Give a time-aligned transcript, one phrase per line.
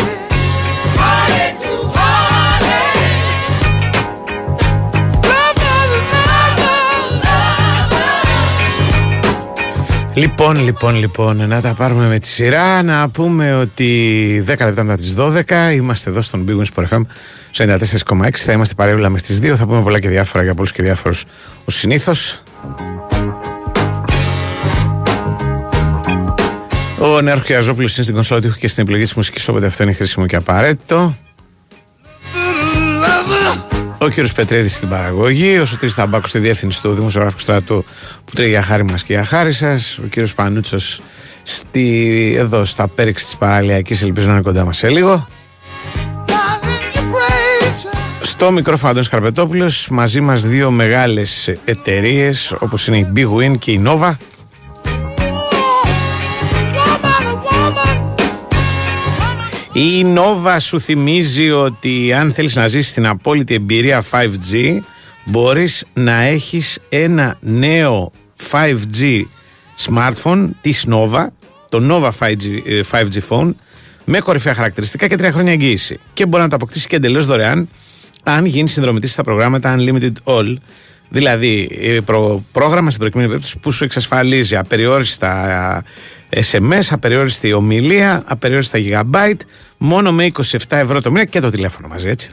[5.37, 5.73] lover,
[7.73, 8.03] lover.
[10.13, 12.83] Λοιπόν, λοιπόν, λοιπόν, να τα πάρουμε με τη σειρά.
[12.83, 17.01] Να πούμε ότι 10 λεπτά μετά τις 12 είμαστε εδώ στον Big Wings FM
[17.51, 18.29] στο 94,6.
[18.33, 19.55] Θα είμαστε παρέουλα με στι 2.
[19.55, 21.25] Θα πούμε πολλά και διάφορα για πολλούς και διάφορους
[21.65, 22.42] ως συνήθως.
[27.05, 29.93] Ο Νέαρχος Κιαζόπουλος είναι στην κονσόλα του και στην επιλογή της μουσικής, οπότε αυτό είναι
[29.93, 31.17] χρήσιμο και απαραίτητο.
[33.97, 37.85] Ο κύριος Πετρέδης στην παραγωγή, ο Σωτήρης Ταμπάκο στη διεύθυνση του δημοσιογράφου στρατού
[38.25, 39.97] που τρέχει για χάρη μας και για χάρη σας.
[39.97, 41.01] Ο κύριος Πανούτσος
[41.43, 45.27] στη, εδώ στα πέριξη της παραλιακής, ελπίζω να είναι κοντά μας σε λίγο.
[46.27, 47.85] Darling, you brave.
[48.21, 53.71] Στο μικρόφωνο Αντώνης Καρπετόπουλος μαζί μας δύο μεγάλες εταιρείες όπως είναι η Big Win και
[53.71, 54.13] η Nova
[59.73, 64.79] Η Nova σου θυμίζει ότι αν θέλεις να ζήσεις την απόλυτη εμπειρία 5G
[65.25, 68.11] μπορείς να έχεις ένα νέο
[68.51, 69.21] 5G
[69.85, 71.27] smartphone της Nova
[71.69, 73.53] το Nova 5G, ε, 5G phone
[74.05, 75.99] με κορυφαία χαρακτηριστικά και τρία χρόνια εγγύηση.
[76.13, 77.69] Και μπορεί να το αποκτήσεις και εντελώς δωρεάν
[78.23, 80.55] αν γίνεις συνδρομητής στα προγράμματα Unlimited All.
[81.09, 85.83] Δηλαδή ε, προ, πρόγραμμα στην προκειμένη περίπτωση που σου εξασφαλίζει απεριόριστα
[86.35, 89.39] SMS, απεριόριστη ομιλία, απεριόριστα gigabyte,
[89.77, 92.31] μόνο με 27 ευρώ το μήνα και το τηλέφωνο μαζί, έτσι.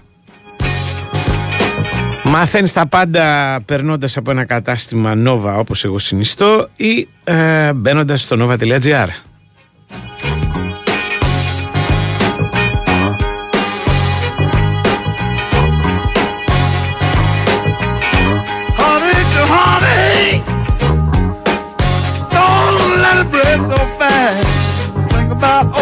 [2.25, 8.37] Μαθαίνεις τα πάντα περνώντας από ένα κατάστημα Nova όπως εγώ συνιστώ ή ε, μπαίνοντας στο
[8.41, 9.09] nova.gr.
[25.41, 25.80] about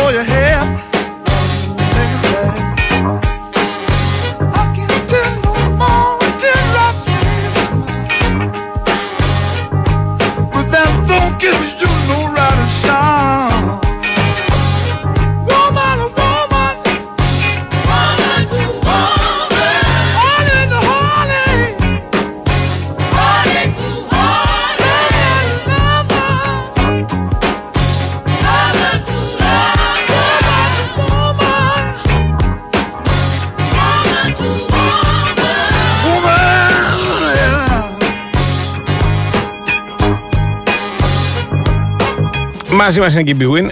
[42.79, 43.69] Μαζί μας είναι και η Big Win.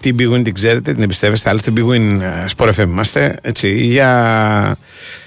[0.00, 1.48] Την Big Win την ξέρετε, την εμπιστεύεστε.
[1.48, 3.36] Άλλωστε, Big Win ε, Sport FM είμαστε.
[3.42, 4.78] Έτσι, για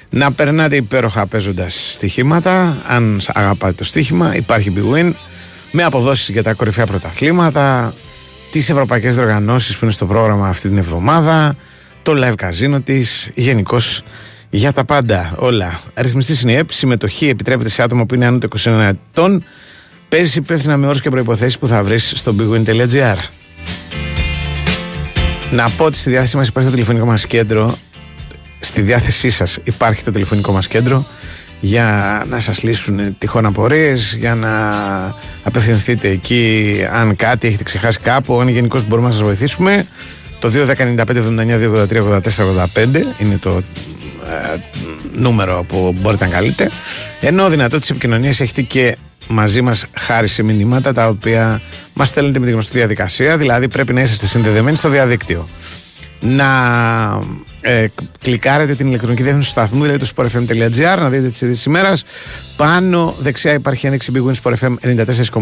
[0.09, 2.77] να περνάτε υπέροχα παίζοντας στοιχήματα.
[2.87, 5.13] Αν σ' αγαπάτε το στοίχημα, υπάρχει Big Win
[5.71, 7.93] με αποδόσεις για τα κορυφαία πρωταθλήματα,
[8.51, 11.55] τις ευρωπαϊκές διοργανώσεις που είναι στο πρόγραμμα αυτή την εβδομάδα,
[12.03, 14.03] το live καζίνο της, γενικώς
[14.49, 15.79] για τα πάντα όλα.
[15.93, 19.43] Αριθμιστής είναι η ΕΠ, συμμετοχή επιτρέπεται σε άτομα που είναι άνω των 21 ετών.
[20.11, 23.15] Παίζεις υπεύθυνα με όρους και προποθέσει που θα βρεις στο bigwin.gr.
[25.51, 27.77] Να πω ότι στη διάθεσή μας υπάρχει το τηλεφωνικό μας κέντρο.
[28.59, 31.05] Στη διάθεσή σας υπάρχει το τηλεφωνικό μας κέντρο
[31.59, 34.51] για να σας λύσουν τυχόν απορίες, για να
[35.43, 39.85] απευθυνθείτε εκεί αν κάτι έχετε ξεχάσει κάπου, αν γενικώς μπορούμε να σας βοηθήσουμε.
[40.39, 42.87] Το 2.195.79.283.84.85
[43.17, 43.61] είναι το ε,
[45.11, 46.69] νούμερο που μπορείτε να καλείτε.
[47.21, 48.97] Ενώ δυνατότητες επικοινωνίας έχετε και
[49.31, 51.61] μαζί μας χάρη σε μηνύματα τα οποία
[51.93, 55.49] μας στέλνετε με τη γνωστή διαδικασία, δηλαδή πρέπει να είσαστε συνδεδεμένοι στο διαδίκτυο.
[56.19, 56.49] Να
[57.61, 57.85] ε,
[58.19, 62.03] κλικάρετε την ηλεκτρονική διεύθυνση του σταθμού, δηλαδή το sportfm.gr, να δείτε τις ειδήσεις ημέρας.
[62.55, 64.73] Πάνω δεξιά υπάρχει ένδειξη Big Win Sport FM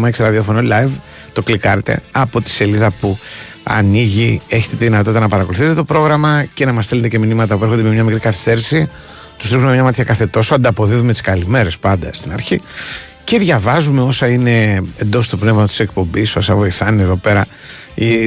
[0.00, 0.90] 94,6 ραδιόφωνο live.
[1.32, 3.18] Το κλικάρετε από τη σελίδα που
[3.62, 4.40] ανοίγει.
[4.48, 7.82] Έχετε τη δυνατότητα να παρακολουθείτε το πρόγραμμα και να μας στέλνετε και μηνύματα που έρχονται
[7.82, 8.88] με μια μικρή καθυστέρηση.
[9.36, 10.54] Τους ρίχνουμε μια ματιά κάθε τόσο.
[10.54, 12.60] Ανταποδίδουμε τις καλημέρες πάντα στην αρχή.
[13.30, 17.46] Και διαβάζουμε όσα είναι εντός του πνεύματος της εκπομπής, όσα βοηθάνε εδώ πέρα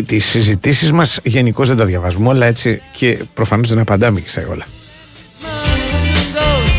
[0.05, 1.19] τις συζητήσεις μας.
[1.23, 4.65] Γενικώς δεν τα διαβάζουμε όλα έτσι και προφανώς δεν απαντάμε και σε όλα.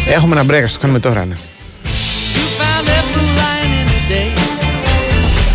[0.08, 1.34] Έχουμε ένα μπρέκα, το κάνουμε τώρα, ναι.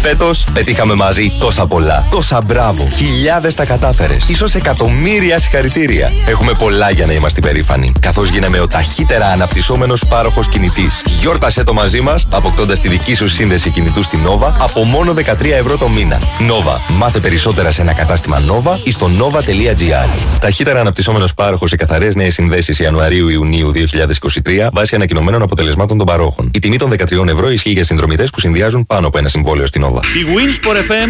[0.02, 2.06] Φέτος πετύχαμε μαζί τόσα πολλά.
[2.12, 2.88] Τόσα μπράβο.
[2.90, 4.26] Χιλιάδες τα κατάφερες.
[4.36, 6.12] σω εκατομμύρια συγχαρητήρια.
[6.28, 7.92] Έχουμε πολλά για να είμαστε περήφανοι.
[8.02, 11.04] Καθώς γίναμε ο ταχύτερα αναπτυσσόμενος πάροχος κινητής.
[11.20, 15.56] Γιόρτασε το μαζί μας, αποκτώντας τη δική σου σύνδεση κινητού στην Nova από μόνο 13
[15.56, 16.20] ευρώ το μήνα.
[16.20, 16.94] Nova.
[16.98, 20.40] Μάθε περισσότερα σε ένα κατάστημα Nova ή στο nova.gr.
[20.40, 26.52] Ταχύτερα αναπτυσσόμενος πάροχος σε καθαρές νέες συνδέσεις Ιανουαρίου-Ιουνίου 2023 βάσει ανακοινωμένων αποτελεσμάτων των παρόχων.
[26.54, 29.84] Η τιμή των 13 ευρώ ισχύει για συνδρομητές που συνδυάζουν πάνω από ένα συμβόλαιο στην
[29.90, 30.02] Nova.
[30.04, 31.10] Η Winsport FM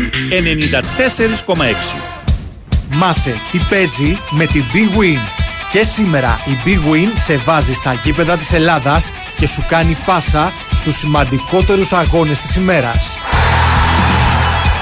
[1.56, 1.98] 94,6.
[2.90, 5.20] Μάθε τι παίζει με την Big Win.
[5.72, 10.54] Και σήμερα η Big Win σε βάζει στα γήπεδα της Ελλάδας και σου κάνει πάσα
[10.76, 13.18] στους σημαντικότερους αγώνες της ημέρας.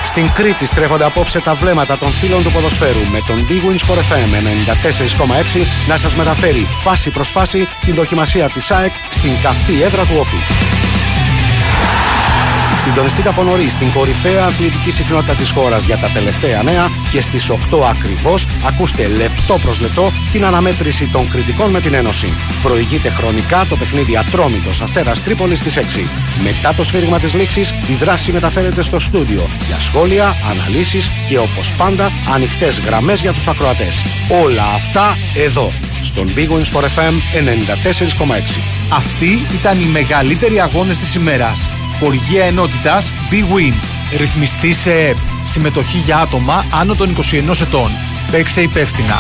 [0.05, 3.97] Στην Κρήτη στρέφονται απόψε τα βλέμματα των φίλων του ποδοσφαίρου με τον Big Wins for
[3.97, 4.31] FM
[5.57, 10.15] 94,6 να σας μεταφέρει φάση προς φάση την δοκιμασία της ΑΕΚ στην καυτή έδρα του
[10.19, 10.37] Όφη.
[12.87, 17.49] Συντονιστείτε από νωρίς στην κορυφαία αθλητική συχνότητα της χώρας για τα τελευταία νέα και στις
[17.49, 17.55] 8
[17.89, 22.33] ακριβώς ακούστε λεπτό προς λεπτό την αναμέτρηση των κριτικών με την Ένωση.
[22.63, 26.09] Προηγείται χρονικά το παιχνίδι Ατρόμητος Αστέρας Τρίπολης στις 6.
[26.43, 31.73] Μετά το σφύριγμα της λήξης, η δράση μεταφέρεται στο στούντιο για σχόλια, αναλύσεις και όπως
[31.77, 34.03] πάντα ανοιχτές γραμμές για τους ακροατές.
[34.43, 35.71] Όλα αυτά εδώ
[36.03, 38.59] στον Big Wings for FM 94,6.
[38.89, 41.69] Αυτοί ήταν οι μεγαλύτεροι αγώνες της ημέρας.
[41.99, 43.73] Χοργία ενότητας Big Win.
[44.17, 45.17] Ρυθμιστή σε ΕΠ.
[45.45, 47.89] Συμμετοχή για άτομα άνω των 21 ετών.
[48.31, 49.15] Παίξε υπεύθυνα.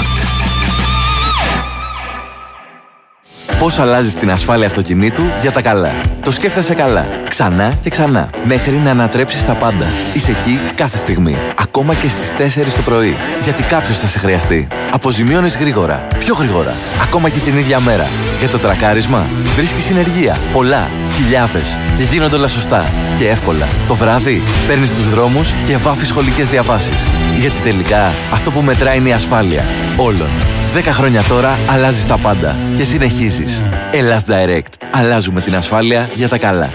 [3.59, 6.01] Πώς αλλάζεις την ασφάλεια αυτοκινήτου για τα καλά.
[6.21, 7.07] Το σκέφτεσαι καλά.
[7.27, 8.29] Ξανά και ξανά.
[8.43, 9.85] Μέχρι να ανατρέψεις τα πάντα.
[10.13, 11.37] Είσαι εκεί κάθε στιγμή.
[11.57, 13.15] Ακόμα και στις 4 το πρωί.
[13.43, 14.67] Γιατί κάποιος θα σε χρειαστεί.
[14.91, 16.07] Αποζημιώνεις γρήγορα.
[16.17, 16.73] Πιο γρήγορα.
[17.01, 18.07] Ακόμα και την ίδια μέρα.
[18.39, 19.25] Για το τρακάρισμα
[19.55, 20.37] βρίσκεις συνεργεία.
[20.53, 20.87] Πολλά.
[21.15, 21.77] Χιλιάδες.
[21.95, 22.85] Και γίνονται όλα σωστά.
[23.17, 23.67] Και εύκολα.
[23.87, 27.07] Το βράδυ παίρνεις τους δρόμους και βάφεις σχολικές διαβάσεις.
[27.37, 29.63] Γιατί τελικά αυτό που μετράει είναι η ασφάλεια.
[29.97, 30.29] Όλων.
[30.75, 33.63] 10 χρόνια τώρα αλλάζεις τα πάντα και συνεχίζεις.
[33.91, 34.87] Ελλάς Direct.
[34.91, 36.73] Αλλάζουμε την ασφάλεια για τα καλά.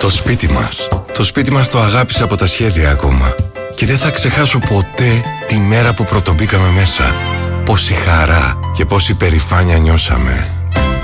[0.00, 0.88] Το σπίτι μας.
[1.14, 3.34] Το σπίτι μας το αγάπησα από τα σχέδια ακόμα.
[3.74, 7.14] Και δεν θα ξεχάσω ποτέ τη μέρα που πρωτομπήκαμε μέσα.
[7.64, 10.59] Πόση χαρά και πόση περηφάνεια νιώσαμε.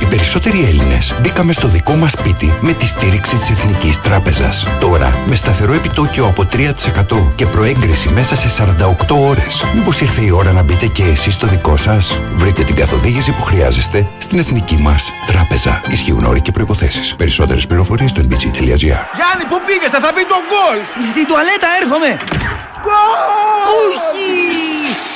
[0.07, 4.67] Οι περισσότεροι Έλληνες μπήκαμε στο δικό μας σπίτι με τη στήριξη της Εθνικής Τράπεζας.
[4.81, 9.65] Τώρα, με σταθερό επιτόκιο από 3% και προέγκριση μέσα σε 48 ώρες.
[9.75, 13.43] Μήπως ήρθε η ώρα να μπείτε και εσείς στο δικό σας; Βρείτε την καθοδήγηση που
[13.43, 15.83] χρειάζεστε στην Εθνική μας Τράπεζα.
[15.89, 17.17] Ισχύουν όροι και προποθέσει.
[17.17, 18.79] Περισσότερες πληροφορίες στο nbg.gr.
[18.79, 20.85] Γιάννη, πού πήγες, θα πει τον γκολ!
[21.11, 22.17] Στη τουαλέτα έρχομαι!
[23.83, 25.16] Όχι!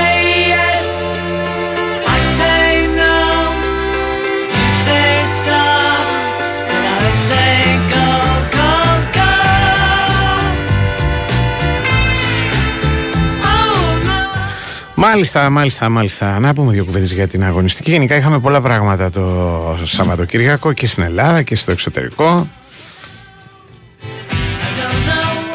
[15.03, 16.39] Μάλιστα, μάλιστα, μάλιστα.
[16.39, 17.91] Να πούμε δύο κουβέντες για την αγωνιστική.
[17.91, 22.47] Γενικά είχαμε πολλά πράγματα το Σαββατοκύριακο και στην Ελλάδα και στο εξωτερικό.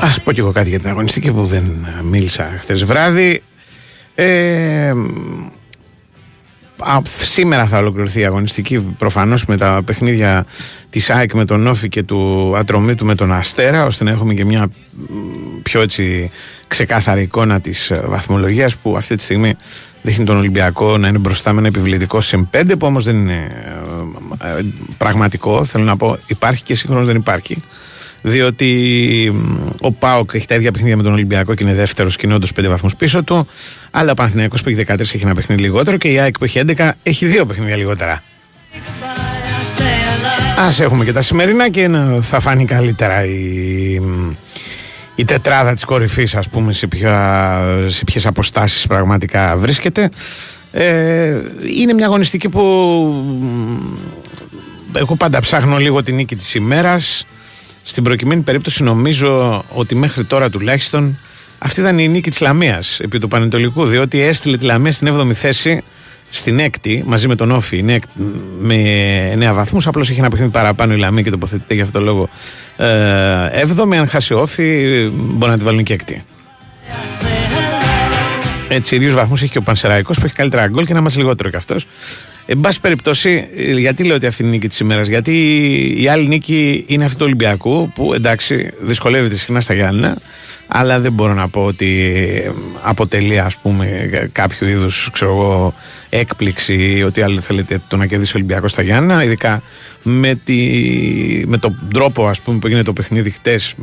[0.01, 3.43] Α πω κι εγώ κάτι για την αγωνιστική που δεν μίλησα χθες βράδυ.
[4.15, 4.93] Ε,
[7.05, 10.47] σήμερα θα ολοκληρωθεί η αγωνιστική προφανώς με τα παιχνίδια
[10.91, 14.45] της ΑΕΚ με τον Όφη και του Ατρομήτου με τον Αστέρα ώστε να έχουμε και
[14.45, 14.69] μια
[15.63, 16.31] πιο έτσι
[16.69, 19.55] ξεκάθαρη εικόνα της ε, βαθμολογίας που αυτή τη στιγμή
[20.03, 23.51] δείχνει τον Ολυμπιακό να είναι μπροστά με ένα επιβλητικό σε 5 που όμως δεν είναι
[24.43, 24.65] ε, ε,
[24.99, 27.63] πραγματικό θέλω να πω υπάρχει και σύγχρονος δεν υπάρχει
[28.23, 29.33] διότι
[29.81, 32.53] ο Πάοκ έχει τα ίδια παιχνίδια με τον Ολυμπιακό και είναι δεύτερος και είναι όντως
[32.61, 33.47] 5 βαθμούς πίσω του.
[33.91, 36.61] Αλλά ο Παναθηναϊκός που έχει 13 έχει ένα παιχνίδι λιγότερο και η ΑΕΚ που έχει
[36.77, 38.23] 11 έχει δύο παιχνίδια λιγότερα.
[40.57, 44.01] Α έχουμε και τα σημερινά και θα φανεί καλύτερα η,
[45.17, 50.09] η τετράδα της κορυφής ας πούμε σε, ποια, σε ποιες αποστάσεις πραγματικά βρίσκεται
[50.73, 51.41] ε,
[51.77, 52.63] είναι μια αγωνιστική που
[54.93, 57.27] εγώ πάντα ψάχνω λίγο την νίκη της ημέρας.
[57.83, 61.19] Στην προκειμένη περίπτωση νομίζω ότι μέχρι τώρα τουλάχιστον
[61.59, 65.33] αυτή ήταν η νίκη της Λαμίας επί του Πανετολικού διότι έστειλε τη Λαμία στην 7η
[65.33, 65.83] θέση
[66.31, 68.13] στην έκτη μαζί με τον Όφη είναι έκτη,
[68.61, 69.87] με 9 βαθμούς.
[69.87, 72.29] Απλώς έχει ένα παιχνίδι παραπάνω η Λαμία και τοποθετείται για αυτό το λόγο
[72.77, 72.87] ε,
[73.63, 73.97] 7η.
[73.97, 76.23] Αν χάσει ο Όφη, μπορεί να τη βάλουν και έκτη.
[78.69, 81.51] Έτσι, ίδιους βαθμούς έχει και ο Πανσεραϊκός που έχει καλύτερα γκολ και να είμαστε λιγότερο
[81.51, 81.87] κι αυτός.
[82.49, 83.49] Εν πάση περιπτώσει,
[83.79, 85.35] γιατί λέω ότι αυτή είναι η νίκη της ημέρας, Γιατί
[85.99, 90.19] η άλλη νίκη είναι αυτή του Ολυμπιακού που εντάξει δυσκολεύεται συχνά στα Γιάννα,
[90.67, 92.13] αλλά δεν μπορώ να πω ότι
[92.83, 95.11] αποτελεί ας πούμε κάποιο είδους
[96.09, 99.63] έκπληξη ή ότι άλλο θέλετε το να κερδίσει ο Ολυμπιακός στα Γιάννα, ειδικά
[100.03, 100.57] με, τη,
[101.47, 103.75] με τον τρόπο ας πούμε, που έγινε το παιχνίδι χτες.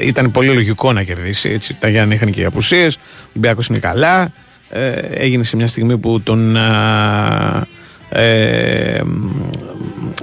[0.00, 1.48] Ήταν πολύ λογικό να κερδίσει.
[1.48, 1.76] Έτσι.
[1.78, 2.94] Τα Γιάννα είχαν και οι απουσίες.
[2.96, 4.32] Ο Ολυμπιακός είναι καλά.
[4.68, 6.56] Ε, έγινε σε μια στιγμή που τον
[8.08, 9.00] ε,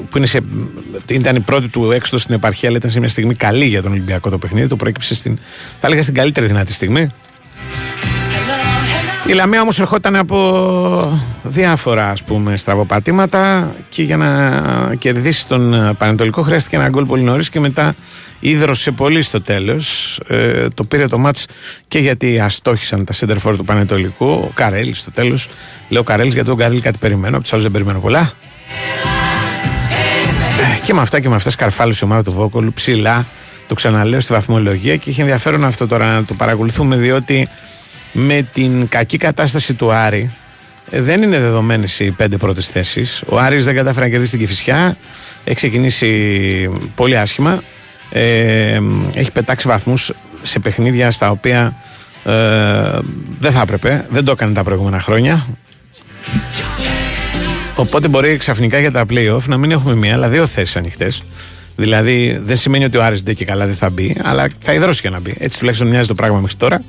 [0.09, 0.39] που είναι σε,
[1.07, 3.91] ήταν η πρώτη του έξοδος στην επαρχία αλλά ήταν σε μια στιγμή καλή για τον
[3.91, 5.38] Ολυμπιακό το παιχνίδι το προέκυψε στην,
[5.79, 7.12] θα έλεγα στην καλύτερη δυνατή στιγμή
[9.25, 16.42] η Λαμία όμως ερχόταν από διάφορα ας πούμε στραβοπατήματα και για να κερδίσει τον Πανετολικό
[16.42, 17.96] χρειάστηκε ένα γκολ πολύ νωρίς και μετά
[18.39, 20.20] ίδρωσε πολύ στο τέλος.
[20.27, 21.46] Ε, το πήρε το μάτς
[21.88, 24.25] και γιατί αστόχησαν τα center του Πανετολικού.
[24.25, 25.48] Ο Καρέλης στο τέλος.
[25.89, 28.32] Λέω Καρέλης γιατί ο Καρέλη κάτι περιμένω από τους άλλους δεν περιμένω πολλά.
[30.60, 33.25] Ε, και με αυτά και με αυτά σκαρφάλωσε η ομάδα του Βόκολου ψηλά.
[33.68, 37.48] Το ξαναλέω στη βαθμολογία και είχε ενδιαφέρον αυτό τώρα να το παρακολουθούμε διότι
[38.13, 40.32] με την κακή κατάσταση του Άρη
[40.89, 43.24] ε, δεν είναι δεδομένες οι πέντε πρώτες θέσεις.
[43.27, 44.98] Ο Άρης δεν κατάφερε να κερδίσει την Κυφυσιά.
[45.43, 47.63] Έχει ξεκινήσει πολύ άσχημα.
[48.10, 48.79] Ε,
[49.13, 51.75] έχει πετάξει βαθμούς σε παιχνίδια στα οποία
[52.24, 53.00] ε,
[53.39, 54.05] δεν θα έπρεπε.
[54.10, 55.46] Δεν το έκανε τα προηγούμενα χρόνια.
[57.75, 61.24] Οπότε μπορεί ξαφνικά για τα playoff να μην έχουμε μία αλλά δύο θέσεις ανοιχτές.
[61.75, 65.01] Δηλαδή δεν σημαίνει ότι ο Άρης δεν και καλά δεν θα μπει, αλλά θα υδρώσει
[65.01, 65.36] και να μπει.
[65.39, 66.79] Έτσι τουλάχιστον μοιάζει το πράγμα μέχρι τώρα.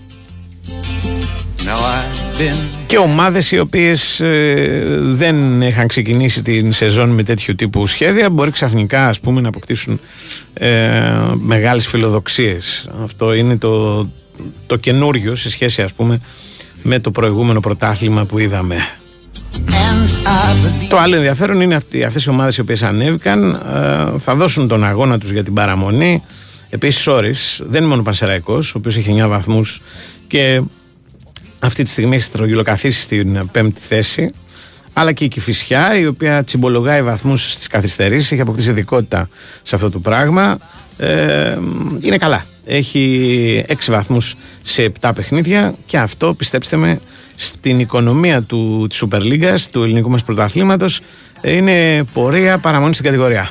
[2.87, 8.50] Και ομάδες οι οποίες ε, δεν είχαν ξεκινήσει την σεζόν με τέτοιου τύπου σχέδια μπορεί
[8.50, 10.00] ξαφνικά ας πούμε, να αποκτήσουν
[10.54, 11.02] ε,
[11.35, 12.88] μεγάλες φιλοδοξίες.
[13.02, 13.99] Αυτό είναι το,
[14.66, 16.21] το καινούριο σε σχέση ας πούμε
[16.83, 18.76] με το προηγούμενο πρωτάθλημα που είδαμε.
[20.88, 24.85] Το άλλο ενδιαφέρον είναι αυτοί, αυτές οι ομάδες οι οποίες ανέβηκαν ε, θα δώσουν τον
[24.85, 26.23] αγώνα τους για την παραμονή.
[26.71, 29.81] Επίσης όρις, δεν είναι μόνο ο Πανσεραϊκός, ο οποίος έχει 9 βαθμούς
[30.26, 30.62] και
[31.64, 34.30] αυτή τη στιγμή έχει στρογγυλοκαθίσει στην πέμπτη θέση
[34.92, 39.28] αλλά και η Κηφισιά η οποία τσιμπολογάει βαθμούς στις καθυστερήσεις έχει αποκτήσει ειδικότητα
[39.62, 40.59] σε αυτό το πράγμα.
[40.97, 41.59] Ε,
[42.00, 42.44] είναι καλά.
[42.64, 47.00] Έχει 6 βαθμούς σε 7 παιχνίδια και αυτό πιστέψτε με
[47.37, 51.00] στην οικονομία του, της Super League, του ελληνικού μας πρωταθλήματος
[51.42, 53.50] είναι πορεία παραμονής στην κατηγορία.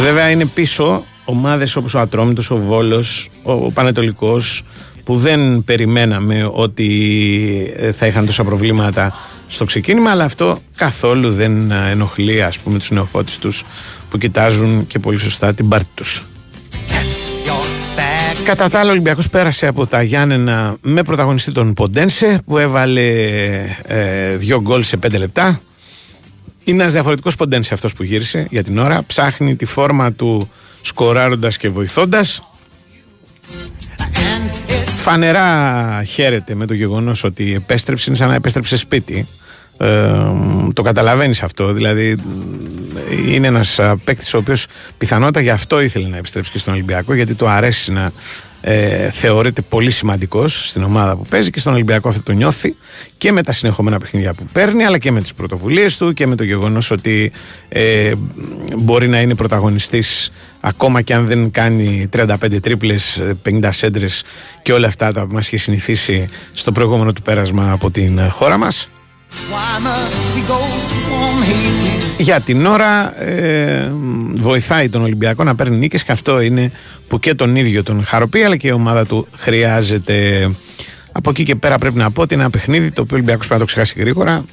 [0.00, 4.64] Βέβαια είναι πίσω ομάδες όπως ο Ατρόμητος, ο Βόλος, ο Πανετολικός
[5.04, 9.14] που δεν περιμέναμε ότι ε, θα είχαν τόσα προβλήματα
[9.48, 13.64] στο ξεκίνημα αλλά αυτό καθόλου δεν ενοχλεί ας πούμε τους νεοφώτες τους
[14.10, 16.24] που κοιτάζουν και πολύ σωστά την πάρτη τους.
[18.44, 23.10] Κατά τα άλλα, ο Ολυμπιακός πέρασε από τα Γιάννενα με πρωταγωνιστή τον Ποντένσε που έβαλε
[23.86, 25.60] ε, δύο γκολ σε πέντε λεπτά.
[26.64, 29.02] Είναι ένας διαφορετικός Ποντένσε αυτός που γύρισε για την ώρα.
[29.06, 32.42] Ψάχνει τη φόρμα του σκοράροντας και βοηθώντας
[35.02, 39.26] φανερά χαίρεται με το γεγονός ότι επέστρεψε, είναι σαν να επέστρεψε σπίτι.
[39.76, 40.10] Ε,
[40.72, 42.16] το καταλαβαίνεις αυτό δηλαδή
[43.28, 44.66] είναι ένας παίκτης ο οποίος
[44.98, 48.12] πιθανότατα γι' αυτό ήθελε να επιστρέψει και στον Ολυμπιακό γιατί το αρέσει να
[48.64, 52.76] ε, θεωρείται πολύ σημαντικός στην ομάδα που παίζει και στον Ολυμπιακό αυτό το νιώθει
[53.18, 56.36] και με τα συνεχόμενα παιχνίδια που παίρνει αλλά και με τις πρωτοβουλίες του και με
[56.36, 57.32] το γεγονός ότι
[57.68, 58.12] ε,
[58.76, 64.24] μπορεί να είναι πρωταγωνιστής ακόμα και αν δεν κάνει 35 τρίπλες, 50 σέντρες
[64.62, 68.56] και όλα αυτά τα που μας είχε συνηθίσει στο προηγούμενο του πέρασμα από την χώρα
[68.58, 68.88] μας.
[72.18, 73.92] Για την ώρα ε,
[74.34, 76.72] βοηθάει τον Ολυμπιακό να παίρνει νίκες και αυτό είναι
[77.08, 80.50] που και τον ίδιο τον χαροποιεί αλλά και η ομάδα του χρειάζεται.
[81.12, 83.46] Από εκεί και πέρα πρέπει να πω ότι είναι ένα παιχνίδι το οποίο ο Ολυμπιακός
[83.46, 84.44] πρέπει να το ξεχάσει γρήγορα.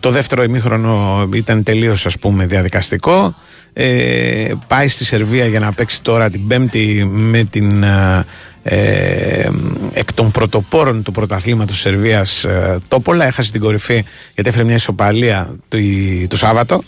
[0.00, 3.34] Το δεύτερο ημίχρονο ήταν τελείως ας πούμε διαδικαστικό.
[3.72, 7.84] Ε, πάει στη Σερβία για να παίξει τώρα την Πέμπτη με την
[8.68, 9.50] ε, ε
[9.92, 14.04] εκ των πρωτοπόρων του πρωταθλήματος της Σερβίας ε, Τόπολα έχασε την κορυφή
[14.34, 15.78] γιατί έφερε μια ισοπαλία το,
[16.28, 16.82] το Σάββατο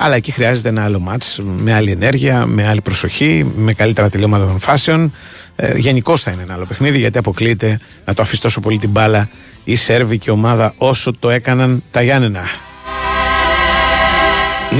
[0.00, 4.46] αλλά εκεί χρειάζεται ένα άλλο μάτς με άλλη ενέργεια, με άλλη προσοχή, με καλύτερα τελειώματα
[4.46, 5.12] των φάσεων.
[5.56, 8.90] Ε, Γενικώ θα είναι ένα άλλο παιχνίδι γιατί αποκλείεται να το αφήσει τόσο πολύ την
[8.90, 9.28] μπάλα
[9.64, 12.42] η Σέρβικη ομάδα όσο το έκαναν τα Γιάννενα.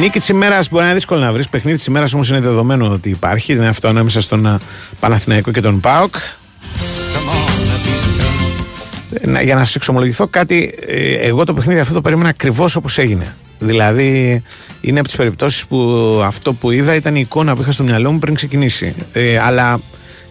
[0.00, 1.48] Νίκη της ημέρας μπορεί να είναι δύσκολο να βρεις.
[1.48, 3.52] Παιχνίδι της ημέρας όμως είναι δεδομένο ότι υπάρχει.
[3.52, 4.60] Είναι αυτό ανάμεσα στον
[5.00, 6.14] Παναθηναϊκό και τον Πάοκ.
[9.24, 12.98] να- για να σας εξομολογηθώ κάτι, ε, εγώ το παιχνίδι αυτό το περίμενα ακριβώς όπως
[12.98, 13.36] έγινε.
[13.58, 14.42] Δηλαδή,
[14.80, 15.78] είναι από τις περιπτώσεις που
[16.24, 18.94] αυτό που είδα ήταν η εικόνα που είχα στο μυαλό μου πριν ξεκινήσει.
[19.12, 19.80] Ε, αλλά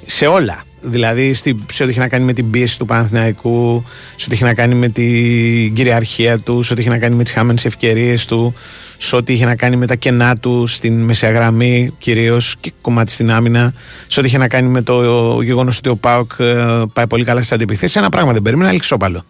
[0.05, 0.63] σε όλα.
[0.81, 3.83] Δηλαδή, στη, σε ό,τι έχει να κάνει με την πίεση του Παναθηναϊκού,
[4.15, 7.23] σε ό,τι έχει να κάνει με την κυριαρχία του, σε ό,τι έχει να κάνει με
[7.23, 8.53] τις χαμένε ευκαιρίες του,
[8.97, 13.11] σε ό,τι είχε να κάνει με τα κενά του στην μεσαία γραμμή κυρίως και κομμάτι
[13.11, 13.73] στην άμυνα,
[14.07, 17.39] σε ό,τι είχε να κάνει με το γεγονός ότι ο Πάοκ ε, πάει πολύ καλά
[17.39, 17.95] στις αντιπιθέσεις.
[17.95, 19.25] Ένα πράγμα δεν περίμενα, αλλά ξόπαλο.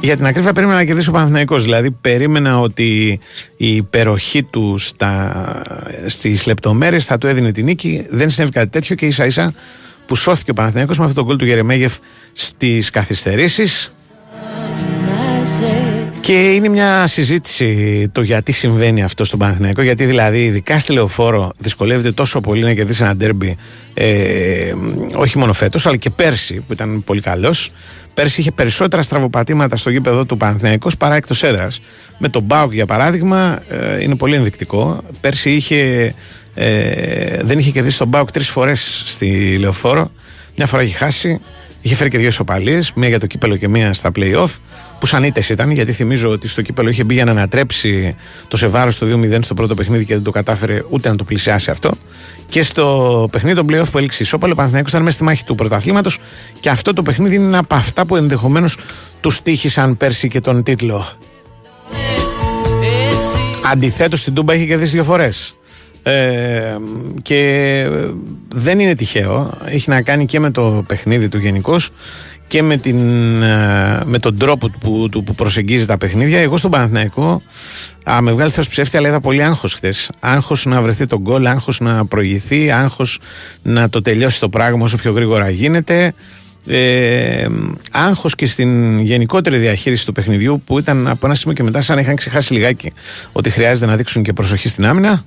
[0.00, 1.62] Για την ακρίβεια περίμενα να κερδίσει ο Παναθηναϊκός.
[1.62, 3.18] Δηλαδή περίμενα ότι
[3.56, 5.62] η υπεροχή του στα,
[6.06, 8.06] στις λεπτομέρειες θα του έδινε την νίκη.
[8.10, 9.54] Δεν συνέβη κάτι τέτοιο και ίσα ίσα
[10.06, 11.94] που σώθηκε ο Παναθηναϊκός με αυτό το γκολ του Γερεμέγεφ
[12.32, 13.92] στις καθυστερήσεις
[16.20, 19.82] και είναι μια συζήτηση το γιατί συμβαίνει αυτό στον Παναθηναϊκό.
[19.82, 23.56] Γιατί δηλαδή, ειδικά στη λεωφόρο, δυσκολεύεται τόσο πολύ να κερδίσει ένα ντέρμπι.
[23.94, 24.72] Ε,
[25.14, 27.72] όχι μόνο φέτος, αλλά και πέρσι που ήταν πολύ καλός.
[28.14, 31.80] Πέρσι είχε περισσότερα στραβοπατήματα στο γήπεδο του Παναθηναϊκός παρά εκτός έδρας.
[32.18, 35.02] Με τον Μπάουκ, για παράδειγμα, ε, είναι πολύ ενδεικτικό.
[35.20, 36.14] Πέρσι είχε,
[36.54, 40.10] ε, δεν είχε κερδίσει τον Μπάουκ τρεις φορές στη λεωφόρο.
[40.56, 41.40] Μια φορά είχε χάσει.
[41.82, 44.48] Είχε φέρει και δύο ισοπαλίε, μία για το κύπελο και μία στα playoff,
[44.98, 48.16] που σαν ήττες ήταν, γιατί θυμίζω ότι στο κύπελο είχε μπει για να ανατρέψει
[48.48, 51.70] το Σεβάρο στο 2-0 στο πρώτο παιχνίδι και δεν το κατάφερε ούτε να το πλησιάσει
[51.70, 51.90] αυτό.
[52.48, 55.54] Και στο παιχνίδι των playoff που έληξε ισόπαλο, ο Παναθηναϊκός ήταν μέσα στη μάχη του
[55.54, 56.18] πρωταθλήματος
[56.60, 58.76] και αυτό το παιχνίδι είναι ένα από αυτά που ενδεχομένως
[59.20, 61.06] τους τύχησαν πέρσι και τον τίτλο.
[63.70, 65.57] Αντιθέτως, στην Τούμπα είχε κερδίσει δύο φορές.
[66.08, 66.76] Ε,
[67.22, 67.86] και
[68.54, 69.58] δεν είναι τυχαίο.
[69.64, 71.76] Έχει να κάνει και με το παιχνίδι του γενικώ
[72.46, 72.98] και με, την,
[73.42, 76.38] ε, με τον τρόπο που, του, που προσεγγίζει τα παιχνίδια.
[76.38, 77.42] Εγώ στον Παναθηναϊκό,
[78.10, 80.10] α, με βγάλει θεός ψεύτη, αλλά είδα πολύ άγχος χθες.
[80.20, 83.20] Άγχος να βρεθεί τον γκολ, άγχος να προηγηθεί, άγχος
[83.62, 86.14] να το τελειώσει το πράγμα όσο πιο γρήγορα γίνεται.
[86.66, 87.46] Ε,
[87.90, 91.96] άγχος και στην γενικότερη διαχείριση του παιχνιδιού που ήταν από ένα σημείο και μετά σαν
[91.96, 92.92] να είχαν ξεχάσει λιγάκι
[93.32, 95.24] ότι χρειάζεται να δείξουν και προσοχή στην άμυνα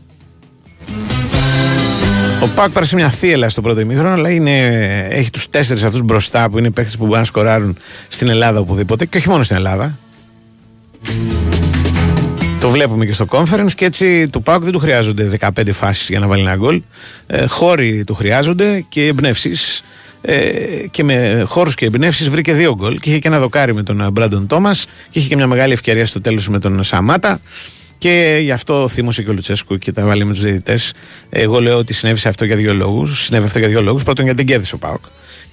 [2.43, 4.67] ο Πάκ πέρασε μια θύελα στο πρώτο ημίχρονο, αλλά είναι,
[5.09, 9.05] έχει τους τέσσερις αυτούς μπροστά που είναι παίχτε που μπορούν να σκοράρουν στην Ελλάδα οπουδήποτε
[9.05, 9.97] και όχι μόνο στην Ελλάδα.
[12.61, 16.19] Το βλέπουμε και στο conference και έτσι του Πάουκ δεν του χρειάζονται 15 φάσεις για
[16.19, 16.81] να βάλει ένα γκολ.
[17.27, 19.83] Ε, χώροι του χρειάζονται και εμπνεύσεις.
[20.21, 20.49] Ε,
[20.91, 22.99] και με χώρους και εμπνεύσεις βρήκε δύο γκολ.
[22.99, 26.05] Και είχε και ένα δοκάρι με τον Μπράντον Τόμας και είχε και μια μεγάλη ευκαιρία
[26.05, 27.39] στο τέλος με τον Σαμάτα.
[28.01, 30.93] Και γι' αυτό θύμωσε και ο Λουτσέσκου και τα βάλει με τους διαιτητές.
[31.29, 33.23] Εγώ λέω ότι συνέβη αυτό για δύο λόγους.
[33.23, 34.03] Συνέβη αυτό για δύο λόγους.
[34.03, 35.03] Πρώτον, γιατί δεν κέρδισε ο Πάοκ.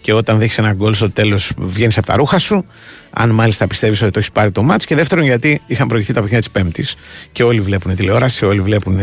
[0.00, 2.64] Και όταν δείξει ένα γκολ στο τέλος, βγαίνεις από τα ρούχα σου.
[3.10, 4.82] Αν μάλιστα πιστεύεις ότι το έχεις πάρει το μάτ.
[4.84, 6.96] Και δεύτερον, γιατί είχαν προηγηθεί τα παιχνίδια της Πέμπτης.
[7.32, 8.98] Και όλοι βλέπουν τηλεόραση, όλοι βλέπουν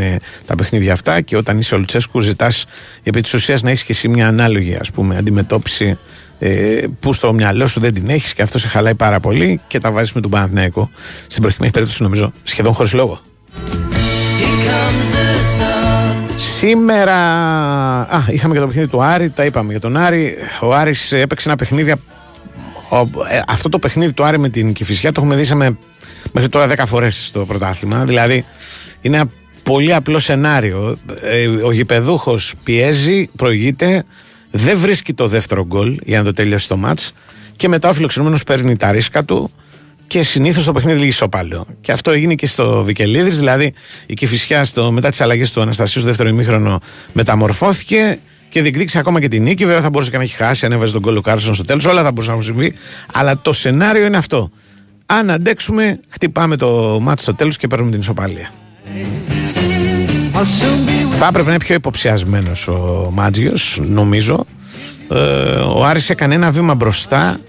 [0.46, 1.22] τα παιχνίδια αυτά.
[1.22, 2.66] Και όταν είσαι ο Λουτσέσκου, ζητάς
[3.04, 5.98] επί της ουσίας να έχεις και εσύ μια ανάλογη ας πούμε, αντιμετώπιση
[6.40, 9.80] ε, που στο μυαλό σου δεν την έχεις και αυτό σε χαλάει πάρα πολύ και
[9.80, 10.90] τα βάζεις με τον Παναθηναϊκό.
[11.28, 13.20] Στην προκειμένη περίπτωση, νομίζω, σχεδόν χωρίς λόγο.
[16.58, 17.16] Σήμερα
[18.02, 20.36] α, είχαμε και το παιχνίδι του Άρη, τα είπαμε για τον Άρη.
[20.62, 21.92] Ο Άρης έπαιξε ένα παιχνίδι.
[22.90, 22.98] Ο,
[23.30, 25.78] ε, αυτό το παιχνίδι του Άρη με την Κηφισιά το έχουμε δει με,
[26.32, 28.06] μέχρι τώρα 10 φορές στο πρωτάθλημα.
[28.06, 28.46] Δηλαδή
[29.02, 29.30] είναι ένα
[29.64, 30.98] πολύ απλό σενάριο.
[31.22, 34.04] Ε, ο γηπεδούχος πιέζει, προηγείται,
[34.52, 37.14] δεν βρίσκει το δεύτερο γκολ για να το τελειώσει το μάτς
[37.56, 39.52] και μετά ο φιλοξενούμενος παίρνει τα ρίσκα του
[40.08, 41.66] και συνήθως το παιχνίδι λήγει ισόπαλο.
[41.82, 43.38] Και αυτό έγινε και στο Βικελίδης.
[43.38, 43.74] Δηλαδή
[44.06, 46.80] η Κηφισιά στο, μετά τις αλλαγές του Αναστασίου στο δεύτερο ημίχρονο
[47.14, 49.66] μεταμορφώθηκε και διεκδίκησε ακόμα και την νίκη.
[49.66, 51.86] Βέβαια θα μπορούσε και να έχει χάσει, αν έβαζε το γκολ ο Κάρσον στο τέλος.
[51.86, 52.76] Όλα θα μπορούσαν να έχουν συμβεί.
[53.14, 54.52] Αλλά το σενάριο είναι αυτό.
[55.06, 58.52] Αν αντέξουμε, χτυπάμε το μάτι στο τέλος και παίρνουμε την ισοπαλία.
[61.10, 64.46] Θα έπρεπε να είναι πιο υποψιασμένος ο Μάντζιος, νομίζω.
[65.12, 65.16] Ε,
[65.76, 67.40] ο Άρης έκανε ένα βήμα μπροστά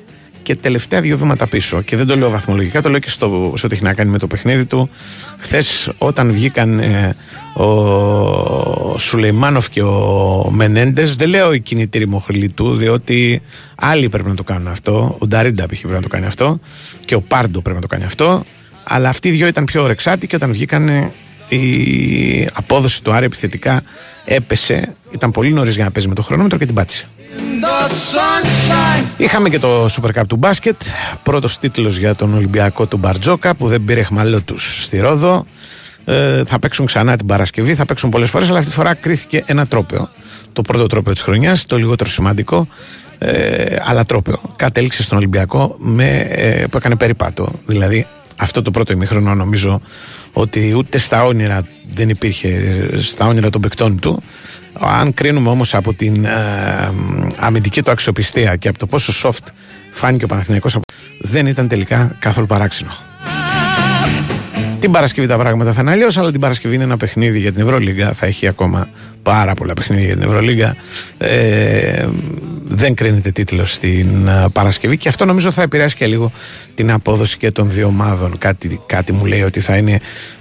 [0.47, 1.83] και τελευταία δύο βήματα πίσω.
[1.83, 4.19] Και δεν το λέω βαθμολογικά, το λέω και στο, σε ό,τι έχει να κάνει με
[4.19, 4.91] το παιχνίδι του.
[5.39, 7.17] Χθες, όταν βγήκαν ε,
[7.55, 13.43] ο Σουλεϊμάνοφ και ο Μενέντες, δεν λέω η κινητήρη μοχλή του, διότι
[13.75, 15.17] άλλοι πρέπει να το κάνουν αυτό.
[15.19, 15.79] Ο Νταρίντα π.χ.
[15.79, 16.61] πρέπει να το κάνει αυτό.
[17.05, 18.45] Και ο Πάρντο πρέπει να το κάνει αυτό.
[18.85, 21.13] Αλλά αυτοί οι δυο ήταν πιο ορεξάτοι και όταν βγήκαν ε,
[21.49, 23.83] η απόδοση του Άρη επιθετικά
[24.25, 24.95] έπεσε.
[25.11, 27.09] Ήταν πολύ νωρίς για να παίζει με το χρονόμετρο και την πάτησε.
[29.17, 30.83] Είχαμε και το Super Cup του μπάσκετ.
[31.23, 35.47] Πρώτος τίτλος για τον Ολυμπιακό του Μπαρτζόκα που δεν πήρε χμαλό τους στη Ρόδο.
[36.05, 39.43] Ε, θα παίξουν ξανά την Παρασκευή, θα παίξουν πολλές φορές, αλλά αυτή τη φορά κρίθηκε
[39.47, 40.09] ένα τρόπαιο.
[40.53, 42.69] Το πρώτο τρόπαιο της χρονιάς, το λιγότερο σημαντικό,
[43.19, 44.41] ε, αλλά τρόπαιο.
[44.57, 47.49] Κατέληξε στον Ολυμπιακό με, ε, που έκανε περιπάτο.
[47.67, 48.07] Δηλαδή
[48.39, 49.81] αυτό το πρώτο ημίχρονο νομίζω
[50.33, 52.61] ότι ούτε στα όνειρα δεν υπήρχε
[53.01, 54.23] στα όνειρα των παικτών του.
[54.73, 56.31] Αν κρίνουμε όμως από την ε,
[57.37, 59.47] αμυντική του αξιοπιστία και από το πόσο soft
[59.91, 60.85] φάνηκε ο Παναθηναϊκός από-
[61.21, 62.91] δεν ήταν τελικά καθόλου παράξενο
[64.87, 67.63] την Παρασκευή τα πράγματα θα είναι αλλιώς, αλλά την Παρασκευή είναι ένα παιχνίδι για την
[67.63, 68.13] Ευρωλίγκα.
[68.13, 68.89] Θα έχει ακόμα
[69.23, 70.77] πάρα πολλά παιχνίδια για την Ευρωλίγκα.
[71.19, 72.07] Ε,
[72.63, 76.33] δεν κρίνεται τίτλο στην ε, Παρασκευή και αυτό νομίζω θα επηρεάσει και λίγο
[76.75, 78.39] την απόδοση και των δύο ομάδων.
[78.39, 80.01] Κάτι, κάτι μου λέει ότι θα είναι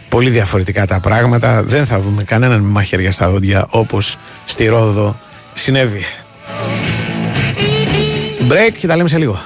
[0.10, 1.64] πολύ διαφορετικά τα πράγματα.
[1.64, 5.20] Δεν θα δούμε κανέναν με μαχαίρια στα δόντια όπως στη Ρόδο
[5.54, 6.06] συνέβη.
[8.50, 9.40] Break και τα λέμε σε λίγο.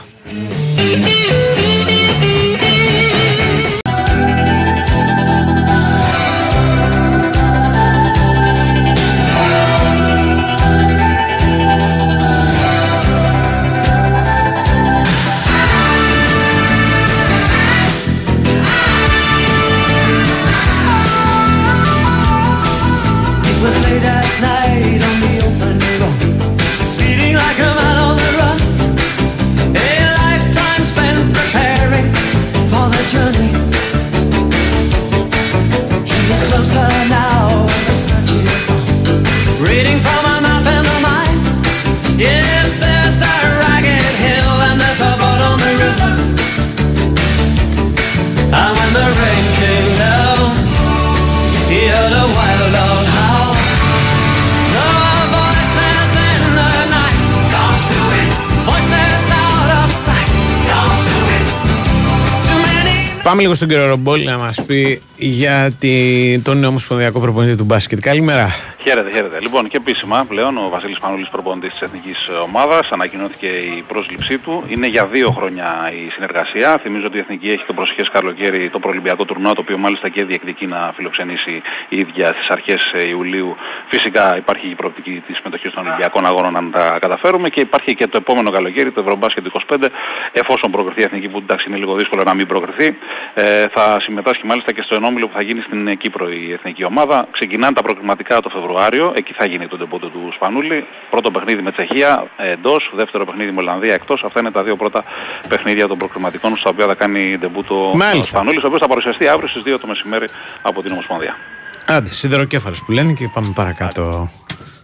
[63.30, 67.64] Πάμε λίγο στον κύριο Ρομπόλη να μας πει για τη, τον νέο ομοσπονδιακό προπονητή του
[67.64, 68.00] μπάσκετ.
[68.00, 68.50] Καλημέρα.
[68.90, 69.40] Χαίρετε, χαίρετε.
[69.42, 74.64] Λοιπόν, και επίσημα πλέον ο Βασίλης Πανούλης προπονητής της Εθνικής Ομάδας ανακοινώθηκε η πρόσληψή του.
[74.68, 76.78] Είναι για δύο χρόνια η συνεργασία.
[76.78, 80.24] Θυμίζω ότι η Εθνική έχει το προσεχές καλοκαίρι το προολυμπιακό τουρνουά, το οποίο μάλιστα και
[80.24, 83.56] διεκδικεί να φιλοξενήσει η ίδια στις αρχές ε, Ιουλίου.
[83.88, 88.08] Φυσικά υπάρχει η προοπτική της συμμετοχής των Ολυμπιακών Αγώνων αν τα καταφέρουμε και υπάρχει και
[88.08, 89.86] το επόμενο καλοκαίρι, το Ευρωμπάσκετ 25,
[90.32, 92.98] εφόσον προκριθεί η Εθνική που εντάξει είναι λίγο δύσκολο να μην προκριθεί.
[93.34, 97.28] Ε, θα συμμετάσχει μάλιστα και στο ενόμιλο που θα γίνει στην Κύπρο η Εθνική Ομάδα.
[97.32, 98.78] Ξεκινάνε τα προκριματικά το Φεβρουάριο,
[99.16, 100.86] εκεί θα γίνει το ντεμπούτο του Σπανούλη.
[101.10, 104.24] Πρώτο παιχνίδι με Τσεχία ε, εντός, δεύτερο παιχνίδι με Ολλανδία εκτός.
[104.26, 105.04] Αυτά είναι τα δύο πρώτα
[105.48, 108.24] παιχνίδια των προκριματικών στα οποία θα κάνει ντεμπούτο ο Μάλιστα.
[108.24, 110.28] Σπανούλης, ο οποίος θα παρουσιαστεί αύριο στις 2 το μεσημέρι
[110.62, 111.38] από την Ομοσπονδία.
[111.86, 114.30] Άντε, σιδεροκέφαλο που λένε και πάμε παρακάτω.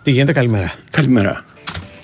[0.01, 0.73] Τι γίνεται, καλημέρα.
[0.91, 1.45] Καλημέρα.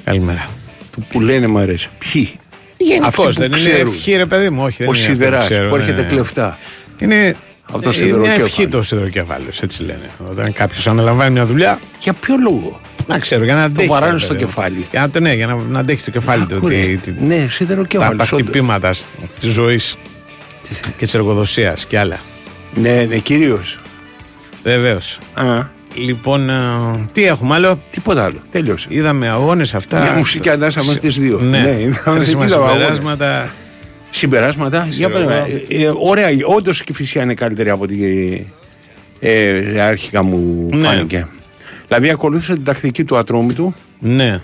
[0.03, 0.49] Καλημέρα.
[0.91, 1.89] Του που λένε μου αρέσει.
[1.97, 2.39] Ποιοι;
[2.77, 3.93] Γενικώ Αυτοί που δεν είναι ξέρουν.
[3.93, 4.83] ευχή, ρε παιδί μου, όχι.
[4.83, 6.07] Ο δεν είναι αυτό που Σιδεράς ξέρω, που ναι, έρχεται ναι.
[6.07, 6.57] κλεφτά.
[6.97, 7.35] Είναι,
[7.75, 8.49] Αυτό ε, είναι μια σιδεροκέφαλος.
[8.49, 10.09] ευχή το σιδεροκέφαλο, έτσι λένε.
[10.29, 11.79] Όταν κάποιος αναλαμβάνει μια δουλειά.
[11.99, 13.87] Για ποιο λόγο; Να ξέρω, για να αντέχει.
[13.87, 14.47] βαράνε ρε στο παιδί μου.
[14.47, 14.87] κεφάλι.
[14.91, 16.55] Για να, το- ναι, για να, να αντέχει στο κεφάλι του.
[16.55, 16.75] Άκουρε.
[16.75, 18.41] τη- τη- Ναι, τα, σιδεροκέφαλος, τα όντως.
[18.41, 18.89] χτυπήματα
[19.39, 19.97] της ζωής
[20.97, 22.19] και της εργοδοσίας και άλλα.
[22.75, 23.77] Ναι, ναι, κυρίως.
[24.63, 25.17] Βεβαίως.
[25.33, 25.43] Α,
[25.95, 26.53] Λοιπόν, ε,
[27.13, 28.37] τι έχουμε άλλο; τίποτα άλλο.
[28.51, 28.87] Τέλειωσε.
[28.89, 29.99] Είδαμε αγώνες αυτά.
[29.99, 31.39] Μια μουσική ανάσα με τις δύο.
[31.39, 32.99] Ναι, Ναι, είδαμε- χρήσιμα είδαμε αγώνες.
[34.11, 34.87] Συμπεράσματα.
[34.89, 34.89] Συμπεράσματα.
[34.89, 35.45] Για Ξέρω πέρα.
[35.47, 35.55] εγώ.
[35.69, 37.95] Ε, ε, ωραία, όντως και η φυσικά είναι καλύτερη από ό,τι
[39.19, 40.85] ε, αρχικά μου Ναι.
[40.87, 41.27] φάνηκε.
[41.87, 43.73] Δηλαδή ακολούθησε την τακτική του ατρόμητου.
[43.99, 44.41] Ναι.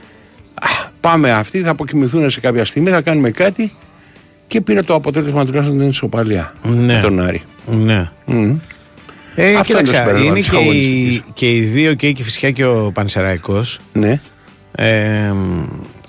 [1.00, 3.72] Πάμε αυτοί, θα αποκοιμηθούν σε κάποια στιγμή, θα κάνουμε κάτι
[4.48, 6.94] και πήρε το αποτέλεσμα τουλάχιστον την ισοπαλία Ναι.
[6.94, 7.42] με τον Άρη.
[7.66, 8.10] Ναι.
[8.26, 8.56] Μμ.
[9.36, 11.22] Ε, Αυτό κοίταξε, είναι το συμπέρασμα είναι της και οι, αγωνιστικής.
[11.34, 14.20] και οι δύο, και η Κηφισιά και ο Πανσεραϊκός Ναι.
[14.72, 15.34] ε,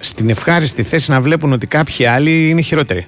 [0.01, 3.07] στην ευχάριστη θέση να βλέπουν ότι κάποιοι άλλοι είναι χειρότεροι.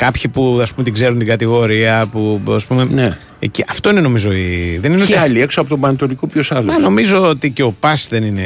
[0.00, 2.84] Κάποιοι που ας πούμε την ξέρουν την κατηγορία, που ας πούμε.
[2.90, 3.16] Ναι.
[3.38, 4.78] Εκεί, αυτό είναι νομίζω η.
[4.80, 7.62] Δεν είναι Και ότι- άλλοι έξω από τον Πανετολικό, ποιος άλλος; Μα νομίζω ότι και
[7.62, 8.42] ο Πας δεν, είναι,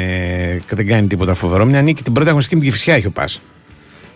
[0.69, 1.65] δεν κάνει τίποτα φοβερό.
[1.65, 3.41] Μια νίκη την πρώτη αγωνιστική με την Κηφισιά έχει ο Πας.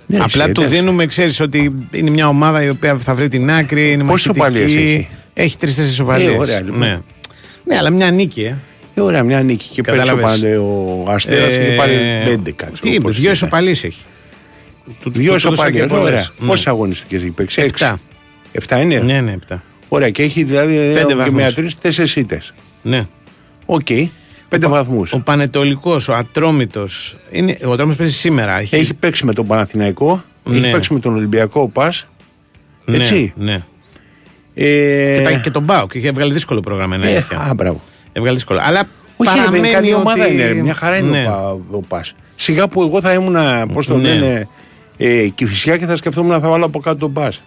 [0.06, 0.80] Ναι, Απλά εσύ, του εντάξει.
[0.80, 3.92] δίνουμε, ξέρεις ότι είναι μια ομάδα η οποία θα βρει την άκρη.
[3.92, 4.60] Είναι Πόσες μαχητική.
[4.66, 6.30] ισοπαλίες έχει; Έχει τρει-τέσσερι ισοπαλίε.
[6.34, 6.80] Ε, ωραία, λοιπόν.
[6.80, 7.00] ναι.
[7.64, 8.56] ναι, αλλά μια νίκη, ε.
[8.96, 9.70] Ε, ωραία, μια νίκη.
[9.74, 10.40] Και πέρσι ο, Κατάλαβες.
[10.42, 11.94] Πανε- ο Αστέρας Ε, είχε πάρει
[12.26, 12.68] 11.
[12.80, 14.04] Τι είπες, δύο ισοπαλίες έχει.
[15.00, 15.82] Του- Δύο του έδωσα ισοπαλίες.
[15.82, 16.04] και πολλές.
[16.06, 16.28] Ωραία.
[16.40, 16.48] Ναι.
[16.48, 17.84] Πόσες αγωνιστικές έχει παίξει, έξι.
[17.86, 18.00] Επτά.
[18.52, 19.64] Εφτά είναι; Ναι, ναι, επτά.
[19.90, 21.42] Ωραία, και έχει δηλαδή Πέντε και βαθμούς.
[21.42, 22.54] με τρεις τέσσερις ήττες.
[22.82, 23.06] Ναι.
[23.66, 23.88] Οκ.
[24.50, 25.14] Πέντε βαθμούς.
[25.14, 27.18] Ο Παναιτωλικός, ο Ατρόμητος.
[27.66, 28.60] Ο Ατρόμητος παίζει σήμερα.
[28.60, 30.72] Έχει, Έχει παίξει με τον Παναθηναϊκό, έχει Ναι.
[30.72, 32.08] παίξει με τον Ολυμπιακό ο Πας,
[32.86, 33.34] ναι, έτσι.
[33.36, 33.64] Ναι.
[34.54, 35.94] Ε, Και, τα, και τον Μπάουκ.
[35.94, 36.96] Είχε βγάλει δύσκολο πρόγραμμα.
[36.96, 37.38] Είναι ε, αλήθεια.
[37.40, 37.82] α, μπράβο.
[38.14, 38.60] Έβγαλε δύσκολο.
[38.64, 38.80] Αλλά
[39.18, 40.02] Όχι, ρε, παραμένει παιδί, καλή ότι...
[40.02, 40.46] ομάδα είναι.
[40.48, 41.28] ρε, Μια χαρά είναι Ναι.
[41.28, 42.14] ο, Πα- ο Πας.
[42.36, 43.36] Σιγά που εγώ θα ήμουν,
[43.74, 44.44] πώς το Ναι.
[45.00, 47.42] Λένε, ε, Κηφισιά και θα σκεφτόμουν να θα βάλω από κάτω τον Πας.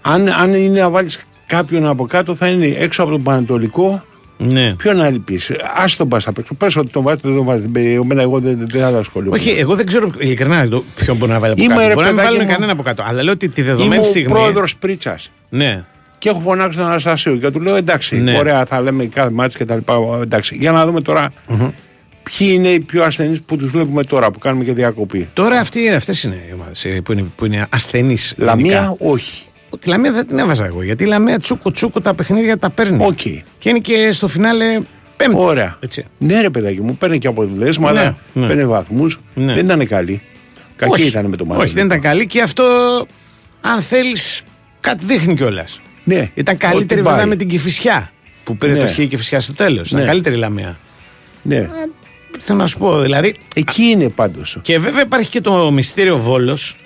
[0.00, 4.04] Αν, αν είναι να βάλεις κάποιον από κάτω, θα είναι έξω από τον Πανατολικό.
[4.38, 4.74] Ναι.
[4.74, 5.52] Ποιον να λυπήσει.
[5.52, 6.54] Α τον πας απ' έξω.
[6.54, 7.66] Πες ότι τον βάζεις, δεν τον βάζεις.
[7.74, 9.34] Εμένα εγώ δεν, δεν θα τα ασχολούμαι.
[9.36, 11.86] Όχι, εγώ δεν ξέρω ειλικρινά το- ποιον μπορεί να βάλει από Είμαι, κάτω.
[11.88, 12.52] ρε, μπορεί να μην παιδάκι βάλουν μου.
[12.54, 13.02] κανένα από κάτω.
[13.06, 14.28] Αλλά λέω ότι τη Είμαι δεδομένη ο στιγμή.
[14.32, 15.18] πρόεδρος Πρίτσα.
[15.48, 15.84] Ναι.
[16.18, 18.36] Και έχω φωνάξει τον Αναστασίου και του λέω εντάξει, Ναι.
[18.38, 19.94] ωραία, θα λέμε κάθε ματς και τα λοιπά.
[20.22, 21.32] Εντάξει, για να δούμε τώρα
[22.30, 25.88] ποιοι είναι οι πιο ασθενείς που τους βλέπουμε τώρα που κάνουμε και διακοπή; Τώρα αυτοί,
[25.90, 28.34] αυτές είναι οι ομάδες ε, που είναι, που είναι ασθενείς.
[28.36, 28.96] Λαμία, γενικά.
[28.98, 29.44] όχι.
[29.80, 30.82] Τη Λαμία δεν την έβαζα εγώ.
[30.82, 33.04] Γιατί η Λαμία τσούκου τσούκου τα παιχνίδια τα παίρνει.
[33.04, 33.18] Οκ.
[33.58, 34.78] Και είναι και στο φινάλε
[35.16, 35.36] πέμπτη.
[35.38, 35.76] Ωραία.
[35.80, 36.04] Έτσι.
[36.18, 38.46] Ναι, ρε παιδάκι μου, παίρνει και αποτελέσματα, Ναι, ναι.
[38.46, 39.18] παίρνει βαθμούς.
[39.34, 39.54] Ναι.
[39.54, 40.22] Δεν ήταν καλή.
[40.76, 41.06] Κακή Όχι.
[41.06, 41.62] ήταν με το μάτι.
[41.62, 42.64] Όχι, δεν ήταν καλή και αυτό,
[43.60, 44.42] αν θέλεις,
[44.80, 45.80] κάτι δείχνει κιόλας.
[46.04, 46.30] Ναι.
[46.34, 47.26] Ήταν καλύτερη Ότι βέβαια πάει.
[47.26, 48.10] με την Κυφυσιά
[48.44, 48.78] που πήρε Ναι.
[48.78, 49.88] το χ η Κυφυσιά στο τέλος.
[49.88, 50.06] Ήταν Ναι.
[50.06, 50.78] καλύτερη η Λαμία.
[51.42, 51.68] Ναι.
[52.38, 53.34] Θέλω να σου πω, δηλαδή.
[53.54, 54.58] Εκεί είναι πάντως.
[54.62, 56.76] Και βέβαια υπάρχει και το μυστήριο Βόλος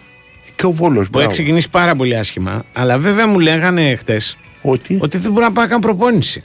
[0.56, 1.10] Και ο Βόλος.
[1.10, 2.64] που έχει ξεκινήσει πάρα πολύ άσχημα.
[2.72, 6.44] Αλλά βέβαια μου λέγανε χτες Ότι; ότι δεν μπορεί να πάει να κάνει προπόνηση.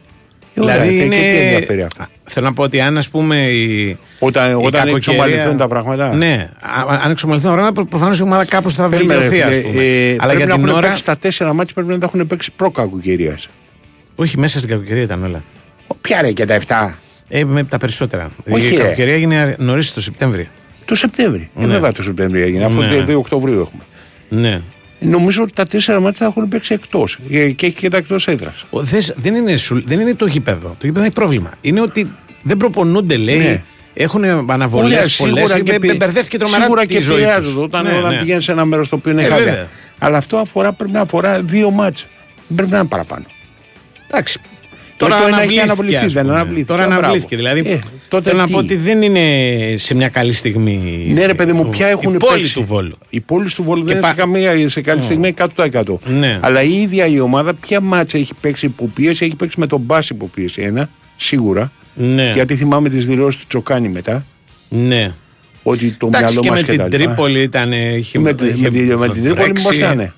[0.57, 1.15] ωραία, δηλαδή και- είναι.
[1.15, 3.97] και τι ενδιαφέρει αυτό; Α, Θέλω να πω ότι αν ας πούμε η.
[4.19, 6.13] Όταν, η όταν κακοκαιρία- εξομαλυνθούν τα πράγματα.
[6.15, 9.67] Ναι, α- αν εξομαλυνθούν τα πράγματα, προφανώς η ομάδα κάπως θα Περίμενε, βελτιωθεί, ας φίλε,
[9.69, 9.83] πούμε.
[9.83, 10.87] ε, Αλλά πρέπει για να την έχουν ώρα.
[10.87, 13.37] παίξει τα τέσσερα μάτια πρέπει να τα έχουν παίξει προ κακοκαιρία.
[14.15, 15.43] Όχι, μέσα στην κακοκαιρία ήταν όλα.
[16.01, 16.93] Ποια ρε και τα 7.
[17.29, 18.29] Ε, με τα περισσότερα.
[18.49, 18.83] Όχι, η ρε.
[18.83, 20.49] κακοκαιρία έγινε νωρίς το Σεπτέμβρη.
[20.86, 21.49] Το Σεπτέμβρη.
[21.59, 21.67] Ε, Ναι.
[21.67, 22.63] βέβαια το Σεπτέμβρη έγινε.
[22.65, 23.03] Αφού Ναι.
[23.07, 23.81] 2 Οκτωβρίου έχουμε.
[24.29, 24.62] Ναι.
[24.99, 27.17] Νομίζω ότι τα τέσσερα μάτια θα έχουν παίξει εκτός.
[27.29, 28.65] Και έχει και τα εκτός έδρας.
[28.69, 30.67] Ο, δες, δεν, είναι, σου- δεν είναι το γήπεδο.
[30.79, 31.51] Το γήπεδο έχει πρόβλημα.
[31.62, 33.38] Είναι ότι δεν προπονούνται, λέει.
[33.38, 33.63] Ναι.
[33.93, 35.62] Έχουν αναβολές πολλές.
[35.97, 37.63] Μπερδεύτηκε τρομερά σίγουρα τη και ζωής επηρεάζονται τους.
[37.63, 38.17] όταν, Ναι, όταν ναι.
[38.19, 39.45] πηγαίνεις σε ένα μέρος το οποίο είναι Ε, χάλια.
[39.45, 39.67] βέβαια.
[39.99, 42.05] Αλλά αυτό αφορά, πρέπει να αφορά δύο μάτια.
[42.47, 43.25] Δεν πρέπει να είναι παραπάνω.
[44.07, 44.39] Εντάξει.
[45.03, 46.33] Τώρα Τώρα το ένα έχει αναβλήθηκε, αναβληθεί, ας δεν πούμε.
[46.35, 46.65] αναβλήθηκε.
[46.65, 46.99] Τώρα Μπράβο.
[47.01, 47.35] αναβλήθηκε.
[47.35, 49.21] Δηλαδή, Ε, τότε θέλω να τι; πω ότι δεν είναι
[49.77, 51.05] σε μια καλή στιγμή.
[51.13, 52.53] Ναι, ρε παιδί μου, ποια έχουν η πόλη παίξει.
[52.53, 52.97] του Βόλου.
[53.09, 55.99] Η πόλη του Βόλου Και δεν είναι σε πα- καμία σε καλή στιγμή 100%.
[56.05, 56.39] Ναι.
[56.41, 60.13] Αλλά η ίδια η ομάδα, ποια μάτσα έχει παίξει υποπίεση, έχει παίξει με τον Μπάση
[60.13, 60.61] υποπίεση.
[60.61, 61.71] Ένα, σίγουρα.
[61.95, 62.31] Ναι.
[62.35, 64.25] Γιατί θυμάμαι τις δηλώσεις του Τσοκάνη μετά.
[64.69, 65.11] Ναι.
[65.63, 66.97] Ότι το Εντάξει, μυαλό και μας με και την τα λοιπά.
[67.05, 67.71] Τρίπολη ήταν.
[67.71, 69.63] είχε- Με τη- είχε με τη- με την Τρίπολη βρέξει.
[69.63, 70.13] πώς θα είναι.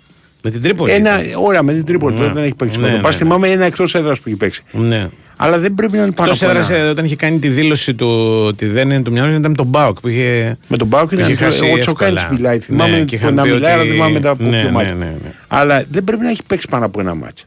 [0.48, 0.92] Με την Τρίπολη.
[0.92, 1.44] Ένα, ήταν.
[1.44, 2.22] ωραία, με την Τρίπολη Ναι.
[2.22, 2.78] τότε δεν έχει παίξει.
[2.78, 3.18] Ναι, με τον Μπάση.
[3.18, 3.24] ναι.
[3.24, 4.64] Θυμάμαι ένα εκτός έδρας που έχει παίξει.
[4.72, 5.10] Ναι.
[5.38, 6.90] Αλλά δεν πρέπει να είναι πάνω Εκτός από έδρας ένα.
[6.90, 8.08] όταν είχε κάνει τη δήλωση του
[8.48, 10.58] ότι δεν είναι το μυαλό, ήταν με τον Μπάουκ που είχε.
[10.68, 12.34] Με τον Μπάουκ που ήταν είχε χάσει ο Τσοκάνη εύκολα.
[12.38, 12.60] μιλάει.
[12.60, 14.60] Θυμάμαι Ναι, ναι, και είχαν να πει μιλάει, αλλά ότι- θυμάμαι τα από ναι, ποιο
[14.64, 14.90] ναι, μάτι.
[14.94, 15.32] ναι, ναι.
[15.48, 17.46] Αλλά δεν πρέπει να έχει παίξει πάνω από ένα μάτσο.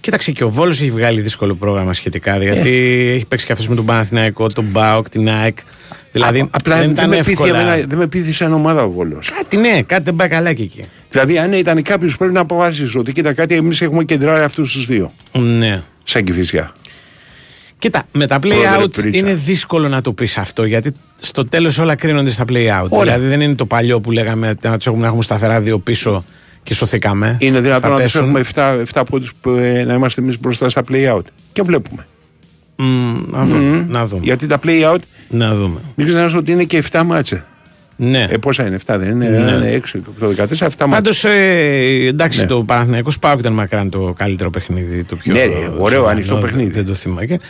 [0.00, 2.36] Κοίταξε και ο Βόλος έχει βγάλει δύσκολο πρόγραμμα σχετικά.
[2.36, 3.12] Γιατί Ε.
[3.14, 5.56] έχει παίξει και αυτό με τον Παναθηναϊκό, τον Μπάουκ, την ΑΕΚ.
[6.12, 7.60] Δηλαδή Α- απλά δεν δεν, ήταν με πείθει εύκολα.
[7.60, 9.30] εμένα- δεν με πείθει σαν ομάδα ο Βόλος.
[9.36, 10.84] Κάτι ναι, κάτι δεν πάει καλά και εκεί.
[11.12, 14.72] Δηλαδή, αν ήταν κάποιος που πρέπει να αποφασίσει ότι κοίτα κάτι, εμείς έχουμε κεντράρει αυτούς
[14.72, 15.12] τους δύο.
[15.32, 15.82] Ναι.
[16.04, 16.72] Σαν κυφισιά.
[17.78, 19.18] Κοίτα, με τα Πρόεδρε play out Πρίτσα.
[19.18, 22.88] είναι δύσκολο να το πεις αυτό γιατί στο τέλος όλα κρίνονται στα play out.
[22.88, 23.14] Ωραία.
[23.14, 25.78] Δηλαδή δεν είναι το παλιό που λέγαμε ότι να τους έχουμε, να έχουμε σταθερά δύο
[25.78, 26.24] πίσω
[26.62, 27.36] και σωθήκαμε.
[27.40, 28.22] Είναι Θα δυνατόν να τους πέσουν.
[28.22, 29.32] έχουμε 7, 7 πόντους
[29.86, 31.22] να είμαστε εμείς μπροστά στα play out.
[31.52, 32.06] Και βλέπουμε.
[32.76, 33.58] Μμ, να δούμε.
[33.76, 33.90] Μμμ.
[33.90, 34.22] Να δούμε.
[34.24, 34.98] Γιατί τα play out
[35.28, 35.80] Να δούμε.
[35.94, 37.46] μην ξεχνάς ότι είναι και 7 μάτσα.
[37.96, 38.26] Ναι.
[38.30, 39.50] Ε, πόσα είναι, 7 δεν είναι, Ναι.
[39.50, 40.86] είναι 6, 8, 14, 7 μάτσα.
[40.86, 42.46] Πάντως, ε, εντάξει, Ναι.
[42.46, 45.04] το Παναθηναϊκός Πάοκ ήταν μακράν το καλύτερο παιχνίδι.
[45.04, 46.70] Το πιο Ναι, ρε, ωραίο, ζωντανό, ανοιχτό δεν- παιχνίδι.
[46.70, 47.26] Δεν το θυμάμαι.
[47.26, 47.40] Και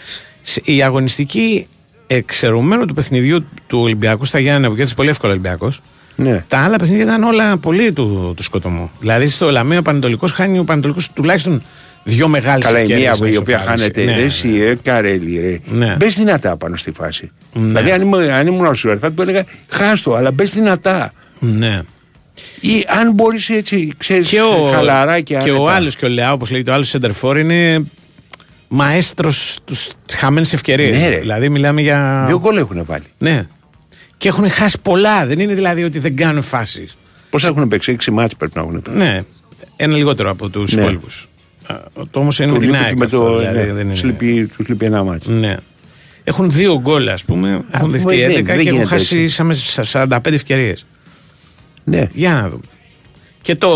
[0.43, 1.67] σε- Η αγωνιστική
[2.07, 5.81] εξαιρουμένου του παιχνιδιού του Ολυμπιακού στα Γιάννενα, που κέρδισε πολύ εύκολα ο Ολυμπιακός.
[6.17, 6.45] Ναι.
[6.49, 8.91] Τα άλλα παιχνίδια ήταν όλα πολύ του, του σκοτωμού.
[9.01, 11.63] Δηλαδή στο Λαμία ο Πανετολικός χάνει ο Πανετολικός τουλάχιστον
[12.05, 13.21] δύο μεγάλες Καλά, η ευκαιρίες.
[13.21, 14.05] μία η οποία χάνεται.
[14.05, 14.13] Ναι.
[14.13, 15.59] Εσύ, ε, καρέλι, ρε.
[15.77, 15.97] Ναι.
[15.99, 17.31] Μπες δυνατά πάνω στη φάση.
[17.53, 17.67] Ναι.
[17.67, 21.13] Δηλαδή, αν ήμουν, αν ήμουν ο Σουέρ, θα του έλεγα χάστο, αλλά μπες δυνατά.
[21.39, 21.81] Ναι.
[22.61, 25.75] Ή αν μπορείς έτσι, ξέρεις, Και ο, χαλαρά και, και ο άνετα.
[25.75, 27.85] άλλος και ο Λεά, όπως λέγεται, ο άλλος Σεντερφόρ είναι
[28.69, 30.97] μαέστρος στου χαμένες ευκαιρίες.
[30.97, 31.17] Ναι, ρε.
[31.19, 32.25] δηλαδή μιλάμε για.
[32.27, 33.05] Δύο γκολ έχουν βάλει.
[33.19, 33.47] Ναι.
[34.23, 35.27] Και έχουν χάσει πολλά.
[35.27, 36.97] Δεν είναι δηλαδή ότι δεν κάνουν φάσεις.
[37.31, 38.99] Πώς έχουν παίξει, έξι μάτς πρέπει να έχουν παίξει.
[38.99, 39.23] Ναι.
[39.77, 40.81] Ένα λιγότερο από τους Ναι.
[40.81, 41.29] υπόλοιπους.
[42.11, 42.99] Το όμως είναι Του με την λείπει ΑΕΚ.
[42.99, 45.27] με αυτό, το, δηλαδή, ναι, δεν είναι- τους λείπει, τους λείπει ένα μάτς.
[45.27, 45.57] Ναι.
[46.25, 47.65] Έχουν δύο γκολ, ας πούμε.
[47.71, 49.29] Έχουν δεν- δεχτεί 11 δεν και έχουν γίνεται χάσει έτσι.
[49.35, 49.55] σαν με
[49.85, 50.87] 45 ευκαιρίες.
[51.85, 52.07] Ναι.
[52.13, 52.63] Για να δούμε.
[53.43, 53.69] Και το,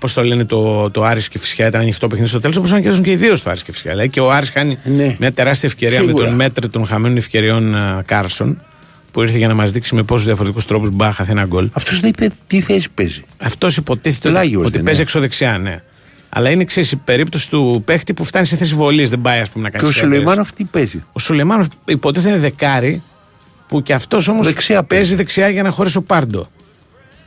[0.00, 2.80] πώς το λένε, το, το Άρης και φυσικά ήταν ανοιχτό παιχνίδι στο τέλος, όπως να
[2.80, 3.90] κερδίσουν και οι δύο στο Άρης και φυσικά.
[3.90, 5.16] Δηλαδή και ο Άρης χάνει Ναι.
[5.18, 6.24] μια τεράστια ευκαιρία με Σίγουρα.
[6.26, 8.62] τον μέτρη των χαμένων ευκαιριών α, Κάρσον,
[9.16, 11.68] που ήρθε για να μας δείξει με πόσους διαφορετικούς τρόπους μπάχαθε ένα γκολ.
[11.72, 13.22] Αυτός δεν είπε τι θέση παίζει.
[13.38, 15.02] Αυτός υποτίθεται ότι, Πλάγιος ότι δεν παίζει είναι.
[15.08, 15.82] εξωδεξιά, ναι.
[16.28, 19.50] Αλλά είναι ξέρεις, η περίπτωση του παίχτη που φτάνει σε θέση βολής, δεν πάει ας
[19.50, 20.14] πούμε, να κάνει Και ο σέντρες.
[20.16, 23.02] Σουλεϊμάνοφ τι παίζει; Ο Σουλεμάνοφ υποτίθεται είναι δεκάρι,
[23.68, 26.46] που και αυτός όμως Δεξιά παίζει δεξιά για να χωρίσει ο Πάρντο.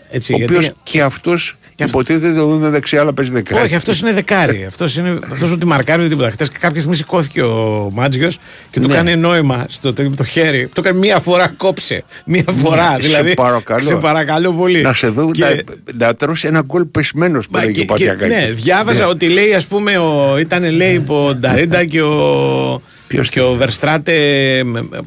[0.09, 3.63] Έτσι, Ο γιατί- οποίος και αυτός υποτίθεται ότι είναι δεξιά, αλλά παίζει δεκάρι.
[3.65, 4.65] όχι, αυτός είναι δεκάρι.
[4.71, 6.31] Αυτός είναι αυτός ότι μαρκάρει δεν τίποτα.
[6.31, 8.37] Χθες κάποια στιγμή σηκώθηκε ο Μάτζιος
[8.69, 8.93] και του Ναι.
[8.93, 10.69] κάνει νόημα στο το, το χέρι.
[10.73, 12.03] Το έκανε μία φορά κόψε.
[12.25, 12.91] Μία φορά.
[12.91, 13.33] Ναι, σε δηλαδή.
[13.33, 13.81] παρακαλώ.
[13.83, 14.81] Σε παρακαλώ πολύ.
[14.81, 15.63] Να σε δω Και-
[15.97, 18.31] να, να τρώσει ένα γκολ πεσμένος που Μα λέγει και- ο Πατιακάκη.
[18.31, 22.81] και- Ναι, διάβαζα ότι λέει, ας πούμε, ο, ήταν λέει ο Νταρίντα και ο.
[23.29, 24.13] και ο Βερστράτε,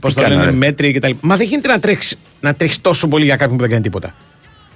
[0.01, 1.11] πώς το κάνανε; λένε, μέτρη κτλ.
[1.21, 4.15] Μα δεν γίνεται να τρέξει να τρέχεις τόσο πολύ για κάποιον που δεν κάνει τίποτα.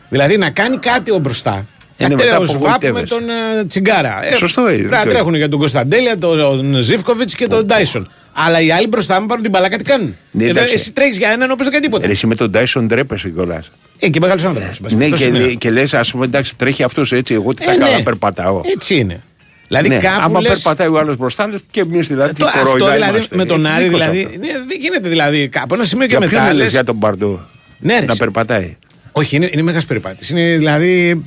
[0.09, 1.67] Δηλαδή να κάνει κάτι ο μπροστά.
[1.99, 3.07] Είναι μετά Ακραίο σβάπ με απογοητεύεσαι.
[3.07, 3.23] τον
[3.59, 4.19] ε, Τσιγκάρα.
[4.39, 8.09] Σωστό, ε, Πρέπει να το- τρέχουν για τον Κωνσταντέλια, τον Ζήφκοβιτς και τον Ντάισον.
[8.33, 10.75] Αλλά οι άλλοι μπροστά μου πάρουν την μπαλάκα τι κάνουν; Ναι, Εδώ εντάξει.
[10.75, 12.07] εσύ τρέχεις για έναν όπως δεν κάνει τίποτα.
[12.07, 13.71] Ρε, εσύ με τον Τάισον τρέπεσαι κιόλας.
[13.99, 14.93] Ε, και μεγάλος άνθρωπος.
[14.93, 17.35] Ναι, και, λέ- και λες, ας πούμε, εντάξει, τρέχει αυτός έτσι.
[17.35, 18.03] Εγώ τι θα Ε, κάνω, ναι.
[18.03, 18.61] περπατάω.
[18.75, 19.21] Έτσι είναι.
[19.69, 22.35] Δηλαδή ναι, κάπου άμα λες- περπατάει ο άλλος μπροστά, λες, και εμείς δηλαδή.
[22.35, 23.37] τι Το- αυτό κορόιδα δηλαδή είμαστε.
[23.37, 24.23] με τον Ε, Άρη δίκος δηλαδή.
[24.25, 24.39] αυτό.
[24.39, 25.51] Ναι, δεν γίνεται δηλαδή.
[25.55, 26.53] Από ένα σημείο και Για ποιον μετά.
[26.55, 27.41] λες λες- για τον Μπαρντό
[27.79, 28.19] Ναι, ρε, να εσύ.
[28.19, 28.77] περπατάει.
[29.13, 30.27] Όχι, είναι, είναι μέγα περιπάτη.
[30.31, 31.25] Είναι δηλαδή.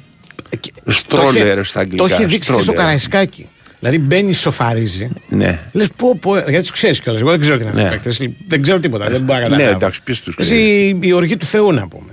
[0.85, 2.81] Στρόλερ το είχε- στα αγγλικά, Το είχε δείξει και στο στρόλερ.
[2.81, 3.49] Καραϊσκάκι.
[3.79, 5.09] Δηλαδή μπαίνει, σοφαρίζει.
[5.29, 5.59] Ναι.
[5.71, 7.21] Λες πω, πω, γιατί τους ξέρεις κιόλας.
[7.21, 7.89] Εγώ δεν ξέρω τι είναι αυτοί οι Ναι.
[7.91, 8.29] παίκτες.
[8.47, 9.09] Δεν ξέρω τίποτα.
[9.09, 9.75] Δεν μπορώ να Ναι, καταλάβω.
[9.77, 10.99] εντάξει, ποιος τους Εσύ, ξέρει.
[11.01, 12.11] η οργή του Θεού να πούμε.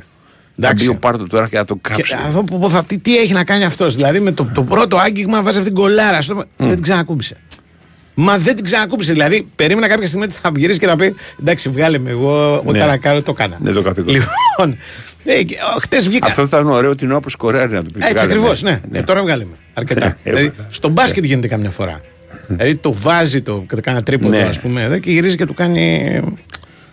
[0.61, 2.14] Θα μπει ο Πάρτο τώρα και να το Και κάψει.
[2.27, 3.94] αυτό που, που θα, τι, τι έχει να κάνει αυτός.
[3.96, 6.20] Δηλαδή με το, το πρώτο άγγιγμα βάζει αυτήν την κολάρα.
[6.20, 7.37] Στο, Δεν την ξανακούμπησε.
[8.14, 9.12] Μα δεν την ξανακούμπησε.
[9.12, 12.11] Δηλαδή περίμενα κάποια στιγμή ότι θα γυρίσει και θα πει Εντάξει, βγάλε με.
[12.11, 12.85] Εγώ ό,τι Ναι.
[12.85, 13.57] να κάνω το έκανα.
[13.61, 14.14] Ναι, το καθήκον.
[14.14, 14.79] Λοιπόν,
[15.26, 16.26] ε, και, ο, χτες βγήκα.
[16.26, 18.04] Αυτό θα ήταν ωραίο την ώρα που σκοράρει να του πει.
[18.06, 18.80] Έτσι ακριβώς, ναι.
[18.92, 19.50] Ε, τώρα βγάλε με.
[19.74, 20.16] Αρκετά.
[20.22, 22.00] δηλαδή, στον μπάσκετ γίνεται καμιά φορά.
[22.46, 24.42] δηλαδή το βάζει το, το κάνει τρίποδο, Ναι.
[24.42, 26.20] ας πούμε, εδώ και γυρίζει και του κάνει.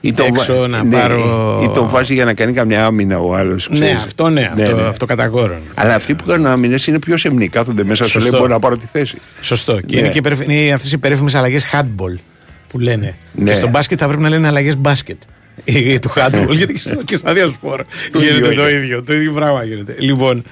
[0.02, 1.60] Ή τον, έξω βα- να ναι, πάρω.
[1.64, 3.68] ή τον βάζει για να κάνει καμιά άμυνα ο άλλος.
[3.72, 5.62] Ναι, αυτό ναι, αυτό, αυτό κατά κόρον.
[5.74, 7.48] Αλλά αυτοί που κάνουν άμυνες είναι πιο σεμνοί.
[7.48, 8.40] Κάθονται μέσα σου λέει Σωστό.
[8.42, 9.18] μπορεί να πάρω τη θέση.
[9.42, 9.80] Σωστό.
[9.82, 10.02] Και Ναι.
[10.02, 12.20] είναι και περίφ- είναι αυτές οι περίφημε αλλαγές handball
[12.68, 13.16] που λένε.
[13.34, 13.52] Ναι.
[13.52, 15.18] Και στο μπάσκετ θα πρέπει να λένε αλλαγές μπάσκετ.
[15.64, 18.78] Ή του handball, γιατί και, στο, και στα δύο σπορ Το γίνεται ίδιο το είναι.
[18.78, 19.04] ίδιο.
[19.04, 19.96] Το ίδιο πράγμα γίνεται.
[20.00, 20.44] Λοιπόν,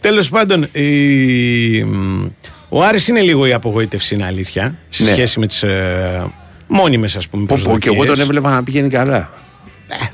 [0.00, 2.26] τέλος πάντων, η, μ,
[2.68, 4.74] ο Άρης είναι λίγο η απογοήτευση, είναι αλήθεια.
[4.88, 5.10] Σε Ναι.
[5.10, 6.24] σχέση με τις ε,
[6.66, 7.44] μόνιμες, ας πούμε.
[7.46, 8.18] Πω, πω, και εγώ τον προσδοκίες.
[8.26, 9.32] έβλεπα να πηγαίνει καλά.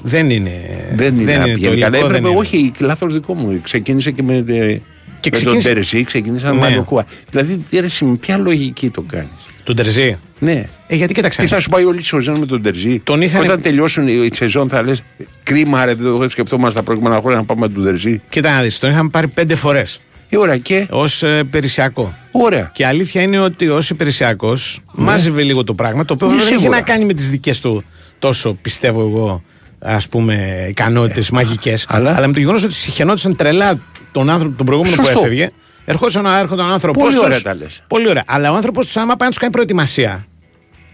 [0.02, 0.50] Δεν είναι.
[0.94, 1.96] Δεν είναι να το πηγαίνει καλά.
[1.96, 2.38] υλικό, δεν Έπρεπε, είναι.
[2.38, 3.60] όχι, λάθος δικό μου.
[3.62, 4.80] Ξεκίνησε και με, ε, με
[5.20, 6.60] τον ξεκίνησε- Τερζή, ξεκίνησα Ναι.
[6.60, 7.04] με τον Κουά.
[7.30, 9.28] Δηλαδή, τι ρε, με ποια λογική το κάνει.
[9.68, 10.64] Τον Τερζή; Ναι.
[10.86, 11.40] Ε, γιατί κοίταξε.
[11.40, 14.28] Τι θα σου πάει όλη η σεζόν με τον Τερζή; Τον είχαν- Όταν τελειώσουν η
[14.32, 15.02] σεζόν θα λες
[15.42, 18.20] κρίμα ρε, δεν σκεφτόμαστε τα προηγούμενα χρόνια να πάμε με τον Τερζή.
[18.28, 20.00] Κοίτα να δεις, τον είχαμε πάρει πέντε φορές.
[20.28, 22.14] Ε, ωραία και; Ω ε, περισιακό.
[22.32, 22.70] Ωραία.
[22.74, 26.54] Και αλήθεια είναι ότι ως υπηρεσιακός μάζευε λίγο το πράγμα, το οποίο Ναι, βέβαια δεν
[26.58, 26.80] είχε σίγουρα.
[26.80, 27.84] να κάνει με τις δικές του
[28.18, 29.42] τόσο πιστεύω εγώ
[29.78, 31.86] ας πούμε ικανότητες μαγικές.
[31.88, 32.26] Αλλά...
[32.26, 33.80] με το γεγονός ότι συχαινόντουσαν τρελά
[34.12, 35.12] τον άνθρωπο τον προηγούμενο Σωστό.
[35.12, 35.50] που έφευγε.
[35.90, 37.00] Ερχόταν, έρχονταν ο άνθρωπο.
[37.00, 37.82] Πολύ ωραία τα λες.
[37.86, 38.24] Πολύ ωραία.
[38.26, 40.26] Αλλά ο άνθρωπος τους, άμα πάει να τους κάνει προετοιμασία.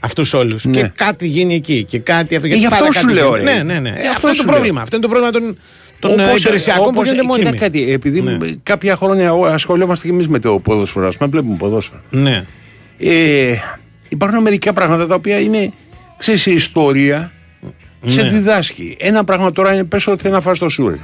[0.01, 0.65] Αυτούς όλους.
[0.65, 0.73] Ναι.
[0.81, 1.85] Και κάτι γίνει εκεί.
[1.85, 2.47] Και κάτι αυτό.
[2.47, 3.53] Ε, γιατί γι' αυτό πάντα σου κάτι λέω, γίνεται.
[3.57, 3.63] ρε.
[3.63, 3.89] Ναι, ναι, ναι.
[3.89, 4.53] Ε, Ε, αυτό αυτό είναι το σου λέω.
[4.55, 4.81] πρόβλημα.
[4.81, 5.59] Αυτό είναι το πρόβλημα των,
[5.99, 7.59] των ε, Όπως- υπηρεσιακών που όπως- γίνονται κοίτα μόνιμοι.
[7.59, 8.39] κάτι, επειδή Ναι.
[8.63, 12.01] κάποια χρόνια ασχολιόμαστε και εμείς με το ποδόσφαιρο, ας πούμε, βλέπουμε ποδόσφαιρο.
[12.11, 12.45] Ναι.
[12.99, 13.55] Ε,
[14.09, 15.73] υπάρχουν μερικά πράγματα τα οποία είναι,
[16.19, 17.33] ξέρεις, η ιστορία
[18.07, 18.29] σε Ναι.
[18.29, 18.97] διδάσκει.
[19.01, 20.95] Ένα πράγμα τώρα είναι πες ότι θέλει να φας το σούρ.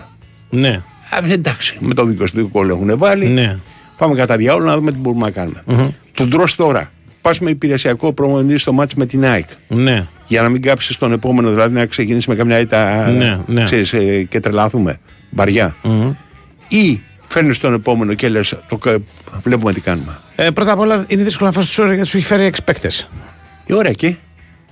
[0.51, 0.81] Ναι.
[1.11, 3.27] Α, εντάξει, με το 22 κόλλο έχουν βάλει.
[3.27, 3.59] Ναι.
[4.01, 5.93] Πάμε κατά διάολο να δούμε τι μπορούμε να κάνουμε.
[6.15, 6.91] Τον τρως τώρα.
[7.23, 9.49] Πας με υπηρεσιακό προμονητή στο μάτς με την ΑΕΚ.
[9.69, 10.07] Ναι.
[10.27, 13.65] Για να μην κάψεις τον επόμενο, δηλαδή να ξεκινήσει με καμιά ήττα Ναι, ναι.
[13.65, 15.01] ξέρεις, ε, και τρελαθούμε.
[15.31, 15.77] Βαριά.
[16.69, 18.99] Ή φέρνεις τον επόμενο και λες, το, κα-
[19.43, 20.17] βλέπουμε τι κάνουμε.
[20.37, 23.09] Ε, πρώτα απ' όλα είναι δύσκολο να φας τους όρους γιατί σου έχει φέρει εξπέκτες.
[23.67, 24.15] Ε, ωραία και;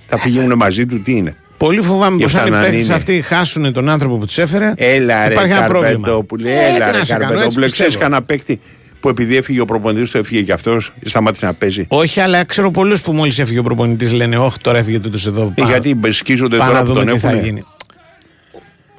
[0.07, 2.85] Θα πηγαίνουν μαζί του, τι είναι; Πολύ φοβάμαι Γι' πως αυτά αν οι να παίκτες
[2.85, 2.93] είναι.
[2.93, 5.91] αυτοί χάσουν τον άνθρωπο που τους έφερε Έλα ρε υπάρχει ένα πρόβλημα.
[5.93, 7.65] Καρπετόπουλε, Ε, έλα τι ρε να σου κάνω, έτσι Καρπετόπουλε.
[7.65, 7.97] Ξέρεις πιστεύω.
[8.03, 8.59] κανένα παίκτη
[8.99, 11.85] που επειδή έφυγε ο προπονητής του έφυγε και αυτός σταμάτησε να παίζει.
[11.87, 15.51] Όχι, αλλά ξέρω πολλούς που μόλις έφυγε ο προπονητής λένε: Όχι, τώρα έφυγε τούτος εδώ.
[15.55, 17.43] Ε, γιατί σκίζονται πάμε τώρα να που δούμε τον τι θα έχουνε.
[17.45, 17.63] γίνει.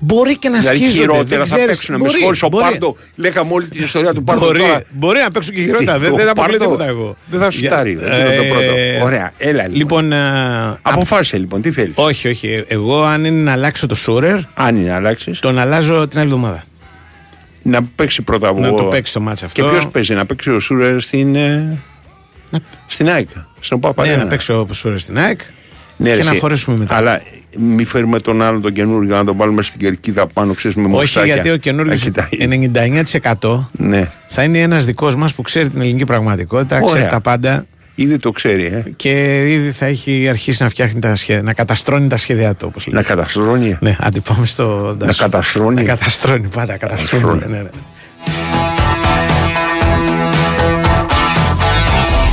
[0.03, 0.99] Μπορεί και να Δηλαδή σκίζονται.
[1.01, 1.67] χειρότερα δεν θα ξέρεις.
[1.67, 1.95] παίξουν.
[1.95, 2.65] Με Μπορεί, συγχωρείς ο μπορεί.
[2.65, 2.97] Πάρτο.
[3.17, 4.83] Λέγαμε όλη την ιστορία του Πάρτο Μπορεί, τώρα.
[4.91, 5.95] μπορεί να παίξουν και χειρότερα.
[5.99, 7.17] Τι, δεν ο δεν αποκλείω Πάρτο τίποτα εγώ.
[7.27, 7.93] Δεν θα σουτάρει.
[7.93, 9.05] Για- Αυτό είναι το ε, πρώτο.
[9.05, 9.77] Ωραία, έλα λοιπόν.
[9.77, 11.93] Λοιπόν, ε, Αποφάσισε λοιπόν, τι θέλεις.
[11.97, 12.65] όχι, όχι.
[12.69, 16.29] Εγώ αν είναι να αλλάξω το Σούρερ, Αν είναι να αλλάξεις, τον αλλάζω την άλλη
[16.29, 16.65] εβδομάδα.
[17.63, 19.63] Να παίξει πρώτα από Να το παίξει το μάτς αυτό.
[19.63, 21.35] Και ποιος παίζει, να παίξει ο Σούρερ στην.
[21.35, 21.79] ε,
[22.87, 23.29] Στην ΑΕΚ.
[23.61, 24.25] Στην ΟΠΑ Ναι, Αρένα.
[24.25, 25.41] να παίξει ο Σούρερ στην ΑΕΚ
[25.97, 26.39] Ναι, και ρε, να εσύ.
[26.39, 26.97] χωρίσουμε μετά.
[26.97, 27.21] Αλλά
[27.59, 30.91] μη φέρουμε τον άλλον τον καινούργιο να τον βάλουμε στην κερκίδα πάνω, ξέρεις με Όχι,
[30.93, 31.33] μουστάκια.
[31.35, 32.29] γιατί ο Να καινούριο κοιτάει.
[33.41, 34.09] 99% Ναι.
[34.29, 37.09] θα είναι ένας δικός μας που ξέρει την ελληνική πραγματικότητα, ξέρει Ωραία.
[37.11, 37.67] τα πάντα
[38.03, 38.85] Ήδη το ξέρει, ε.
[38.97, 42.87] και ήδη θα έχει αρχίσει να φτιάχνει τα σχέδια, να καταστρώνει τα σχέδιά του, όπως
[42.87, 42.95] λέει.
[42.95, 43.79] Να καταστρώνει.
[43.81, 44.97] Ναι, άντε πάμε στο.
[44.99, 45.75] Να καταστρώνει.
[45.75, 47.23] Να καταστρώνει πάντα, καταστρώνει.
[47.23, 47.53] Καταστρώνει.
[47.53, 48.70] Ναι, ναι.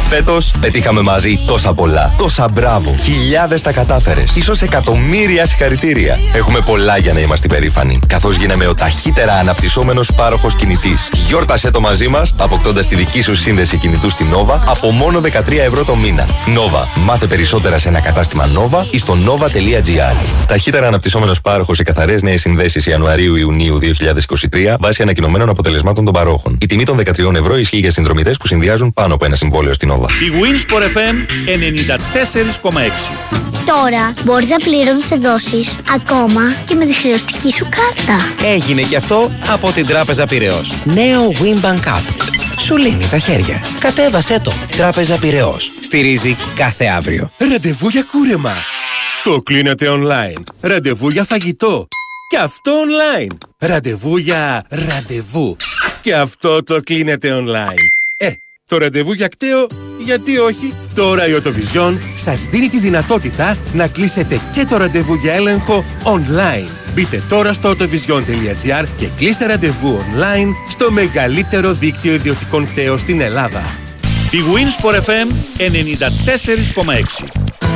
[0.09, 2.13] Φέτος πετύχαμε μαζί τόσα πολλά.
[2.17, 2.95] Τόσα μπράβο.
[2.97, 4.33] Χιλιάδες τα κατάφερες.
[4.43, 6.19] σω εκατομμύρια συγχαρητήρια.
[6.33, 7.99] Έχουμε πολλά για να είμαστε περήφανοι.
[8.07, 11.09] Καθώς γίναμε ο ταχύτερα αναπτυσσόμενος πάροχος κινητής.
[11.27, 15.63] Γιόρτασε το μαζί μας, αποκτώντας τη δική σου σύνδεση κινητού στην Nova από μόνο 13
[15.63, 16.25] ευρώ το μήνα.
[16.27, 17.01] Nova.
[17.05, 20.45] Μάθε περισσότερα σε ένα κατάστημα Nova ή στο nova.gr.
[20.47, 26.57] Ταχύτερα αναπτυσσόμενος πάροχος σε καθαρές νέες συνδέσεις Ιανουαρίου-Ιουνίου 2023 βάσει ανακοινωμένων αποτελεσμάτων των παρόχων.
[26.61, 29.91] Η τιμή των 13 ευρώ ισχύει για συνδρομητές που συνδυάζουν πάνω από ένα συμβόλαιο στην
[29.91, 29.96] Nova.
[30.05, 31.15] Η Winsport FM
[32.63, 38.47] 94,6 Τώρα μπορείς να πληρώνεις δόσεις ακόμα και με τη χρεωστική σου κάρτα.
[38.53, 40.73] Έγινε και αυτό από την Τράπεζα Πυραιός.
[40.83, 42.27] Νέο Winbank App.
[42.59, 43.65] Σου λύνει τα χέρια.
[43.79, 44.53] Κατέβασέ το.
[44.77, 45.71] Τράπεζα Πυραιός.
[45.81, 47.31] Στηρίζει κάθε αύριο.
[47.37, 48.53] Ραντεβού για κούρεμα.
[49.23, 50.43] Το κλείνετε online.
[50.61, 51.87] Ραντεβού για φαγητό.
[52.29, 53.37] Και αυτό online.
[53.57, 55.55] Ραντεβού για ραντεβού.
[56.01, 57.96] Και αυτό το κλείνετε online.
[58.70, 60.74] Ε, το ραντεβού για κταίο, γιατί όχι.
[60.93, 66.68] Τώρα η Οτοβιζιόν σας δίνει τη δυνατότητα να κλείσετε και το ραντεβού για έλεγχο online.
[66.93, 73.63] Μπείτε τώρα στο autovision.gr και κλείστε ραντεβού online στο μεγαλύτερο δίκτυο ιδιωτικών κταίων στην Ελλάδα.
[74.32, 75.28] Η Winsport FM
[77.24, 77.66] 94,6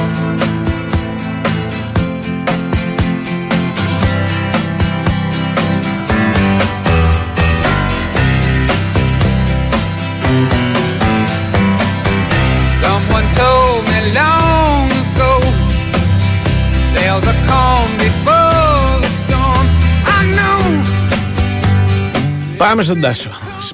[22.62, 23.30] Πάμε στον Τάσο.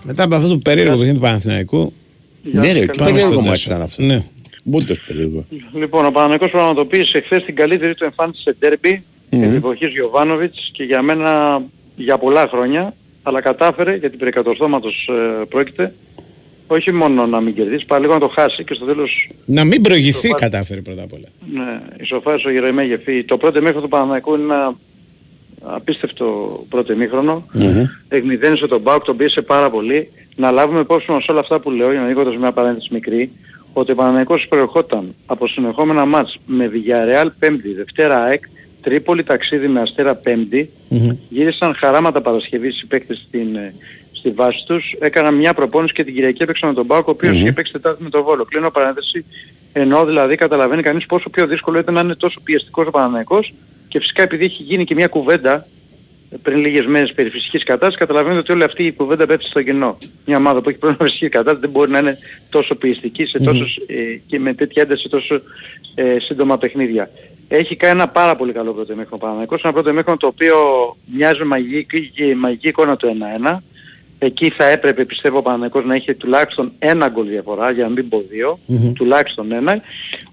[0.06, 1.94] Μετά από αυτό το περίεργο παιχνίδι του Παναθηναϊκού.
[2.44, 3.70] Ναι, ρε, τι πάμε περίεργο στον μάτς Τάσο.
[3.70, 4.04] ήταν αυτό.
[4.04, 4.24] Ναι.
[4.64, 5.46] Μπούντος περίεργο.
[5.74, 9.42] Λοιπόν, ο Παναγικός πραγματοποίησε χθες την καλύτερη του εμφάνιση σε ντέρμπι Μμμ.
[9.42, 11.62] της εποχής Γιωβάνοβιτς και για μένα
[11.96, 15.10] για πολλά χρόνια, αλλά κατάφερε, γιατί περί εκατοστώματος
[15.42, 15.94] ε, πρόκειται,
[16.68, 19.82] όχι μόνο να μην κερδίσει, παρά λίγο να το χάσει και στο τέλος Να μην
[19.82, 21.28] προηγηθεί Ισοφά- κατάφερε πρώτα απ' όλα.
[21.54, 23.24] ναι, ισοφάρισε ο Γερεμέγεφη.
[23.24, 24.76] Το πρώτο μήχρονο του Παναναϊκού είναι ένα
[25.62, 26.26] απίστευτο
[26.70, 27.48] πρώτο μήχρονο.
[28.08, 30.12] Εκμηδένισε τον Μπάουκ, τον πίεσε πάρα πολύ.
[30.36, 33.32] Να λάβουμε υπόψη μας όλα αυτά που λέω, για να ανοίγοντας μια παρένθεση μικρή,
[33.74, 38.44] ότι ο Παναναϊκός προερχόταν από συνεχόμενα μάτς με Villarreal Πέμπτη, Δευτέρα ΑΕΚ,
[38.82, 40.70] Τρίπολη ταξίδι με Αστέρα Πέμπτη,
[41.30, 43.74] γύρισαν χαράματα Παρασκευής οι παίκτες στην, ε,
[44.12, 47.34] στη βάση τους, έκαναν μια προπόνηση και την Κυριακή έπαιξαν με τον Μπάουκ, ο οποίος
[47.34, 47.42] Μμμ.
[47.42, 48.44] είχε παίξει Τετάρτη με τον Βόλο.
[48.46, 49.26] Κλείνω παρένθεση,
[49.74, 53.54] ενώ δηλαδή καταλαβαίνει κανείς πόσο πιο δύσκολο ήταν να είναι τόσο πιεστικός ο Παναναϊκός
[53.98, 55.68] και φυσικά επειδή έχει γίνει και μια κουβέντα
[56.42, 59.98] πριν λίγες μέρες περί φυσικής κατάστασης, καταλαβαίνετε ότι όλη αυτή η κουβέντα πέφτει στο κοινό.
[60.26, 62.18] Μια ομάδα που έχει πρόβλημα φυσική κατάσταση δεν μπορεί να είναι
[62.50, 65.42] τόσο πιεστική σε τόσο, ε, και με τέτοια ένταση τόσο
[65.96, 67.10] ε, σύντομα παιχνίδια.
[67.48, 70.56] Έχει κάνει ένα πάρα πολύ καλό πρώτο μήχρονο Παναναϊκός, ένα πρώτο μήχρονο το οποίο
[71.16, 73.58] μοιάζει με μαγική, μαγική εικόνα του 1-1.
[74.20, 78.10] Εκεί θα έπρεπε πιστεύω ο Παναναϊκός να είχε τουλάχιστον ένα γκολ διαφορά για να μην
[78.10, 78.60] πω δύο,
[78.94, 79.82] τουλάχιστον ένα.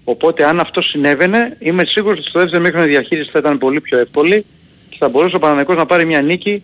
[0.07, 3.81] Οπότε αν αυτό συνέβαινε είμαι σίγουρος ότι στο δεύτερο μήχρονο η διαχείριση θα ήταν πολύ
[3.81, 4.45] πιο εύκολη
[4.89, 6.63] και θα μπορούσε ο Παναναϊκός να πάρει μια νίκη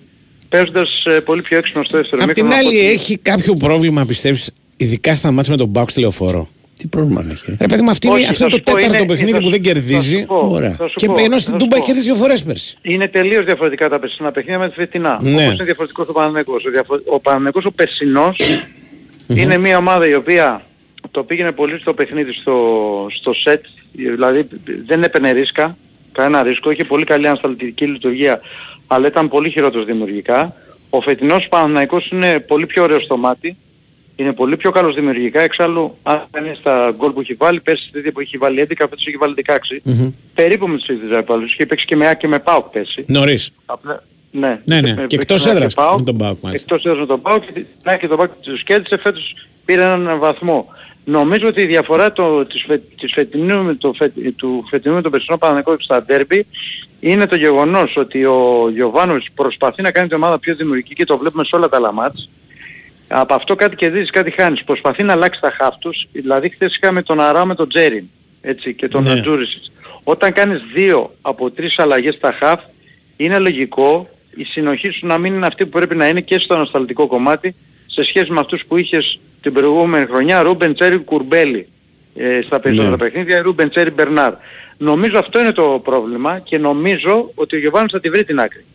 [0.49, 2.67] παίζοντας ε, πολύ πιο έξυπνο στο δεύτερο Απ' την μήχρονο.
[2.67, 6.49] άλλη, από ότι- έχει κάποιο πρόβλημα, πιστεύεις, ειδικά στα μάτια με τον Μπάουκ στη λεωφόρο.
[6.79, 7.55] Τι πρόβλημα έχει.
[7.59, 9.31] Ρε παιδί μου, αυτή είναι, Όχι, αυτό θα είναι σου το πω, τέταρτο είναι- παιχνίδι
[9.31, 10.19] θα που σου- δεν θα κερδίζει.
[10.19, 11.75] σου πω, θα σου Και πω, ενώ θα στην σου Τούμπα πω.
[11.75, 12.77] έχει κερδίσει δύο φορές πέρσι.
[12.81, 15.19] Είναι τελείως διαφορετικά τα περσινά παιχνίδια με τη φετινά.
[15.21, 15.31] Ναι.
[15.33, 16.63] Όπως είναι διαφορετικός ο Παναναϊκός.
[16.65, 18.37] Ο, διαφο- ο Παναναϊκός ο περσινός
[19.27, 20.61] είναι μια ομάδα η οποία
[21.11, 24.47] το πήγαινε πολύ στο παιχνίδι στο, στο σετ, δηλαδή
[24.85, 25.77] δεν έπαιρνε ρίσκα,
[26.11, 28.41] κανένα ρίσκο, είχε πολύ καλή ανασταλτική λειτουργία,
[28.87, 30.55] αλλά ήταν πολύ χειρότερος δημιουργικά.
[30.89, 33.57] Ο φετινός Παναναϊκός είναι πολύ πιο ωραίος στο μάτι,
[34.15, 37.91] είναι πολύ πιο καλός δημιουργικά, εξάλλου αν κάνει στα γκολ που έχει βάλει, πέρσι στη
[37.91, 39.55] τέτοια που έχει βάλει 11, φέτος έχει βάλει 16,
[40.33, 41.53] περίπου με τους ίδιους αντιπάλους.
[41.53, 43.03] Είχε παίξει και με ΑΕΚ και με ΠΑΟΚ πέρσι.
[43.07, 43.51] Νωρίς.
[43.65, 44.61] Απλά, ναι.
[44.65, 44.89] Ναι, ναι.
[44.89, 46.65] Ε, Και παίξει εκτός με έδρας ΠΑΟΚ, με τον Μπάουκ μάλιστα.
[46.73, 50.19] Εκτός έδρας με τον ΠΑΟΚ και να και τον ΠΑΟΚ τους κέρδισε φέτος πήρε έναν
[50.19, 50.67] βαθμό.
[51.05, 55.01] Νομίζω ότι η διαφορά το, της, φε, της φετινού, με το, φε, του φετινού με
[55.01, 56.45] τον περσινό Παναγενικό στα ντέρμπι
[56.99, 61.17] είναι το γεγονός ότι ο Γιωβάνοβιτς προσπαθεί να κάνει την ομάδα πιο δημιουργική και το
[61.17, 62.29] βλέπουμε σε όλα τα άλλα μάτς.
[63.07, 64.63] Από αυτό κάτι κερδίζεις, κάτι χάνεις.
[64.63, 66.07] Προσπαθεί να αλλάξει τα χαφ τους.
[66.11, 68.05] Δηλαδή χθες είχαμε τον Αρά με τον Τζέριν
[68.41, 69.13] έτσι, και τον Ναι.
[69.13, 69.21] ναι.
[70.03, 72.61] Όταν κάνεις δύο από τρεις αλλαγές στα χαφ
[73.17, 76.53] είναι λογικό η συνοχή σου να μην είναι αυτή που πρέπει να είναι και στο
[76.53, 77.55] ανασταλτικό κομμάτι
[77.85, 81.67] σε σχέση με αυτούς που είχες την προηγούμενη χρονιά Ρούμπεν Τσέρι Κουρμπέλη
[82.15, 82.97] ε, στα περισσότερα Ναι.
[82.97, 84.33] παιχνίδια Ρούμπεν Τσέρι Μπερνάρ.
[84.77, 88.65] Νομίζω αυτό είναι το πρόβλημα και νομίζω ότι ο Γιοβάνοβιτς θα τη βρει την άκρη.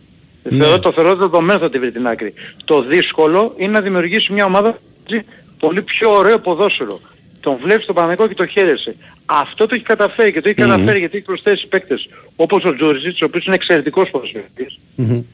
[0.43, 0.65] Ναι.
[0.65, 2.35] Θεωρώ, το θεωρώ δεδομένο θα τη βρει την άκρη.
[2.65, 4.79] Το δύσκολο είναι να δημιουργήσει μια ομάδα που
[5.09, 5.25] παίζει
[5.59, 7.01] πολύ πιο ωραίο ποδόσφαιρο.
[7.47, 8.97] Τον βλέπεις τον Παναγικό και το χαίρεσαι.
[9.27, 13.23] Αυτό το έχει καταφέρει και το έχει καταφέρει γιατί έχει προσθέσει παίκτες όπως ο Τζούριζιτς,
[13.23, 14.79] ο οποίος είναι εξαιρετικός ποδοσφαιριστής.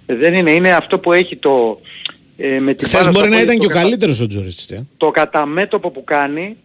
[0.07, 1.81] Ε, Δεν είναι, είναι αυτό που έχει το...
[2.37, 4.21] Ε, με την Χθες μπάλα μπορεί στο να πόδι, ήταν το και ο κατα- καλύτερος
[4.21, 4.71] ο Τζόριτς.
[4.71, 4.87] ε.
[4.97, 6.57] το καταμέτωπο που κάνει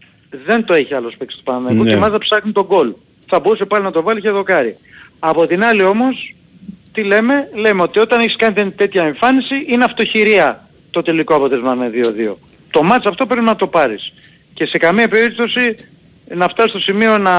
[0.46, 1.90] δεν το έχει άλλος παίκτης του Παναθηναϊκού Ναι.
[1.90, 2.94] και μάλιστα ψάχνει τον γκολ.
[3.28, 4.78] Θα μπορούσε πάλι να το βάλει και δοκάρι.
[5.20, 6.36] Από την άλλη όμως,
[6.94, 11.76] τι λέμε, λέμε ότι όταν έχεις κάνει τέ- τέτοια εμφάνιση είναι αυτοχειρία το τελικό αποτέλεσμα
[11.76, 11.94] να είναι
[12.32, 12.38] 2-2.
[12.72, 14.14] Το μάτς αυτό πρέπει να το πάρεις.
[14.58, 15.76] Και σε καμία περίπτωση
[16.36, 17.34] να φτάσει στο σημείο να,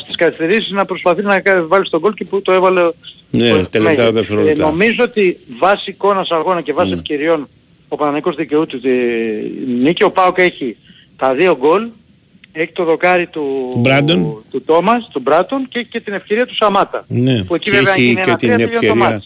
[0.00, 2.94] στις καθυστερήσεις να προσπαθεί να κα- βάλει τον γκολ και που το έβαλε ο
[3.30, 4.12] Ναι, ο τελευταία Μέγερ.
[4.12, 4.62] δευτερόλεπτα.
[4.62, 7.48] Ε, νομίζω ότι βάσει εικόνας αγώνα και βάσει ευκαιριών
[7.88, 8.88] ο Παναγικός δικαιούται τη
[9.82, 10.02] νίκη.
[10.04, 10.76] Ο Πάοκ έχει
[11.16, 11.86] τα δύο γκολ,
[12.52, 14.42] Έχει το δοκάρι του, Μπράντον.
[14.50, 17.04] του Τόμας, του Μπράτον και, και την ευκαιρία του Σαμάτα.
[17.08, 17.42] Ναι.
[17.44, 19.22] Που εκεί Και βέβαια έχει γίνει και ένα την τρία, τελειώνει το ευκαιρία.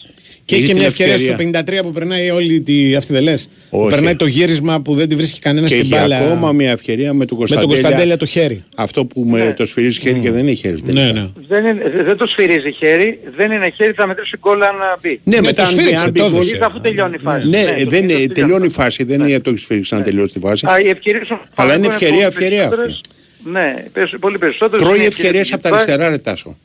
[0.51, 0.55] Μάτς.
[0.55, 1.61] Και έχει και την μια ευκαιρία ευκαιρία.
[1.63, 2.95] στο 53 που περνάει όλη τη.
[2.95, 3.89] Αυτή δεν λες; Που Όχι.
[3.89, 6.17] περνάει το γύρισμα που δεν τη βρίσκει κανένας Και στην έχει μπάλα.
[6.17, 7.73] ακόμα μια ευκαιρία με τον με τον Κωνσταντέλια.
[7.81, 8.63] Κωνσταντέλια το χέρι.
[8.75, 10.81] Αυτό που με το σφυρίζει χέρι και δεν είναι χέρι.
[10.81, 11.03] τελικά.
[11.05, 11.29] Ναι, ναι.
[11.47, 15.19] Δεν, είναι, δεν το σφυρίζει χέρι, δεν είναι χέρι, θα μετρήσει γκολ αν μπει.
[15.23, 17.47] Ναι, μετά αν μπει- αν μπει γκολ- Σφυρίζει αφού τελειώνει η φάση.
[17.49, 20.33] Ναι, το δεν είναι, σφυρίζει τελειώνει η φάση, δεν είναι το έχει σφυρίξει να τελειώσει
[20.33, 20.65] τη φάση.
[20.69, 23.01] Α, οι ευκαιρίες του Αλλά είναι Παναθηναϊκού ευκαιρία, πολύ ευκαιρία περισσότερες.
[23.43, 24.83] Ναι, πες- πολύ περισσότερο.
[24.83, 26.57] Τρώει ευκαιρίες από τα αριστερά, ρε Τάσο.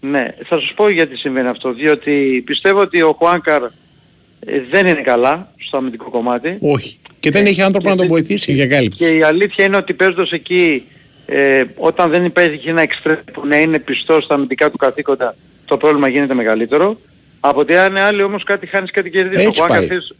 [0.00, 1.72] Ναι, θα σας πω γιατί συμβαίνει αυτό.
[1.72, 6.56] Διότι πιστεύω ότι ο Χουάνκαρ ε, δεν είναι καλά στο αμυντικό κομμάτι.
[6.60, 6.98] Όχι.
[7.20, 8.52] Και δεν έχει άνθρωπο να τον βοηθήσει.
[8.52, 8.98] Για κάλυψη.
[8.98, 10.86] Και η αλήθεια είναι ότι παίζοντας εκεί,
[11.26, 15.76] ε, όταν δεν υπάρχει ένα εξτρέμ που να είναι πιστό στα αμυντικά του καθήκοντα, το
[15.76, 17.00] πρόβλημα γίνεται μεγαλύτερο.
[17.40, 19.46] Από ότι αν είναι άλλοι όμως κάτι χάνεις κάτι κερδίζεις.
[19.46, 19.86] Έτσι Ο Χουάνκαρ πάει.
[19.98, 20.14] χθες-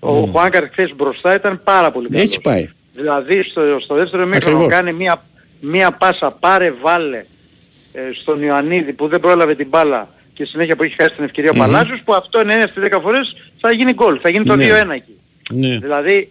[0.00, 2.24] Ο Χουάνκαρ χθες μπροστά ήταν πάρα πολύ καλός.
[2.24, 2.66] Έτσι πάει.
[2.92, 4.74] Δηλαδή στο, στο δεύτερο μήχρονο Ακριβώς.
[4.78, 5.24] κάνει μία,
[5.60, 7.24] μία πάσα πάρε βάλε ε,
[8.22, 11.54] στον Ιωαννίδη που δεν πρόλαβε την μπάλα και συνέχεια που έχει χάσει την ευκαιρία ο
[11.56, 11.60] Μμμ.
[11.62, 14.64] Παλάζιος που αυτό 9 στις 10 φορές θα γίνει γκολ, θα γίνει το Ναι.
[14.64, 15.12] 2-1 εκεί.
[15.50, 15.78] Ναι.
[15.78, 16.30] Δηλαδή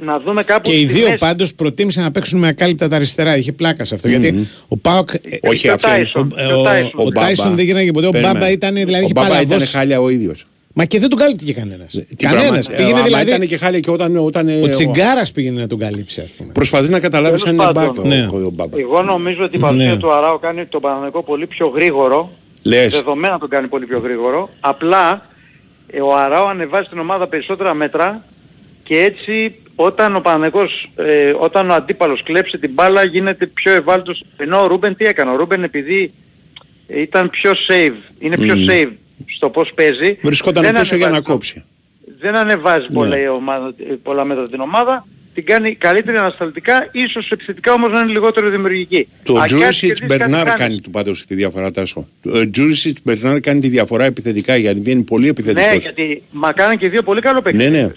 [0.00, 1.16] να δούμε κάπου Και οι στη δύο μέση.
[1.18, 3.36] πάντως προτίμησαν να παίξουν με ακάλυπτα τα αριστερά.
[3.36, 4.08] Είχε πλάκα σε αυτό.
[4.08, 5.08] Γιατί ο Πάοκ.
[5.42, 6.90] Όχι, Και ο αυτό είναι- Τάισον, Ο, και ο Τάισον.
[7.06, 8.06] ο Τάισον δεν γίνανε ποτέ.
[8.06, 8.38] Ο Περίμενε.
[8.38, 8.74] Μπάμπα ήταν.
[8.74, 9.76] Δηλαδή Ο είχε Μπάμπα ήταν παλαβώσει.
[9.76, 10.46] χάλια ο ίδιος.
[10.74, 11.92] Μα και δεν τον κάλυπτε κανένας.
[11.92, 12.48] Τι Κανένας.
[12.66, 13.30] πράγμα- Πήγαινε άμα δηλαδή.
[13.30, 16.52] ήταν και χάλια και όταν, όταν ε, Ο Τσιγκάρας πήγαινε να τον καλύψει, ας πούμε.
[16.52, 17.94] Προσπαθεί να καταλάβει Τέλος αν είναι πάντων.
[17.94, 18.28] μπακ Ναι.
[18.32, 18.78] ο, ο Μπάμπα.
[18.78, 19.96] Εγώ νομίζω ότι η παρουσία Ναι.
[19.96, 22.30] του Αράο κάνει τον Παναθηναϊκό πολύ πιο γρήγορο.
[22.62, 22.92] Λες.
[22.94, 24.48] Δεδομένα τον κάνει πολύ πιο γρήγορο.
[24.60, 25.26] Απλά
[25.86, 28.24] ε, ο Αράο ανεβάζει την ομάδα περισσότερα μέτρα
[28.82, 34.24] και έτσι όταν ο Παναθηναϊκός, ε, όταν ο αντίπαλος κλέψει την μπάλα γίνεται πιο ευάλωτος.
[34.36, 36.12] Ενώ ο Ρούμπεν τι έκανε; Ο Ρούμπεν επειδή
[36.86, 38.64] ε, ήταν πιο safe, είναι πιο Μμμ.
[38.68, 38.88] safe
[39.26, 40.18] στο πώς παίζει.
[40.22, 41.64] Βρισκόταν δεν πίσω για να ανεβάζει κόψει.
[42.20, 42.94] δεν ανεβάζει Ναι.
[42.94, 45.04] πολλά, η ομάδα, ε, πολλά μέτρα την ομάδα,
[45.34, 49.08] την κάνει καλύτερη ανασταλτικά, ίσως επιθετικά όμως να είναι λιγότερο δημιουργική.
[49.22, 50.60] Το Αν κάτι Τζούρισιτς κερδίσεις, κάτι Μπερνάρ χάνεις.
[50.60, 52.08] κάνει του πάντως τη διαφορά τάσο.
[52.24, 55.82] Ο Τζούρισιτς Μπερνάρ κάνει τη διαφορά επιθετικά γιατί βγαίνει πολύ Ναι, επιθετικός.
[55.82, 57.70] γιατί μα κάνανε και δύο πολύ καλό Ναι, παιχνίδι.
[57.70, 57.90] ναι.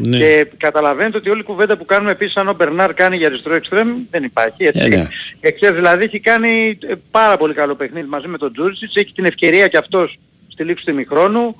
[0.00, 0.18] Ναι.
[0.18, 3.54] Και καταλαβαίνετε ότι όλη η κουβέντα που κάνουμε επίσης αν ο Μπερνάρ κάνει για αριστερό
[3.54, 4.64] εξτρέμ δεν υπάρχει.
[4.64, 4.80] Έτσι.
[4.84, 5.06] Ε, ναι.
[5.40, 9.24] Εχθές δηλαδή έχει κάνει ε, πάρα πολύ καλό παιχνίδι μαζί με τον Τζούρισιτς, έχει την
[9.24, 10.18] ευκαιρία και αυτός
[10.58, 11.56] στη λήξη του ημιχρόνου.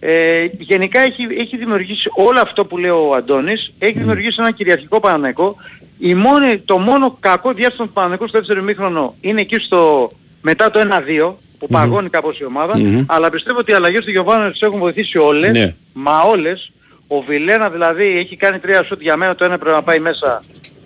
[0.00, 5.00] Ε, γενικά έχει, έχει δημιουργήσει όλο αυτό που λέει ο Αντώνης, έχει δημιουργήσει ένα κυριαρχικό
[5.00, 5.56] Παναναϊκό.
[5.98, 10.08] Η μόνη, το μόνο κακό διάστημα του Παναναϊκού στο δεύτερο ημίχρονο είναι εκεί στο,
[10.42, 13.04] μετά το 1-2 που παγώνει κάπως η ομάδα, Μμμ.
[13.06, 15.74] αλλά πιστεύω ότι οι αλλαγές του Γιωβάνου τις έχουν βοηθήσει όλες, Ναι.
[15.92, 16.72] μα όλες.
[17.06, 20.42] Ο Βιλένα δηλαδή έχει κάνει τρία σουτ για μένα, το ένα πρέπει να πάει μέσα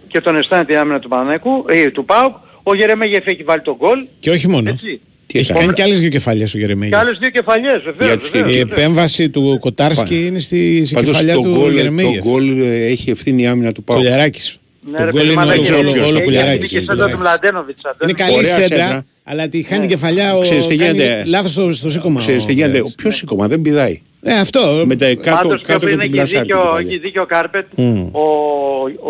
[0.09, 2.35] και τον αισθάνεται η άμυνα του Παναναϊκού, ε, του ΠΑΟΚ.
[2.63, 4.07] Ο Γερεμέγεφ έχει βάλει τον γκολ.
[4.21, 4.69] Και όχι μόνο.
[4.71, 5.01] Έτσι.
[5.35, 6.95] Έχει κάνει και άλλες δύο κεφαλιέ ο Γερεμέγεφ.
[6.95, 8.11] Και άλλες δύο κεφαλιές, βεβαίως.
[8.11, 8.73] Γιατί βεβαίως, Η βεβαίως.
[8.81, 12.23] επέμβαση του Κοτάρσκι είναι στη, στη Πάντως κεφαλιά το του γκολ, το Γερεμέγεφ.
[12.23, 13.97] γκολ ε, έχει ευθύνη η άμυνα του Πάου.
[13.97, 14.59] Κουλιαράκης.
[14.91, 16.69] Ναι, Το ρε γκολ παιδί είναι μου, αλλά όλο- και- όλο- και- όλο και- Κουλιαράκης.
[16.69, 17.81] και η σέντα του Μλαντένοβιτς.
[18.03, 19.05] Είναι καλή Ωραία σέντρα, σέντρα.
[19.25, 21.23] αλλά τη χάνει κεφαλιά ο Ξέρεις τι κάνει γίνεται.
[21.27, 22.21] λάθος στο, στο σήκωμα.
[22.21, 22.69] Ξέρεις τι ο γίνεται.
[22.71, 22.95] Κουλιαράκης.
[22.95, 24.01] Ποιο σήκωμα; Δεν πηδάει.
[24.23, 24.83] Ε, αυτό.
[24.87, 26.41] Με τα κάτω, Πάντως πιο κάτω πριν και την έχει πλασάρι.
[26.47, 27.67] δίκιο, έχει δίκιο ο Κάρπετ.
[27.77, 28.07] Μμ.
[28.15, 28.21] Ο,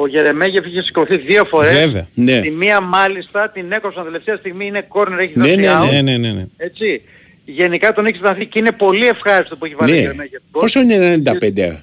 [0.01, 1.73] ο Γερεμέγεφ είχε σηκωθεί δύο φορές.
[1.73, 2.09] Βέβαια.
[2.15, 2.41] Ναι.
[2.41, 5.91] Τη μία μάλιστα την έκοψαν τελευταία στιγμή, είναι κόρνερ, έχει Ναι, δώσει ναι, out.
[5.93, 6.33] Ναι, ναι, ναι.
[6.33, 6.47] ναι.
[6.57, 7.03] Έτσι.
[7.45, 10.01] Γενικά τον έχει σταθεί και είναι πολύ ευχάριστο που έχει βάλει ο Ναι.
[10.01, 10.41] Γερεμέγεφ.
[10.51, 11.83] Πόσο είναι 95.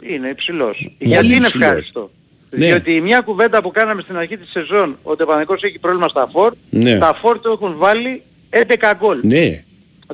[0.00, 0.76] Είναι υψηλός.
[0.76, 1.66] Πολύ Γιατί είναι υψηλός.
[1.68, 2.10] ευχάριστο.
[2.56, 2.66] Ναι.
[2.66, 6.28] Διότι μια κουβέντα που κάναμε στην αρχή της σεζόν, ότι ο Παναγικός έχει πρόβλημα στα
[6.32, 6.98] φόρ, Ναι.
[6.98, 9.18] τα φόρ του έχουν βάλει 11 γκολ.
[9.22, 9.62] Ναι.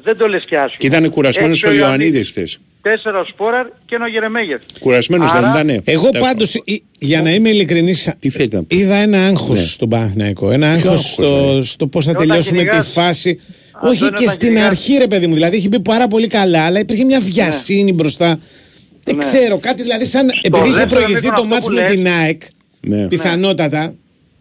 [0.02, 0.76] Δεν το λες και άσχημα.
[0.78, 2.58] Και ήταν κουρασμένος Έξω ο ο Ιωαννίδης χθες.
[2.82, 4.58] Τέσσερα ο Σπόραρ και ένα ο Γερεμέγεφ.
[4.80, 5.82] Κουρασμένος δεν Άρα- ήταν.
[5.84, 6.56] Εγώ πάντως,
[6.98, 8.82] για να είμαι ειλικρινής, Τι θέλετε να πείτε.
[8.82, 9.64] είδα ένα άγχος Ναι.
[9.64, 10.50] στον Παναθηναϊκό.
[10.50, 13.40] Ένα Ποιο άγχος άγχος, στο, ρε; στο πώς θα Όταν τελειώσουμε τη κυνηγάς- φάση.
[13.72, 15.34] Αυτό Όχι είναι και όταν στην κυνηγάς- αρχή, ρε παιδί μου.
[15.34, 18.38] Δηλαδή έχει μπει πάρα πολύ καλά, αλλά υπήρχε μια βιασύνη μπροστά.
[19.04, 19.24] Δεν Ναι.
[19.24, 20.28] ξέρω, κάτι δηλαδή σαν.
[20.42, 22.42] επειδή είχε δεύτερο προηγηθεί μήχρονο το αυτό μάτς που με λες- την ΑΕΚ,
[22.80, 23.06] Ναι.
[23.08, 23.94] πιθανότατα.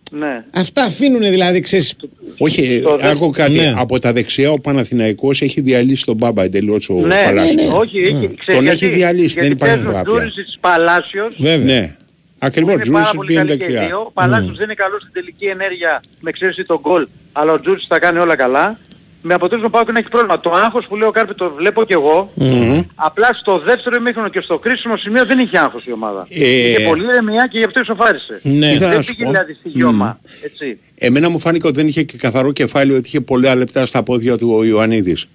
[0.10, 0.44] Ναι.
[0.54, 1.96] Αυτά αφήνουν δηλαδή, ξέρεις,
[2.38, 3.52] Όχι, Το ε, δε- άκου κάτι.
[3.56, 3.74] Ναι.
[3.78, 7.56] Από τα δεξιά ο Παναθηναϊκός έχει διαλύσει τον Μπάμπα εντελώς ο Ναι, ναι, Παλάσιος.
[7.56, 7.68] ναι.
[7.74, 8.96] Όχι, έχει, ξέρεις Τον έχει γιατί.
[8.96, 10.14] διαλύσει, γιατί δεν υπάρχει παίζουν τράπια.
[10.14, 11.80] Τζούρισιτς Παλάσιος, βέβαια.
[11.80, 11.96] Ναι.
[12.40, 13.88] Ακριβώς, είναι πάρα Τζούρισιτ πολύ πήγαινε καλή και οι δεξιά.
[13.88, 14.00] δύο.
[14.08, 17.88] Ο Παλάσιος δεν είναι καλός στην τελική ενέργεια με εξαίρεση τον γκολ, αλλά ο Τζούρισιτς
[17.88, 18.78] τα κάνει όλα καλά.
[19.22, 20.40] Με αποτέλεσμα πάω και να έχει πρόβλημα.
[20.40, 22.32] Το άγχος που λέει ο Κάρπη το βλέπω κι εγώ.
[22.36, 22.82] Μμμ.
[22.96, 26.26] Απλά στο δεύτερο ημίχρονο και στο κρίσιμο σημείο δεν είχε άγχος η ομάδα.
[26.30, 28.40] Ε, Είχε πολύ ηρεμιά και γι' αυτό ισοφάρισε.
[28.44, 28.72] Ναι.
[28.72, 29.30] Ήθελα να Δεν σου πήγε πω.
[29.32, 30.20] δηλαδή στη γιώμα.
[30.44, 30.80] Έτσι.
[30.96, 34.38] Εμένα μου φάνηκε ότι δεν είχε και καθαρό κεφάλι, ότι είχε πολλά λεπτά στα πόδια
[34.38, 35.26] του ο Ιωαννίδης.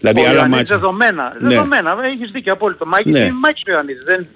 [0.00, 0.76] Δηλαδή Ο άλλα Ιωαννίδης μάτια.
[0.76, 1.36] δεδομένα.
[1.40, 1.48] Ναι.
[1.48, 1.96] Δεδομένα.
[2.14, 2.86] Έχεις δίκιο απόλυτο.
[2.86, 3.18] Μα έχεις Ναι.
[3.24, 3.30] ναι.
[3.32, 4.02] μάχης ο Ιωαννίδης.
[4.04, 4.26] Δεν...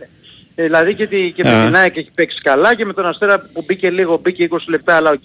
[0.55, 1.59] Ε, Δηλαδή και, τη, και Α.
[1.59, 4.57] με την ΑΕΚ έχει παίξει καλά και με τον Αστέρα που μπήκε λίγο, μπήκε 20
[4.67, 5.23] λεπτά αλλά οκ.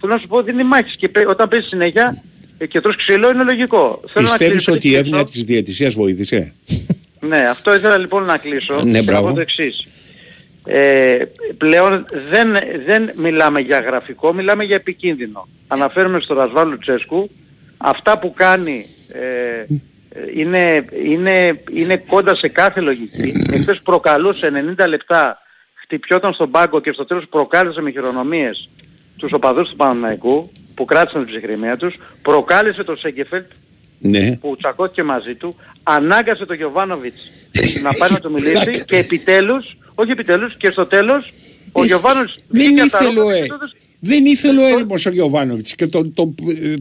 [0.00, 2.22] Θέλω να σου πω δεν είναι μάτς και παί- όταν παίζει συνέχεια
[2.58, 4.00] ε, και τρως ξύλο είναι λογικό.
[4.12, 6.54] Θέλω να Πιστεύεις ότι η κλείσω- εύνοια της διαιτησίας βοήθησε;
[7.20, 8.74] Ναι, αυτό ήθελα λοιπόν να κλείσω.
[8.74, 9.28] Ναι, και να μπράβο.
[9.28, 9.86] πω το εξής.
[10.64, 11.16] ε,
[11.58, 12.48] πλέον δεν,
[12.86, 15.48] δεν μιλάμε για γραφικό, μιλάμε για επικίνδυνο.
[15.68, 17.30] Αναφέρουμε στο Ράζβαν Λουτσέσκου,
[17.76, 19.64] αυτά που κάνει ε,
[20.34, 23.32] είναι, είναι, είναι κόντα σε κάθε λογική.
[23.52, 25.38] Εχθές προκαλούσε 90 λεπτά,
[25.74, 28.68] χτυπιόταν στον πάγκο και στο τέλος προκάλεσε με χειρονομίες
[29.16, 33.46] τους οπαδούς του Παναναϊκού που κράτησαν την ψυχραιμία τους, προκάλεσε τον Σέγκεφελτ
[33.98, 34.36] Ναι.
[34.36, 37.30] που τσακώθηκε μαζί του, ανάγκασε τον Γιωβάνοβιτς
[37.82, 41.32] να πάει να του μιλήσει και επιτέλους, όχι επιτέλους, και στο τέλος
[41.72, 43.40] ο Γιωβάνοβιτς Δεν βγήκε από τα ήθελε ο ρούχα ε.
[43.40, 43.64] και τότε
[44.00, 46.34] Δεν ήθελε ο έρημος ο Γιωβάνοβιτς και τον το,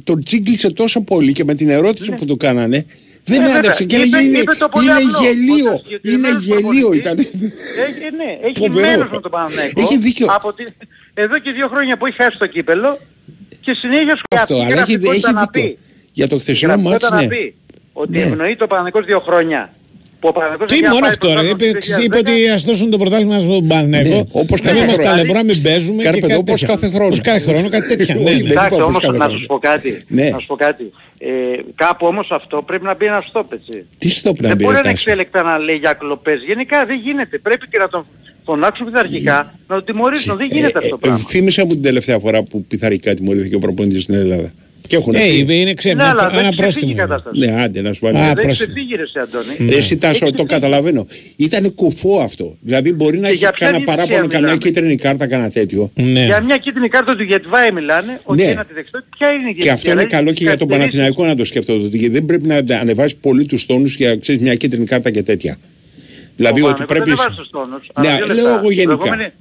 [0.03, 2.85] τον τσίγκλισε τόσο πολύ και με την ερώτηση που του κάνανε
[3.25, 3.59] δεν Ναι, βέβαια.
[3.59, 6.43] άντεξε και Είπε- έλεγε είναι, είπε το πολύ είναι απλό, γελίο, ότι ο είναι συγκεκριμένος
[6.43, 7.17] γελίο προπονητής ήταν.
[7.19, 8.87] Έχει, ναι, έχει Φοβερό.
[8.87, 9.81] μέρος με τον Παναθηναϊκό.
[9.81, 10.27] Έχει δίκιο.
[10.29, 10.63] Από τη...
[11.13, 12.99] Εδώ και δύο χρόνια που έχει χάσει το κύπελο
[13.63, 15.61] και συνέχεια Αυτό, σκοτεινή αλλά έχει, έχει να πει.
[15.61, 15.77] δίκιο.
[16.13, 17.21] Για το Η χθεσινό μάτς, γραφικότητα ναι.
[17.21, 17.53] να πει
[17.93, 18.21] ότι Ναι.
[18.21, 19.73] ευνοεί το Παναθηναϊκός δύο χρόνια.
[20.19, 21.33] Που ο Παναθηναϊκός Τι έχει μόνος πάει αυτό, ρε.
[21.33, 22.19] πρωτάθλημα Είπε, το είπε 2010.
[22.19, 24.15] ότι ας δώσουν το πρωτάθλημα στον Παναθηναϊκό.
[24.15, 25.09] Ναι, όπως να κάθε μην μας χρόνο.
[25.09, 26.03] ταλαιπωρά, μην παίζουμε.
[26.03, 26.73] Κάρπε και εδώ, κάτι όπως τέτοια.
[26.75, 27.05] κάθε χρόνο.
[27.05, 28.15] Όπως κάθε χρόνο, κάτι τέτοια.
[28.15, 28.41] ναι, Όχι, ναι.
[28.41, 30.03] δεν Εντάξει είπα όμως όπως να κάθε σου πω κάτι.
[30.07, 30.29] Ναι.
[30.29, 30.85] Να σου πω κάτι.
[31.19, 31.29] Ε,
[31.75, 33.85] κάπου όμως αυτό πρέπει να μπει ένα στόπ έτσι.
[33.97, 34.93] Τι στο Δεν πλαμπή μπορεί ρε να Τάση.
[35.07, 36.39] εξέλεκτα να λέει για κλοπές.
[36.49, 37.37] Γενικά δεν γίνεται.
[37.37, 38.05] Πρέπει και να τον
[38.45, 39.35] φωνάξουν πειθαρχικά,
[39.67, 40.37] να τον τιμωρήσουν.
[40.37, 41.25] Δεν γίνεται αυτό το Ε, ε, πράγμα.
[41.29, 44.51] Θύμισε μου την τελευταία φορά που πειθαρχικά τιμωρήθηκε ο προπονητής στην Ελλάδα.
[44.87, 45.37] Και έχουν Ε, πει.
[45.37, 46.95] είπε, είναι ξέ, Ναι, αλλά ένα δεν ξεφύγει η πρόστιμο.
[46.95, 47.39] κατάσταση.
[47.39, 48.17] Ναι, άντε να σου βάλει.
[48.17, 48.63] Α, Δεν πρόσεχε.
[48.63, 49.69] ξεφύγει ρε εσύ Αντώνη.
[49.71, 50.47] Ρε εσύ Τάσο, Έχει το ξεφύγει.
[50.47, 51.07] καταλαβαίνω.
[51.35, 52.57] Ήταν κουφό αυτό.
[52.61, 54.57] Δηλαδή μπορεί να Και έχει για ποια κανένα διαιτησία παράπονο, καμιά μιλάμε.
[54.57, 55.91] κίτρινη κάρτα, κανένα τέτοιο.
[55.93, 56.25] Ναι.
[56.25, 58.49] Για μια κίτρινη κάρτα του Γετβάη μιλάνε, όχι Ναι.
[58.51, 59.09] ένα τη δεξιότητα.
[59.17, 60.97] Ποια είναι η Και αυτό είναι διαιτησία, καλό δηλαδή, και για τον καθυστερήσεις.
[60.99, 61.85] Παναθηναϊκό να το σκέφτονται.
[61.85, 65.55] Ότι δεν πρέπει να ανεβάσει πολύ τους τόνους για ξέρεις, μια κίτρινη κάρτα και τέτοια.
[66.43, 67.09] Δηλαδή Ο ότι Παναθηναϊκός πρέπει.
[67.09, 67.83] δεν βάζει τους τόνους.
[67.99, 68.49] Ναι, Αλλά δύο λέω λεπτά.
[68.59, 68.97] εγώ Την γενικά.
[68.97, 69.33] προηγούμενη-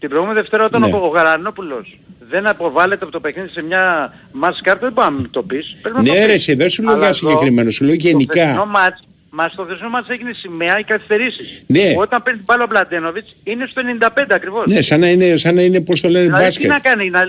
[0.00, 0.90] Την προηγούμενη Δευτέρα όταν Ναι.
[0.92, 1.98] ο ο Γαρανόπουλος
[2.30, 5.76] δεν αποβάλλεται από το παιχνίδι σε μια μάτς κάρτα, δεν πάμε να μην το πεις.
[5.82, 6.26] Πρέπει να το Ναι, πεις.
[6.26, 8.40] ρε, εσύ, δεν σου λέω Αλλά για εδώ, συγκεκριμένο, σου λέω Στο γενικά.
[8.42, 11.62] χθεσινό μάτς, μα στο χθεσινό μάτς έγινε σημαία οι καθυστερήσεις.
[11.66, 11.94] Ναι.
[11.96, 14.66] Όταν παίρνει την μπάλα ο Μπλαντένοβιτς είναι στο 95 ακριβώς.
[14.66, 16.70] Ναι, σαν να είναι, σαν να είναι πώς το λένε, Δηλαδή τι μπάσκετ.
[16.70, 17.20] να κάνει, να...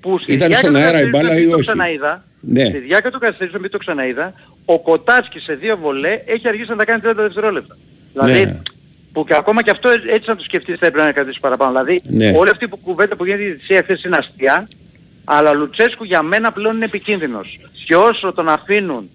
[0.00, 2.24] που στη Ήταν διάρκεια στον των αέρα η καθυστερήσεων, μπάλα επειδή ή το όχι; ξαναείδα,
[2.44, 2.64] Ναι.
[2.64, 4.32] Στη διάρκεια του καθυστερήσεων, επειδή το ξαναείδα,
[4.64, 7.76] ο Κοτάσκι σε δύο βολέ έχει αργήσει να τα κάνει 30 δευτερόλεπτα.
[8.12, 8.58] Δηλαδή, Ναι.
[9.12, 11.70] που και ακόμα και αυτό έτσι να το σκεφτείς θα έπρεπε να κρατήσει παραπάνω.
[11.70, 12.32] Δηλαδή, Ναι.
[12.36, 14.68] όλη αυτή που κουβέντα που γίνεται η διετησία χθες είναι αστεία,
[15.24, 17.58] αλλά ο Λουτσέσκου για μένα πλέον είναι επικίνδυνος.
[17.86, 19.10] Και όσο τον αφήνουν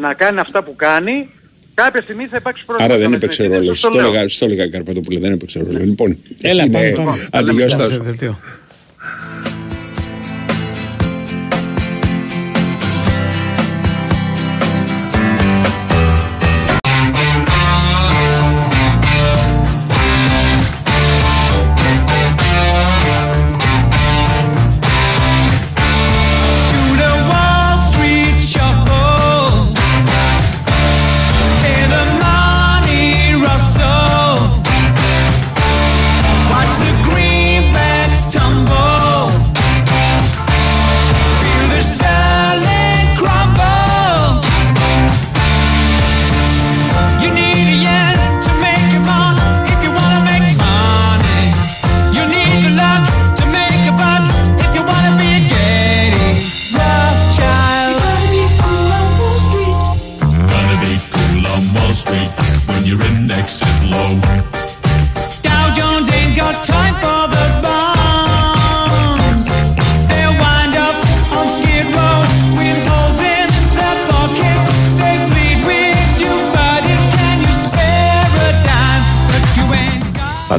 [0.00, 1.30] να κάνει αυτά που κάνει,
[1.74, 2.90] κάποια στιγμή θα υπάρξει πρόβλημα.
[2.90, 3.56] Άρα δεν με έπαιξε την ρόλο.
[3.70, 4.08] αιτησία, Στο το λέω.
[4.12, 5.78] έλεγα, στο έλεγα Καρπατοπούλε, δεν έπαιξε ρόλο.
[5.78, 7.28] Λοιπόν, Έλα, είναι- πάμε, πάμε.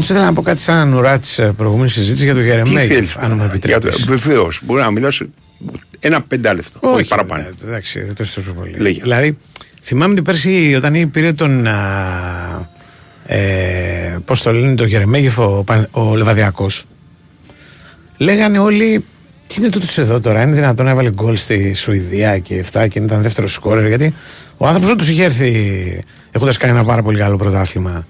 [0.03, 3.15] Πάντως ήθελα να πω κάτι σαν ανουρά της προηγούμενης συζήτησης για το Τι Γερεμέγεφ, θέλεις,
[3.15, 4.05] αν μου επιτρέπεις.
[4.05, 5.21] Βεβαίως, μπορεί να μιλάς
[5.99, 7.43] ένα πεντάλεπτο, όχι, Όχι, παραπάνω.
[7.43, 8.75] ε, Εντάξει, δεν το τόσο πολύ.
[8.77, 9.01] Λέγε.
[9.01, 9.37] Δηλαδή,
[9.81, 11.67] θυμάμαι την πέρσι όταν πήρε τον.
[11.67, 12.69] Α,
[13.25, 16.85] ε, Πώς το λένε, το Γερεμέγεφ ο, Παν- ο Λεβαδιακός.
[18.17, 19.05] Λέγανε όλοι,
[19.47, 22.99] τι είναι τούτος εδώ τώρα, είναι δυνατόν να έβαλε γκολ στη Σουηδία και αυτά και
[22.99, 23.87] ήταν δεύτερος σκόρερ.
[23.87, 24.13] Γιατί
[24.57, 28.05] ο άνθρωπος όντως είχε έρθει έχοντας κάνει ένα πάρα πολύ καλό πρωτάθλημα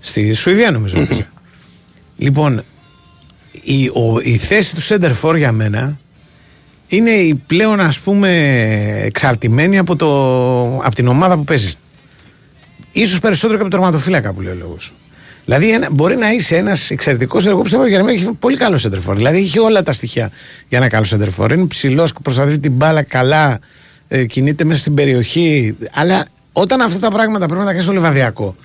[0.00, 1.00] στη Σουηδία, νομίζω.
[1.00, 1.28] έπαιζε.
[2.16, 2.62] λοιπόν,
[3.62, 5.98] η, ο, η θέση του Center for για μένα
[6.86, 8.30] είναι η πλέον ας πούμε
[9.04, 10.08] εξαρτημένη από, το,
[10.76, 11.78] από την ομάδα που παίζεις.
[12.92, 14.92] Ίσως περισσότερο και από τον τερματοφύλακα που λέει ο λόγος.
[15.44, 18.76] Δηλαδή ένα, μπορεί να είσαι ένας εξαιρετικός εγώ πιστεύω ότι ο Γερμανία έχει πολύ καλό
[18.76, 19.16] σεντερφόρ.
[19.16, 20.30] Δηλαδή έχει όλα τα στοιχεία
[20.68, 21.52] για ένα καλό σεντερφόρ.
[21.52, 23.58] Είναι ψηλός, προστατεύει την μπάλα καλά,
[24.08, 25.76] ε, κινείται μέσα στην περιοχή.
[25.92, 28.56] Αλλά όταν αυτά τα πράγματα πρέπει να τα κάνεις στο λεβαδιακό,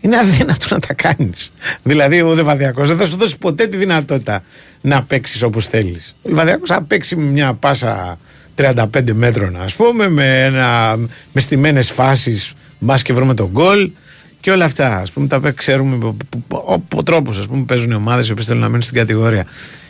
[0.00, 1.52] είναι αδύνατο να τα κάνεις.
[1.82, 4.42] δηλαδή ο λεβαδιακό δεν θα σου δώσει ποτέ τη δυνατότητα
[4.80, 6.14] να παίξεις όπως θέλεις.
[6.22, 8.18] Ο λεβαδιακό θα παίξει με μια πάσα
[8.56, 10.96] 35 μέτρων, ας πούμε, με, ένα,
[11.32, 13.90] με στιμένες φάσεις, μπας και βρούμε τον γκολ
[14.40, 14.96] και όλα αυτά.
[14.96, 17.30] Α πούμε, τα οποία ξέρουμε από- από- από τρόπου.
[17.30, 19.46] Α πούμε, παίζουν οι ομάδες οι οποίες θέλουν να μείνουν στην κατηγορία.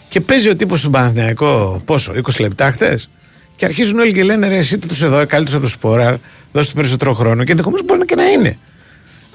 [0.09, 3.09] Και παίζει ο τύπος στον Παναθηναϊκό πόσο, 20 λεπτά χθες.
[3.57, 6.19] Και αρχίζουν όλοι και λένε ρε, εσύ τους εδώ, καλύτερος από το σπόρα,
[6.53, 7.45] δώσε του περισσότερο χρόνο.
[7.45, 8.59] Και ενδεχομένως μπορεί να και να είναι.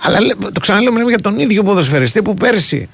[0.05, 2.89] Αλλά λέ- το ξαναλέω, μιλάμε για τον ίδιο ποδοσφαιριστή που πέρσι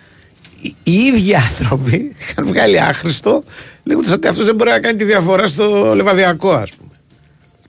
[0.62, 3.43] οι, οι ίδιοι άνθρωποι είχαν βγάλει άχρηστο
[3.84, 6.89] λέγοντας ότι αυτός δεν μπορεί να κάνει τη διαφορά στο λεβαδιακό, ας πούμε.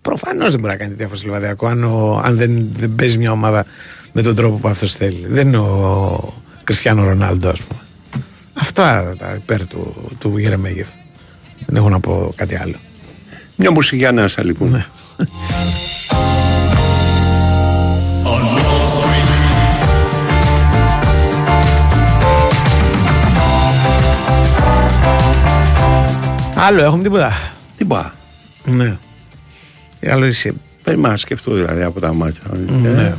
[0.02, 3.18] Προφανώς δεν μπορεί να κάνει τη διαφορά στο λεβαδιακό αν, ο- αν δεν, δεν παίζει
[3.18, 3.64] μια ομάδα
[4.12, 5.26] με τον τρόπο που αυτός θέλει.
[5.28, 6.34] Δεν είναι ο
[6.64, 7.80] Κριστιανό Ρονάλντο, ας πούμε.
[8.54, 10.88] Αυτά τα υπέρ του, του Γερεμέγεφ.
[11.66, 12.74] Δεν έχω να πω κάτι άλλο.
[13.56, 14.84] Μια μουσική ανάσα λοιπόν.
[26.66, 28.14] Άλλο έχουμε τίποτα; Τίποτα.
[28.64, 28.96] Ναι.
[30.00, 30.52] Τι άλλο είσαι.
[30.84, 32.42] Πρέπει να σκεφτώ δηλαδή από τα μάτια.
[32.66, 32.88] Ναι.
[33.02, 33.14] Ε,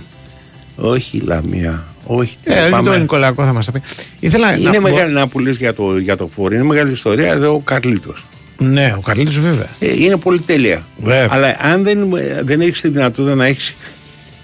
[0.75, 1.85] όχι Λαμία.
[2.05, 2.37] Όχι.
[2.43, 2.89] Ε, Πάμε.
[2.89, 3.81] το Νικολακό θα μας τα πει.
[4.19, 6.55] Ήθελα Είναι να πω- μεγάλη να που λες για το, για το φόρο.
[6.55, 8.23] Είναι μεγάλη ιστορία εδώ ο Καρλίτος.
[8.57, 9.67] Ναι, ο Καρλίτος βέβαια.
[9.79, 10.85] Ε, είναι πολύ τέλεια.
[10.97, 11.27] Βέβαια.
[11.31, 12.09] Αλλά αν δεν,
[12.43, 13.73] δεν έχεις τη δυνατότητα να έχεις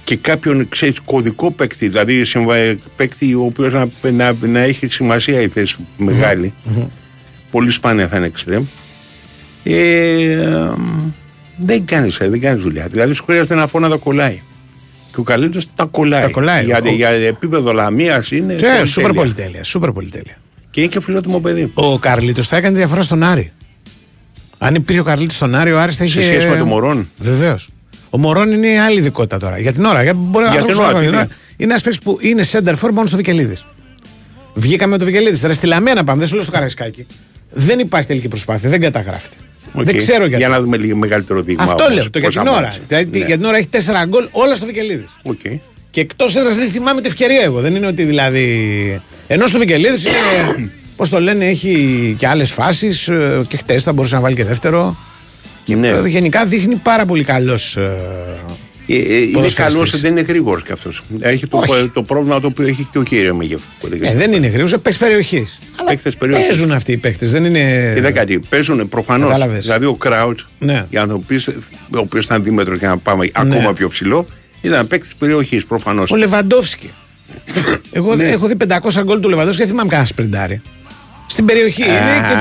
[0.04, 5.42] και κάποιον ξέρεις, κωδικό παίκτη, δηλαδή συμβα- παίκτη ο οποίος να, να, να έχει σημασία
[5.42, 6.54] η θέση μεγάλη,
[7.52, 8.64] πολύ σπάνια θα είναι εξτρέμ,
[9.76, 10.70] ε,
[11.58, 12.88] δεν κάνεις δεν κάνεις δουλειά.
[12.92, 14.42] Δηλαδή σου χρειάζεται ένα φόνο να τα κολλάει.
[15.12, 16.22] Και ο καλύτερο τα κολλάει.
[16.22, 16.66] Τα κολλάει.
[16.66, 18.54] Για, Ο- για επίπεδο λαμίας είναι.
[18.54, 19.22] Και πολύ σούπερ τέλεια.
[19.22, 19.64] πολυτέλεια.
[19.64, 20.38] Σούπερ πολυτέλεια.
[20.72, 21.72] Και είναι και φιλότιμο παιδί.
[21.74, 23.52] Ο Καρλίτος θα έκανε τη διαφορά στον Άρη.
[24.60, 26.22] Αν υπήρχε ο Καρλίτος στον Άρη, ο Άρης θα είχε.
[26.22, 27.10] Σε σχέση με τον Μωρόν.
[27.18, 27.70] Βεβαίως.
[28.10, 29.60] Ο Μωρόν είναι άλλη ειδικότητα τώρα.
[29.60, 30.04] Για την ώρα.
[30.04, 31.28] Για, μπορεί να Για το την ξέρω, ώρα, για τι την είναι.
[31.32, 31.38] ώρα.
[31.58, 33.66] Είναι ένας παίκτης που είναι center for μόνο στο Βικελίδης.
[34.54, 35.42] Βγήκαμε με το Βικελίδης.
[35.42, 37.06] Τώρα στη Λαμία να πάμε, δεν σου λέω στο Καραϊσκάκι.
[37.52, 39.36] Δεν υπάρχει τελική προσπάθεια, δεν καταγράφεται.
[39.78, 39.84] Οκ.
[39.86, 40.38] Δεν ξέρω γιατί.
[40.38, 41.64] Για να δούμε λίγο μεγαλύτερο δείγμα.
[41.64, 42.62] Αυτό όμως, λέω, το για πόσα την ώρα.
[42.62, 42.80] μάτς.
[42.88, 43.26] Δηλαδή, Ναι.
[43.26, 45.16] Για την ώρα έχει τέσσερα γκολ όλα στο Βικελίδης.
[45.24, 45.40] Οκ.
[45.90, 47.60] Και εκτός έδρας δεν θυμάμαι την ευκαιρία εγώ.
[47.60, 49.02] Δεν είναι ότι δηλαδή.
[49.28, 50.72] Ενώ στο Βικελίδης είναι.
[50.96, 53.10] Πώς το λένε, έχει και άλλες φάσεις.
[53.48, 54.98] Και χτες θα μπορούσε να βάλει και δεύτερο.
[55.64, 55.88] Και Ναι.
[55.88, 57.78] ε, γενικά δείχνει πάρα πολύ καλός.
[58.90, 59.54] Ε, ε, είναι ποδοσφαιριστής.
[59.56, 61.02] καλός, δεν είναι γρήγορος κι αυτός.
[61.20, 61.90] Έχει το, Όχι.
[61.94, 63.62] το πρόβλημα το οποίο έχει και ο Γερεμέγεφ.
[64.02, 65.60] Ε, δεν είναι γρήγορος, παίξει περιοχής.
[65.86, 66.48] Παίκτες περιοχής.
[66.48, 67.26] Παίζουν αυτοί οι παίχτε.
[67.26, 67.94] Δεν είναι.
[67.98, 68.40] Είδα κάτι.
[68.50, 69.32] Παίζουν προφανώς.
[69.32, 69.62] Κατάλαβες.
[69.64, 70.86] Δηλαδή ο Κράουτ, Ναι.
[70.90, 71.36] για να το πει,
[71.92, 74.26] ο οποίος ήταν δίμετρος και να πάμε ακόμα πιο ψηλό,
[74.62, 76.12] ήταν παίκτης περιοχής προφανώς.
[76.12, 76.90] Ο Λεβαντόφσκι.
[77.92, 78.24] Εγώ Ναι.
[78.24, 80.62] έχω δει 500 γκολ του Λεβαντόφσκι και δεν θυμάμαι κανένα σπριντάρι.
[81.28, 82.36] Στην περιοχή είναι και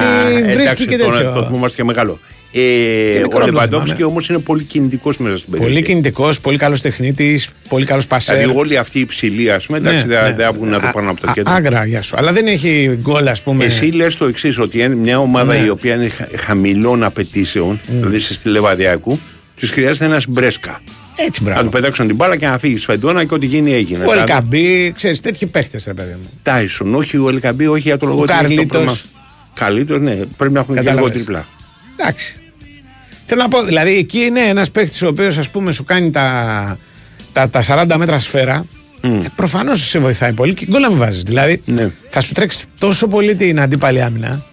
[0.47, 1.45] τη βρίσκει και Το, το τέτοιο.
[1.47, 2.19] θυμόμαστε και μεγάλο.
[2.61, 4.05] Ε, μικρό ο απλά Λεβαντόφσκι θυμάμαι.
[4.05, 5.73] όμως είναι πολύ κινητικός μέσα στην περιοχή.
[5.73, 8.37] Πολύ κινητικός, πολύ καλός τεχνίτης, πολύ καλός πασέρ.
[8.39, 11.09] Δηλαδή όλοι αυτοί οι ψηλοί, ας πούμε, εντάξει, δεν δεν βγουν να το Α- πάρουν
[11.09, 11.53] από το α- κέντρο.
[11.53, 12.15] Άγκρα, γεια σου.
[12.19, 13.65] Αλλά δεν έχει γκολ, ας πούμε.
[13.65, 15.65] Εσύ λες το εξής, ότι είναι μια ομάδα Ναι.
[15.65, 19.19] η οποία είναι χα- χαμηλών απαιτήσεων, δηλαδή σε στη Λεβαδιακού,
[19.61, 20.81] της χρειάζεται ένας μπρέσκα.
[21.17, 21.65] Έτσι, Να μπράβο.
[21.65, 23.99] του πετάξουν την μπάλα και να φύγει σφεντόνα και ό,τι γίνει έγινε.
[23.99, 26.31] Ο Δηλαδή, Ελκαμπή, ξέρεις, τέτοιοι παίχτες, ρε παιδί μου.
[26.43, 28.69] Τάισον, όχι ο Ελκαμπή, όχι για το λόγο Ο ότι έχει το Καρλίτος.
[28.81, 28.97] πρόβλημα.
[29.55, 31.13] Καλύτω, ναι, πρέπει να έχουν και λίγο Κατάλαβες.
[31.13, 31.47] τριπλά.
[31.97, 32.37] Εντάξει.
[33.27, 36.79] Θέλω να πω, δηλαδή εκεί είναι ένας παίχτη ο οποίος ας πούμε σου κάνει τα,
[37.33, 38.67] τα, τα 40 μέτρα σφαίρα.
[39.03, 39.21] Μμ.
[39.37, 41.23] Προφανώς σε βοηθάει πολύ και γκολ να μην βάζεις.
[41.23, 41.91] Δηλαδή Ναι.
[42.11, 44.45] θα σου τρέξει τόσο πολύ την αντίπαλη άμυνα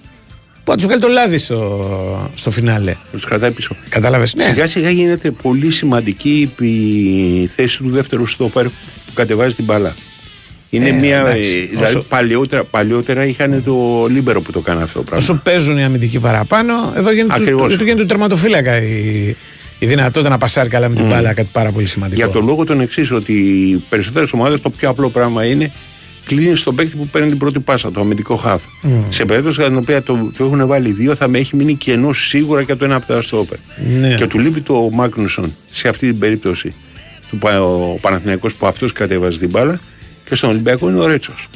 [0.63, 2.91] που θα τους βγάλει το λάδι στο, στο φινάλε.
[2.91, 3.75] Θα τους κρατάει πίσω.
[3.89, 4.43] Κατάλαβες; Ναι.
[4.43, 9.93] Σιγά σιγά γίνεται πολύ σημαντική η θέση του δεύτερου στόπερ που κατεβάζει την μπάλα.
[10.75, 11.19] Είναι Ε, μια.
[11.19, 11.41] εντάξει.
[11.63, 15.25] ε, δηλαδή Όσο- παλιότερα, παλιότερα είχαν το λίμπερο που το κάνει αυτό το πράγμα.
[15.25, 17.71] Όσο παίζουν οι αμυντικοί παραπάνω, εδώ γίνεται, του, Ακριβώς.
[17.71, 19.35] του, του γίνεται του τερματοφύλακα η,
[19.79, 22.21] η δυνατότητα να πασάρει καλά με την μπάλα, κάτι πάρα πολύ σημαντικό.
[22.21, 25.71] Για τον λόγο τον εξής, ότι οι περισσότερες ομάδες το πιο απλό πράγμα είναι
[26.25, 28.61] κλείνει στον παίκτη που παίρνει την πρώτη πάσα, το αμυντικό χαφ.
[29.09, 32.13] Σε περίπτωση κατά την οποία το, το έχουν βάλει δύο, θα με έχει μείνει κενό
[32.13, 33.57] σίγουρα και το ένα από τα στόπερ.
[33.99, 34.15] Ναι.
[34.15, 36.73] Και του λείπει το Μάγνουσον σε αυτή την περίπτωση.
[37.29, 39.79] Του, Πα- ο Παναθηναϊκός που αυτός κατέβαζε την μπάλα
[40.25, 41.47] και στον Ολυμπιακό είναι ο Ρέτσος.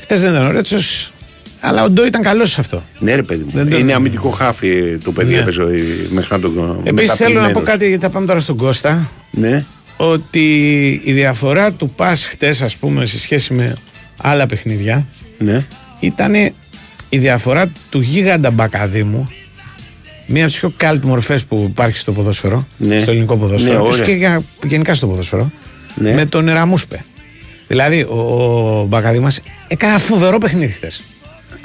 [0.00, 1.12] Χτες δεν ήταν ο Ρέτσος,
[1.60, 2.84] αλλά ο Ντό ήταν καλός σε αυτό.
[2.98, 3.50] Ναι, ρε παιδί μου.
[3.54, 5.38] Δεν το- είναι αμυντικό χάφι ε, το παιδί Ναι.
[5.40, 5.66] έπαιζε ε,
[6.10, 7.62] μέχρι να το Επίσης θέλω να πω μεταποιημένος.
[7.70, 9.10] κάτι, γιατί θα πάμε τώρα στον Κώστα.
[9.30, 9.64] Ναι.
[9.96, 13.76] Ότι η διαφορά του Πας χτες ας πούμε σε σχέση με
[14.16, 15.06] άλλα παιχνίδια
[15.38, 15.66] Ναι.
[16.00, 16.34] ήταν
[17.08, 19.28] η διαφορά του γίγαντα Μπακαδήμου
[20.26, 22.98] μία από τις πιο καλτ μορφές που υπάρχει στο ποδόσφαιρο, Ναι.
[22.98, 24.06] στο ελληνικό ποδόσφαιρο, Ναι, όπως ωραία.
[24.06, 25.50] και για- γενικά στο ποδόσφαιρο,
[25.94, 26.12] Ναι.
[26.14, 27.04] με τον Εραμούσπε.
[27.70, 28.16] Δηλαδή, ο,
[28.80, 31.00] ο Μπακαδήμας έκανε ένα φοβερό παιχνίδι χτες.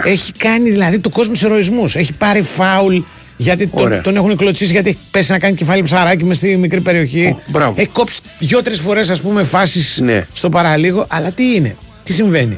[0.04, 1.96] Έχει κάνει δηλαδή του κόσμου ηρωισμούς.
[1.96, 2.98] Έχει πάρει φάουλ
[3.38, 4.02] γιατί τον, Ωραία.
[4.02, 7.26] τον έχουν κλωτσίσει γιατί έχει πέσει να κάνει κεφάλι ψαράκι μες στη μικρή περιοχή.
[7.26, 7.74] Ω, μπράβο.
[7.78, 10.28] έχει κόψει δύο-τρει φορές, ας πούμε, φάσεις Ναι.
[10.34, 11.06] στο παραλίγο.
[11.10, 12.58] Αλλά τι είναι, τι συμβαίνει.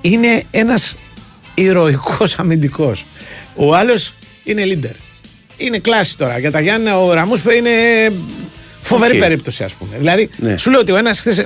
[0.00, 0.94] Είναι ένας
[1.54, 3.04] ηρωικός αμυντικός.
[3.54, 4.94] Ο άλλος είναι leader.
[5.56, 6.38] Είναι κλάση τώρα.
[6.38, 7.70] Για τα Γιάννα ο Ραμούσπε είναι
[8.82, 9.20] Φοβερή Οκ.
[9.20, 9.96] περίπτωση, ας πούμε.
[9.98, 10.56] Δηλαδή, Ναι.
[10.56, 11.44] σου λέω ότι ο ένας χθες.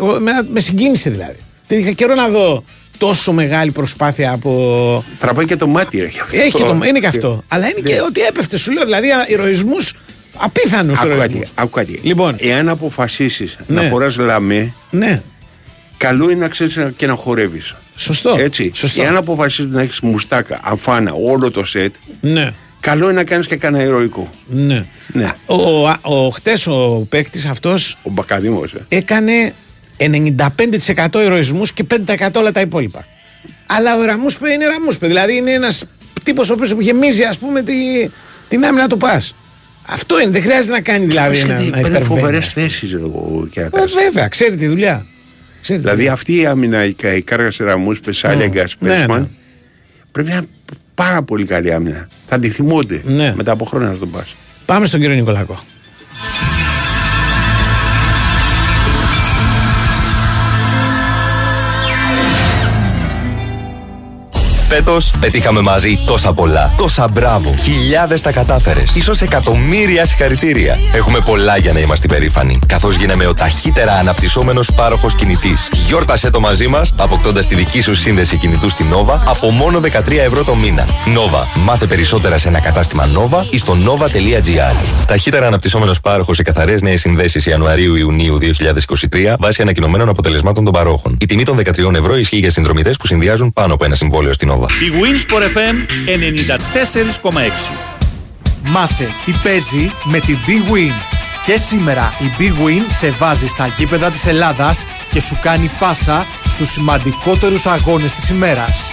[0.52, 1.36] Με συγκίνησε δηλαδή.
[1.68, 2.64] Δεν είχα καιρό να δω
[2.98, 5.04] τόσο μεγάλη προσπάθεια από.
[5.20, 6.36] Τραβάει και το μάτι, έχει αυτό.
[6.36, 7.42] Έχει και το, είναι και αυτό.
[7.48, 8.84] Αλλά είναι και ότι έπεφτε, σου λέω.
[8.84, 9.94] Δηλαδή, ηρωισμούς
[10.36, 11.42] απίθανους Άκου κάτι, ηρωισμού.
[11.54, 12.00] άκου κάτι.
[12.02, 12.34] Λοιπόν.
[12.38, 13.80] Εάν αποφασίσεις Ναι.
[13.82, 15.22] να φοράς λαμέ, Ναι.
[15.96, 17.74] καλό είναι να ξέρεις και να χορεύεις.
[17.96, 18.36] Σωστό.
[18.38, 18.70] Έτσι.
[18.74, 19.02] Σωστό.
[19.02, 22.52] Εάν αποφασίσεις να έχεις μουστάκα, αφάνα, όλο το σετ, Ναι.
[22.84, 24.30] Καλό είναι να κάνεις και κανένα ηρωικό.
[24.46, 24.84] Ναι.
[25.12, 25.30] Ναι.
[25.46, 25.54] Ο,
[25.88, 28.72] ο, ο, χτες ο παίκτης αυτός Ο Μπακαδήμος.
[28.72, 28.96] Ε.
[28.96, 29.52] έκανε
[29.98, 33.06] 95% ηρωισμούς και 5% όλα τα υπόλοιπα.
[33.66, 35.06] Αλλά ο Ραμούσπε είναι Ραμούσπε.
[35.06, 35.84] Δηλαδή είναι ένας
[36.22, 37.74] τύπος ο οποίος γεμίζει ας πούμε τη,
[38.48, 39.34] την άμυνα του πας.
[39.86, 40.30] Αυτό είναι.
[40.30, 42.04] Δεν χρειάζεται να κάνει δηλαδή να, να Παίρνει υπερβαίνει.
[42.04, 43.84] φοβερές θέσεις ο Ε, Κερατά.
[44.04, 45.06] βέβαια, ξέρει τη δουλειά.
[45.62, 46.12] Ξέρει τη Δηλαδή δουλειά.
[46.12, 49.28] αυτή η άμυνα, η, κα- η κάργα σε ραμούς, Πεσάλεγκα, Ναι, Πέσμαν, ναι.
[50.12, 50.46] πρέπει να είναι
[50.94, 52.08] πάρα πολύ καλή άμυνα.
[52.26, 53.32] Θα τη θυμούνται Ναι.
[53.36, 54.34] μετά από χρόνια να τον πας.
[54.66, 55.60] Πάμε στον κύριο Νικολάκο.
[64.68, 66.72] Φέτος πετύχαμε μαζί τόσα πολλά.
[66.76, 67.54] Τόσα μπράβο.
[67.56, 68.92] Χιλιάδες τα κατάφερες.
[69.02, 70.78] σω εκατομμύρια συγχαρητήρια.
[70.94, 72.58] Έχουμε πολλά για να είμαστε περήφανοι.
[72.66, 75.70] Καθώς γίναμε ο ταχύτερα αναπτυσσόμενος πάροχος κινητής.
[75.86, 80.22] Γιόρτασε το μαζί μας, αποκτώντας τη δική σου σύνδεση κινητού στην Nova από μόνο 13
[80.24, 80.84] ευρώ το μήνα.
[80.86, 81.60] Nova.
[81.64, 85.06] Μάθε περισσότερα σε ένα κατάστημα Nova ή στο nova.gr.
[85.06, 91.16] Ταχύτερα αναπτυσσόμενος πάροχος σε καθαρές νέες συνδέσεις Ιανουαρίου-Ιουνίου 2023 βάσει ανακοινωμένων αποτελεσμάτων των παρόχων.
[91.20, 94.50] Η τιμή των 13 ευρώ ισχύει για συνδρομητές που συνδυάζουν πάνω από ένα συμβόλαιο στην
[94.54, 94.66] Nova.
[94.68, 95.76] Η Winsport FM
[97.30, 97.72] 94,6.
[98.62, 100.92] Μάθε τι παίζει με την Big Win.
[101.44, 106.26] Και σήμερα η Big Win σε βάζει στα γήπεδα της Ελλάδας και σου κάνει πάσα
[106.48, 108.90] στους σημαντικότερους αγώνες της ημέρας.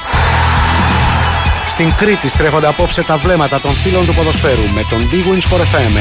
[1.68, 5.59] Στην Κρήτη στρέφονται απόψε τα βλέμματα των φίλων του ποδοσφαίρου με τον Big Wins for
[5.59, 5.91] FM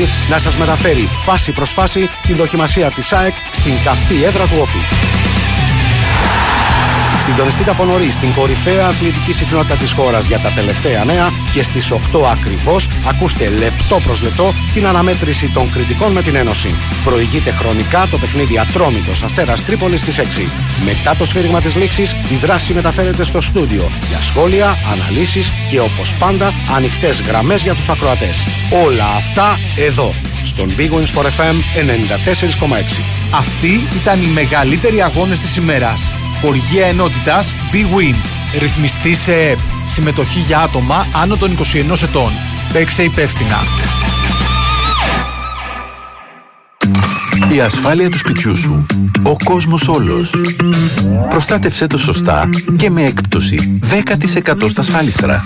[0.00, 4.56] 94,6 να σας μεταφέρει φάση προς φάση τη δοκιμασία της ΑΕΚ στην καυτή έδρα του
[4.60, 4.78] Όφη.
[7.20, 11.92] Συντονιστείτε από νωρίς στην κορυφαία αθλητική συχνότητα της χώρας για τα τελευταία νέα και στις
[11.92, 11.96] 8
[12.32, 16.74] ακριβώς ακούστε λεπτό προς λεπτό την αναμέτρηση των κριτικών με την Ένωση.
[17.04, 20.50] Προηγείται χρονικά το παιχνίδι Ατρόμητος Αστέρας Τρίπολης στις 6.
[20.84, 26.14] Μετά το σφύριγμα της λήξης, η δράση μεταφέρεται στο στούντιο για σχόλια, αναλύσεις και όπως
[26.14, 28.44] πάντα ανοιχτές γραμμές για τους ακροατές.
[28.84, 30.14] Όλα αυτά εδώ
[30.44, 33.00] στον Big Wins for FM 94,6.
[33.30, 36.10] Αυτοί ήταν οι μεγαλύτεροι αγώνες της ημέρας.
[36.40, 38.14] Χοργία ενότητας Big Win.
[38.58, 39.58] Ρυθμιστή σε ΕΠ.
[39.86, 42.30] Συμμετοχή για άτομα άνω των 21 ετών.
[42.72, 43.58] Παίξε υπεύθυνα.
[47.54, 48.86] Η ασφάλεια του σπιτιού σου.
[49.22, 50.34] Ο κόσμος όλος.
[51.28, 55.44] Προστάτευσέ το σωστά και με έκπτωση 10% στα ασφάλιστρα.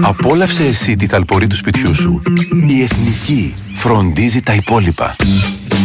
[0.00, 2.22] Απόλαυσε εσύ τη θαλπορή του σπιτιού σου.
[2.66, 5.16] Η Εθνική φροντίζει τα υπόλοιπα.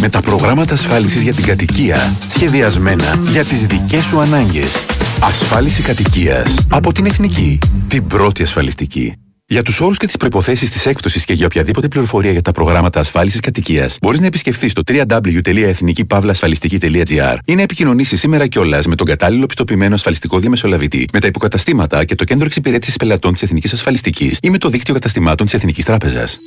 [0.05, 4.85] Με τα προγράμματα ασφάλισης για την κατοικία σχεδιασμένα για τις δικές σου ανάγκες.
[5.19, 7.59] Ασφάλιση κατοικίας από την Εθνική.
[7.87, 9.13] Την πρώτη ασφαλιστική.
[9.45, 12.99] Για τους όρους και τις προποθέσει της έκπτωσης και για οποιαδήποτε πληροφορία για τα προγράμματα
[12.99, 19.45] ασφάλισης κατοικίας, μπορείς να επισκεφθείς το www.εθνικήπαυλασφαλιστική.gr ή να επικοινωνήσεις σήμερα κιόλας με τον κατάλληλο
[19.45, 24.49] πιστοποιημένο ασφαλιστικό διαμεσολαβητή, με τα υποκαταστήματα και το κέντρο εξυπηρέτησης πελατών της Εθνικής Ασφαλιστικής ή
[24.49, 26.39] με το δίκτυο καταστημάτων της Εθνικής Τράπεζας.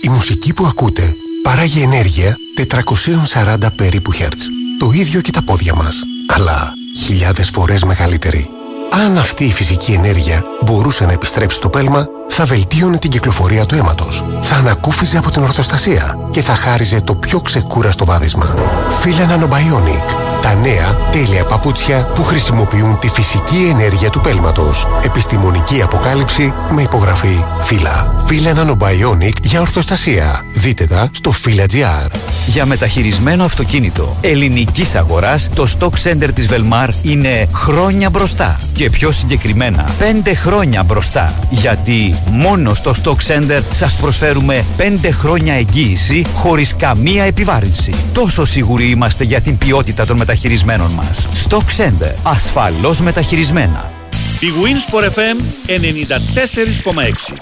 [0.00, 1.16] Η μουσική που ακούτε
[1.48, 4.48] παράγει ενέργεια 440 περίπου χέρτς.
[4.78, 6.74] Το ίδιο και τα πόδια μας, αλλά
[7.04, 8.50] χιλιάδες φορές μεγαλύτερη.
[9.04, 13.74] Αν αυτή η φυσική ενέργεια μπορούσε να επιστρέψει στο πέλμα, θα βελτίωνε την κυκλοφορία του
[13.74, 18.54] αίματος, θα ανακούφιζε από την ορθοστασία και θα χάριζε το πιο ξεκούραστο βάδισμα.
[19.00, 20.27] Φύλλα Nanobionic.
[20.42, 24.86] Τα νέα τέλεια παπούτσια που χρησιμοποιούν τη φυσική ενέργεια του πέλματος.
[25.04, 28.14] Επιστημονική αποκάλυψη με υπογραφή φύλλα.
[28.26, 30.44] Φύλλα Nanobionic για ορθοστασία.
[30.54, 32.10] Δείτε τα στο φύλλα.gr.
[32.46, 38.58] Για μεταχειρισμένο αυτοκίνητο ελληνικής αγοράς, το Stock Center της Velmar είναι χρόνια μπροστά.
[38.74, 41.34] Και πιο συγκεκριμένα, 5 χρόνια μπροστά.
[41.50, 47.92] Γιατί μόνο στο Stock Center σας προσφέρουμε 5 χρόνια εγγύηση χωρίς καμία επιβάρυνση.
[48.12, 51.28] Τόσο σίγουροι είμαστε για την ποιότητα των μεταχειρισμένων μας.
[51.48, 52.14] Stock Center.
[52.22, 53.92] Ασφαλώς μεταχειρισμένα.
[54.40, 57.36] Η Winsport FM 94,6.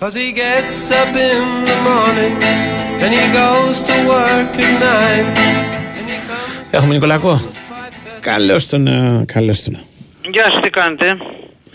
[0.00, 2.34] Cause he gets up in the morning
[3.02, 5.38] and he goes to work at night.
[6.70, 7.40] Έχουμε Νικολακό.
[8.20, 8.86] Καλώς τον.
[8.86, 9.78] ε, Καλώς τον.
[10.30, 11.16] Γεια σας, τι κάνετε;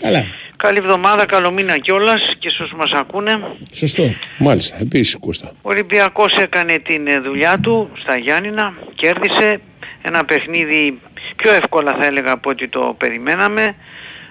[0.00, 0.24] Καλά.
[0.56, 3.40] Καλή εβδομάδα, καλό μήνα κιόλας και σε όσους μας ακούνε.
[3.72, 4.14] Σωστό.
[4.38, 5.48] Μάλιστα, επίσης Κώστα.
[5.62, 9.60] Ο Ολυμπιακός έκανε την ε, δουλειά του στα Γιάννηνα, κέρδισε
[10.02, 11.00] ένα παιχνίδι
[11.36, 13.72] πιο εύκολα θα έλεγα από ό,τι το περιμέναμε.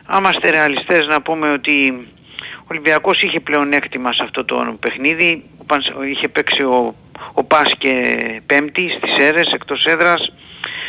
[0.06, 2.08] Άμα είμαστε ρεαλιστές να πούμε ότι
[2.60, 5.44] Ο Ολυμπιακός είχε πλεονέκτημα σε αυτό το παιχνίδι.
[5.58, 6.96] Ο Πανσ- Είχε παίξει ο,
[7.34, 7.92] ο Πας και
[8.46, 10.34] Πέμπτη στις Έρες εκτός έδρας.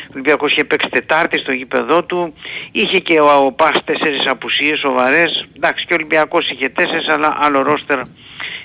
[0.07, 2.35] Ο Ολυμπιακός είχε παίξει Τετάρτη στο γήπεδό του.
[2.73, 5.49] Είχε και ο, ο Πας τέσσερις απουσίες σοβαρές.
[5.57, 8.01] Εντάξει και ο Ολυμπιακός είχε τέσσερις αλλά άλλο ρόστερ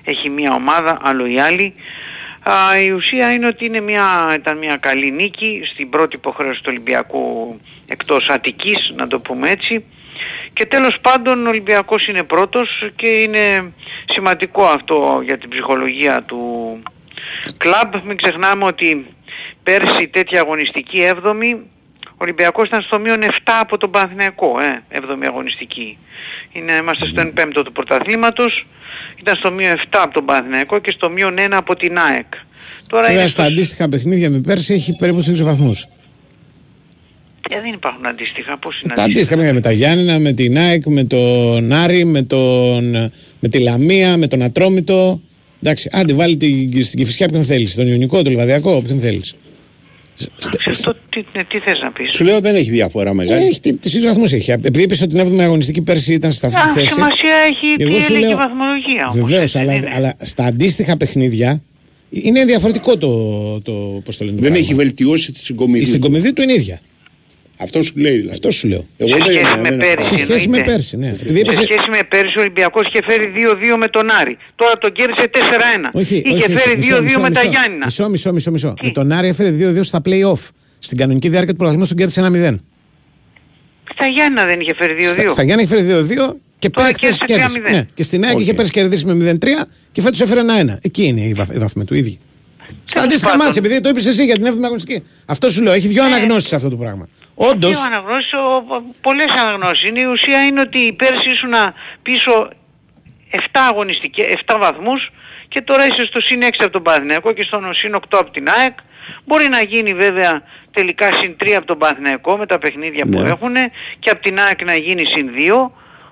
[0.03, 1.73] έχει μία ομάδα, άλλο η άλλη.
[2.43, 6.69] Α, η ουσία είναι ότι είναι μια, ήταν μια καλή νίκη στην πρώτη υποχρέωση του
[6.69, 9.85] Ολυμπιακού εκτός Αττικής, να το πούμε έτσι.
[10.53, 13.73] Και τέλος πάντων ο Ολυμπιακός είναι πρώτος και είναι
[14.05, 16.39] σημαντικό αυτό για την ψυχολογία του
[17.57, 18.03] κλαμπ.
[18.05, 19.05] Μην ξεχνάμε ότι
[19.63, 21.57] πέρσι τέτοια αγωνιστική 7η
[22.21, 23.25] ο Ολυμπιακός ήταν στο μείον 7
[23.61, 25.97] από τον Παναθηναϊκό, ε, 7η αγωνιστική.
[26.51, 28.67] Είναι, είμαστε στο 5ο του πρωταθλήματος,
[29.19, 32.25] ήταν στο μείον 7 από τον Παναθηναϊκό και στο μείον 1 από την ΑΕΚ.
[32.87, 33.51] Τώρα Βέβαια είναι στα στο...
[33.51, 35.87] αντίστοιχα παιχνίδια με πέρσι έχει περίπου στους βαθμούς.
[37.49, 40.85] Ε, δεν υπάρχουν αντίστοιχα, πώς είναι Τα αντίστοιχα; παιχνίδια με τα Γιάννηνα, με την ΑΕΚ,
[40.85, 42.91] με τον Άρη, με, τον,
[43.39, 45.21] με τη Λαμία, με τον Ατρόμητο.
[45.63, 49.33] Εντάξει, άντε βάλει την, στην Κηφισιά ποιον θέλεις, τον Ιωνικό, τον Λιβαδιακό, ποιον θέλεις.
[50.67, 53.45] Αυτό τι, ναι, τι θες να πεις; Σου λέω δεν έχει διαφορά μεγάλη.
[53.45, 54.51] Έχει τι- τις ίδιους βαθμούς έχει.
[54.51, 56.93] Επειδή είπες ότι την 7η αγωνιστική πέρσι ήταν στα αυτή Α, τη θέση.
[56.93, 59.29] σημασία έχει τι Εγώ σου έλεγε η λέω- βαθμολογία όμως.
[59.29, 61.63] Βεβαίως, αλλά, αλλά στα αντίστοιχα παιχνίδια
[62.09, 63.71] είναι διαφορετικό το, το
[64.05, 64.35] πώς το λένε.
[64.35, 64.67] το Δεν πράγμα.
[64.67, 65.83] έχει βελτιώσει τη συγκομιδή.
[65.83, 66.81] Η συγκομιδή του είναι ίδια.
[67.61, 68.29] Αυτό σου λέει δηλαδή.
[68.29, 68.85] Αυτό σου λέω.
[68.97, 70.71] Εγώ Σε δεν- σχέση δεν- με δεν- πέρσι Σε σχέση με εννοείται.
[70.71, 71.07] πέρσι, ναι.
[71.07, 74.37] Επειδή Σε είπες- σχέση με πέρσι ο Ολυμπιακός είχε φέρει 2-2 με τον Άρη.
[74.55, 75.89] Τώρα τον κέρδισε 4-1.
[75.93, 77.51] Όχι, είχε όχι, όχι, φέρει μισό, 2-2 μισό, με τα μισό.
[77.51, 77.85] Γιάννηνα.
[77.85, 78.51] Μισό, μισό, μισό.
[78.51, 78.73] μισό.
[78.81, 80.43] Με τον Άρη έφερε 2-2 στα play-off.
[80.79, 82.59] Στην κανονική διάρκεια του πρωταθλήματος τον κέρδισε 1-0.
[83.93, 85.21] Στα Γιάννηνα δεν είχε φέρει 2-2.
[85.21, 87.59] Στα, στα Γιάννη είχε φέρει 2-2 και Τώρα πέρυσι χθες κέρδισε κέρδισε.
[87.59, 87.71] 3-0.
[87.77, 87.85] Ναι.
[87.93, 88.41] Και στην ΑΕΚ Οκ.
[88.41, 90.79] είχε πέρυσι κερδίσει με 0-3 και φέτος έφερε 1-1.
[90.81, 92.19] Εκεί είναι η, βαθ, η βαθμή του ίδιοι.
[92.85, 93.45] Στα αντίστοιχα πάντων.
[93.45, 95.03] μάτια, επειδή το είπες εσύ για την 7η αγωνιστική.
[95.25, 97.07] Αυτό σου λέω, έχει δύο αναγνώσεις αυτό το πράγμα.
[97.35, 99.89] Όντως, Δύο αναγνώσεις, ο- ο- πολλές αναγνώσεις.
[99.89, 101.53] Είναι, η ουσία είναι ότι πέρσι ήσουν
[102.01, 102.49] πίσω
[103.29, 103.37] 7
[103.69, 105.09] αγωνιστικές, 7 βαθμούς
[105.47, 108.47] και τώρα είσαι στο συν 6 από τον Παναθηναϊκό και στον συν 8 από την
[108.59, 108.75] ΑΕΚ.
[109.25, 110.41] Μπορεί να γίνει βέβαια
[110.71, 113.29] τελικά συν 3 από τον Παναθηναϊκό με τα παιχνίδια που Ναι.
[113.29, 113.53] έχουν
[113.99, 115.71] και από την ΑΕΚ να γίνει συν 2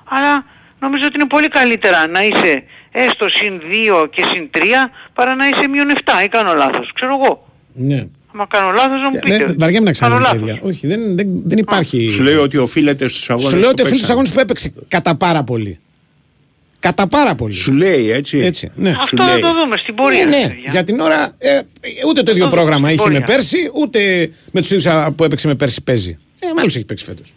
[0.09, 0.45] αλλά
[0.79, 3.61] νομίζω ότι είναι πολύ καλύτερα να είσαι έστω συν
[4.03, 4.59] 2 και συν 3
[5.13, 7.47] παρά να είσαι μείον 7 ή κάνω λάθος, ξέρω εγώ.
[7.73, 8.07] ναι.
[8.39, 9.37] Αν κάνω λάθος να μου πείτε.
[9.45, 10.49] Δεν, βαριέμαι να Κάνω ξαναλέω τα λάθος.
[10.49, 10.59] ίδια.
[10.69, 12.09] Όχι, δεν, δεν, δεν υπάρχει.
[12.09, 13.49] Σου λέει ότι οφείλεται στους αγώνες.
[13.51, 15.79] Σου λέω ότι οφείλει στους αγώνες που έπαιξε κατά πάρα πολύ.
[16.79, 17.53] Κατά πάρα πολύ.
[17.53, 18.37] Σου λέει έτσι.
[18.37, 18.89] Έτσι, ναι.
[18.91, 19.41] Σου Αυτό να λέει.
[19.41, 20.21] το δούμε στην πορεία.
[20.21, 20.71] Ε, ναι, παιδιά.
[20.71, 21.59] για την ώρα ε,
[22.07, 23.35] ούτε το ίδιο το πρόγραμμα δούμε είχε στην με πορεία.
[23.35, 26.17] πέρσι, ούτε με τους ίδιους α, που έπαιξε με πέρσι παίζει.
[26.39, 27.33] Ε, με άλλους έχει παίξει φέτος.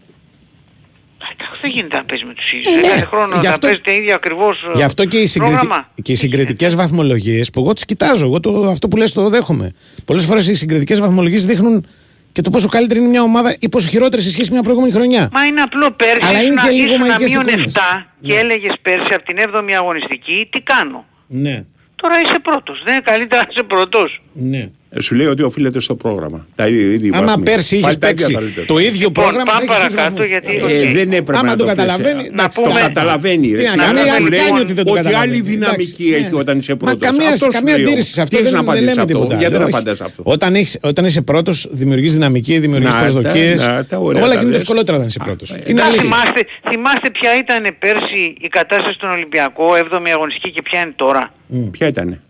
[1.32, 2.74] Εντάξει, Δεν γίνεται να παίζει με τους Ε, ίδιους.
[2.74, 2.80] ναι.
[2.88, 5.54] Κάθε χρόνο Γι' θα αυτό- παίζετε ίδια ακριβώς ε, Γι' αυτό και οι, συγκριτι...
[5.56, 5.88] πρόγραμμα.
[6.02, 9.72] και οι συγκριτικές βαθμολογίες που εγώ τις κοιτάζω, εγώ το, αυτό που λες το δέχομαι.
[10.04, 11.86] Πολλές φορές οι συγκριτικές βαθμολογίες δείχνουν
[12.32, 14.92] και το πόσο καλύτερη είναι μια ομάδα ή πόσο χειρότερη σε σχέση με μια προηγούμενη
[14.92, 15.28] χρονιά.
[15.32, 17.64] Μα είναι απλό πέρσι Αλλά είναι ήσουν- και λίγο ήσουν μαγικές μείον εικόνες.
[17.74, 21.04] 7 και έλεγες πέρσι από την 7η αγωνιστική τι κάνω.
[21.26, 21.64] Ναι,
[21.96, 22.82] Τώρα είσαι πρώτος.
[22.84, 24.22] Δεν είναι καλύτερα να είσαι πρώτος.
[24.32, 24.68] ναι.
[24.94, 26.46] Ε, Σου λέει ότι οφείλεται στο πρόγραμμα.
[26.54, 27.44] Τα ίδια, ίδια Άμα βαθμοί.
[27.44, 28.62] πέρσι είχες Πάλι τα ίδια παίξει τα λέτε.
[28.72, 30.26] το ίδιο Λοιπόν, πρόγραμμα πάμε θα έχεις παρακάτω, βαθμούς.
[30.28, 30.94] γιατί- Ε, οκ.
[30.96, 31.72] δεν έπρεπε Άμα να το πεις.
[31.74, 33.46] καταλαβαίνει, Ε, εντάξει, Το πούμε- καταλαβαίνει.
[33.52, 33.56] ρε.
[33.56, 35.32] Τι να Να κάνει, σου άλλη λέει κάνει ότι δεν το Ότι καταλαβαίνει.
[35.32, 36.40] άλλη δυναμική Εντάξει, έχει ναι.
[36.42, 37.00] όταν είσαι Μα πρώτος.
[37.08, 37.86] καμία, Αυτός σου καμία λέω.
[37.86, 38.36] αντίρρηση σε αυτό.
[38.36, 39.34] Τι Δεν, να δεν απαντήσεις λέμε αυτό; τίποτα.
[39.42, 39.74] Γιατί δεν Όχι.
[39.74, 43.60] απαντάς αυτό; Όταν, έχεις, όταν είσαι πρώτος, δημιουργείς δυναμική, δημιουργείς Να, προσδοκίες.
[43.60, 44.60] τα- να, τα ωραία Όλα τα γίνονται λες.
[44.62, 45.48] ευκολότερα όταν είσαι πρώτος.
[45.50, 46.02] ε, Είναι Α, αλήθεια.
[46.02, 46.40] θυμάστε,
[46.70, 51.32] θυμάστε ποια ήταν πέρσι η κατάσταση στον Ολυμπιακό, 7η αγωνιστική και ποια είναι τώρα;
[51.70, 52.20] Ποια ήτανε;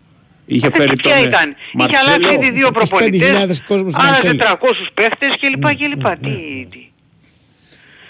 [0.55, 2.01] Είχε Ε, φέρει ποια τον, ε, ήταν; Είχε Μαρτσέλο.
[2.05, 4.37] αλλάξει ήδη δύο 25.000 προπονητές, κόσμος στον άλλα Μαρτσέλο.
[4.37, 5.65] 400 παίχτες κλπ.
[5.75, 6.07] κλπ.
[6.21, 6.87] Τι, τι.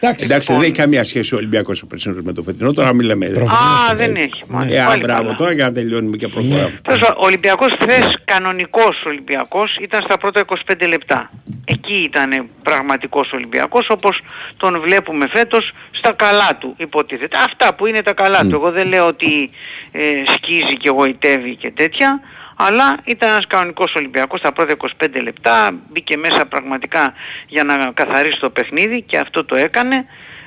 [0.06, 2.74] Εντάξει, Εντάξει, δεν έχει καμία σχέση ο Ολυμπιακός ο περσινός με το φετινό.
[2.74, 3.26] Τώρα μιλάμε.
[3.26, 4.44] Α, δεν έχει.
[4.48, 4.80] μάλιστα.
[4.80, 5.36] Ε, α, Πάλι μπράβο, καλά.
[5.36, 6.80] τώρα για να τελειώνουμε και προχωράμε.
[6.84, 11.32] Τέλος πάντων, Ο Ολυμπιακός χθες κανονικός Ολυμπιακός ήταν στα πρώτα 25 λεπτά.
[11.66, 14.22] Εκεί ήταν πραγματικός Ολυμπιακός όπως
[14.58, 17.38] τον βλέπουμε φέτος στα καλά του υποτίθεται.
[17.46, 18.50] Αυτά που είναι τα καλά του.
[18.54, 19.50] Εγώ δεν λέω ότι
[19.92, 20.00] ε,
[20.36, 22.20] σκίζει και γοητεύει και τέτοια.
[22.56, 25.72] Αλλά ήταν ένας κανονικός Ολυμπιακός στα πρώτα 25 λεπτά.
[25.90, 27.14] Μπήκε μέσα πραγματικά
[27.48, 30.06] για να καθαρίσει το παιχνίδι και αυτό το έκανε.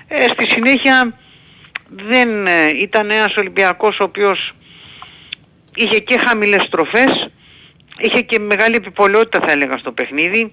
[0.08, 1.12] Ε, στη συνέχεια
[1.88, 4.54] δεν ε, ήταν ένας Ολυμπιακός ο οποίος
[5.74, 7.30] είχε και χαμηλές στροφές,
[7.98, 10.52] είχε και μεγάλη επιπολαιότητα θα έλεγα στο παιχνίδι.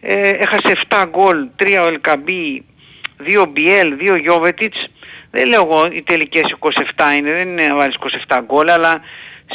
[0.00, 2.64] Ε, έχασε 7 γκολ, 3 ο Ελκαμπή,
[3.18, 4.90] 2 Μπιέλ, 2 Γιώβετιτς.
[5.30, 7.96] Δεν λέω εγώ οι τελικές 27 είναι, δεν είναι να βάλεις
[8.28, 9.00] 27 γκολ, αλλά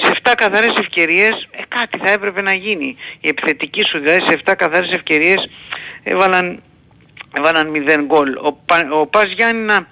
[0.03, 2.95] σε 7 καθαρές ευκαιρίες ε, κάτι θα έπρεπε να γίνει.
[3.19, 5.49] Οι επιθετικοί σου δηλαδή σε 7 καθαρές ευκαιρίες
[6.03, 6.61] έβαλαν,
[7.37, 8.35] έβαλαν 0 γκολ.
[8.35, 9.87] Ο, Πα, ο Πας Γιάννηνα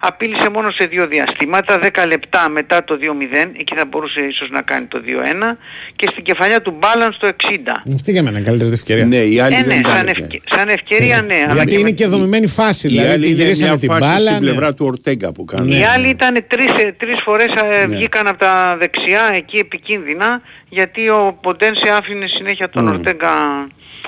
[0.00, 4.62] απείλησε μόνο σε δύο διαστήματα, 10 λεπτά μετά το 2-0, εκεί θα μπορούσε ίσως να
[4.62, 5.56] κάνει το 2-1
[5.96, 7.82] και στην κεφαλιά του Μπάλαν στο 60.
[7.94, 9.04] Αυτή για μένα καλύτερη ευκαιρία.
[9.04, 9.92] Ναι, η άλλη Ε, δεν ναι, ήταν.
[9.96, 11.34] σαν, ευκαι- σαν ευκαιρία ναι.
[11.44, 12.86] αλλά Γιατί και είναι με- και δομημένη φάση.
[12.86, 14.30] Η Δηλαδή άλλη τη είναι γυρίσανε μια την φάση μπάλα.
[14.30, 14.50] στην ναι.
[14.50, 15.78] πλευρά του Ορτέγκα που κάνει.
[15.78, 17.96] Οι άλλοι ήταν τρεις, ε, τρεις φορές ε, Ναι.
[17.96, 22.92] βγήκαν από τα δεξιά εκεί επικίνδυνα γιατί ο Ποντένσε άφηνε συνέχεια τον Mm.
[22.92, 23.30] Ορτέγκα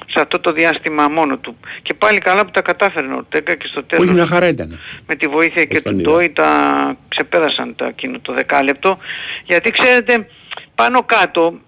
[0.07, 1.57] σε αυτό το διάστημα μόνο του.
[1.83, 4.81] Και πάλι καλά που τα κατάφερε ο Ορτέγκα και στο τέλος Όχι, μια χαρά ήταν.
[5.07, 6.11] με τη βοήθεια και τον του είδα.
[6.11, 8.99] Ντόι τα ξεπέρασαν τα, εκείνο το δεκάλεπτο.
[9.45, 10.27] Γιατί ξέρετε
[10.75, 11.59] πάνω κάτω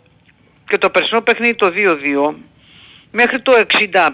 [0.69, 1.73] και το περσινό παιχνίδι το
[2.31, 2.35] 2-2
[3.11, 3.53] μέχρι το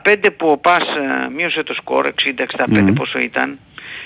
[0.05, 2.33] 65 που ο Πας ε, μείωσε το σκορ 60-65
[2.69, 2.93] Μμμ.
[2.93, 3.59] πόσο ήταν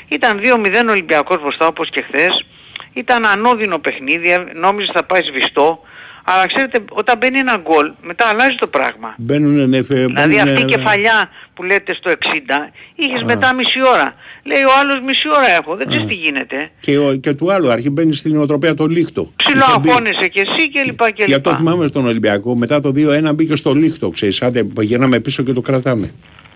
[0.08, 2.44] ήταν 2-0 ο Ολυμπιακός μπροστά όπως και χθες
[2.92, 5.80] ήταν ανώδυνο παιχνίδι, ε, νόμιζε θα πάει σβηστό
[6.24, 9.14] αλλά ξέρετε όταν μπαίνει ένα γκολ μετά αλλάζει το πράγμα.
[9.18, 13.24] Μπαίνουν ναι, φε- Δηλαδή μπαίνουνε- αυτή η κεφαλιά που λέτε στο 60 είχες Α.
[13.24, 14.14] μετά μισή ώρα.
[14.44, 16.08] Λέει ο άλλος μισή ώρα έχω, δεν ξέρεις Α.
[16.08, 16.68] τι γίνεται.
[16.80, 19.20] Και, ο, και του άλλου αρχή μπαίνει στην οτροπία το λίχτο.
[19.20, 21.62] Είχε μπει- Ψιλοαγώνεσαι κι εσύ και λοιπά και Για το λοιπά.
[21.62, 25.60] θυμάμαι στον Ολυμπιακό, μετά το 2-1 μπήκε στο λίχτο, ξέρεις, άντε γυρνάμε πίσω και το
[25.60, 26.14] κρατάμε.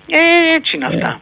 [0.08, 1.20] Ε, έτσι είναι αυτά.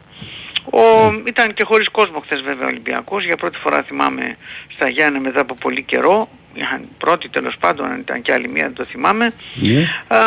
[0.65, 0.79] Ο,
[1.27, 3.25] Ήταν και χωρίς κόσμο χθες βέβαια ο Ολυμπιακός.
[3.25, 4.37] Για πρώτη φορά θυμάμαι
[4.75, 6.29] στα Γιάννη μετά από πολύ καιρό.
[6.53, 9.33] Είχαν πρώτη τέλος πάντων, αν ήταν και άλλη μία δεν το θυμάμαι.
[9.53, 9.87] Ναι.
[10.07, 10.19] Α,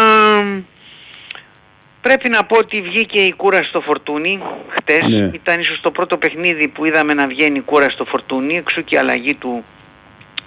[2.01, 5.07] πρέπει να πω ότι βγήκε η κούρα στο φορτούνι χτες.
[5.09, 5.31] Ναι.
[5.35, 8.95] Ήταν ίσως το πρώτο παιχνίδι που είδαμε να βγαίνει η κούρα στο φορτούνι, εξού και
[8.95, 9.65] η αλλαγή του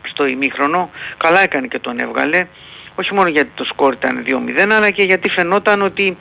[0.02, 0.90] στο ημίχρονο.
[1.18, 2.48] Καλά έκανε και τον έβγαλε.
[2.96, 6.18] Όχι μόνο γιατί το σκόρ ήταν 2-0, αλλά και γιατί φαινόταν ότι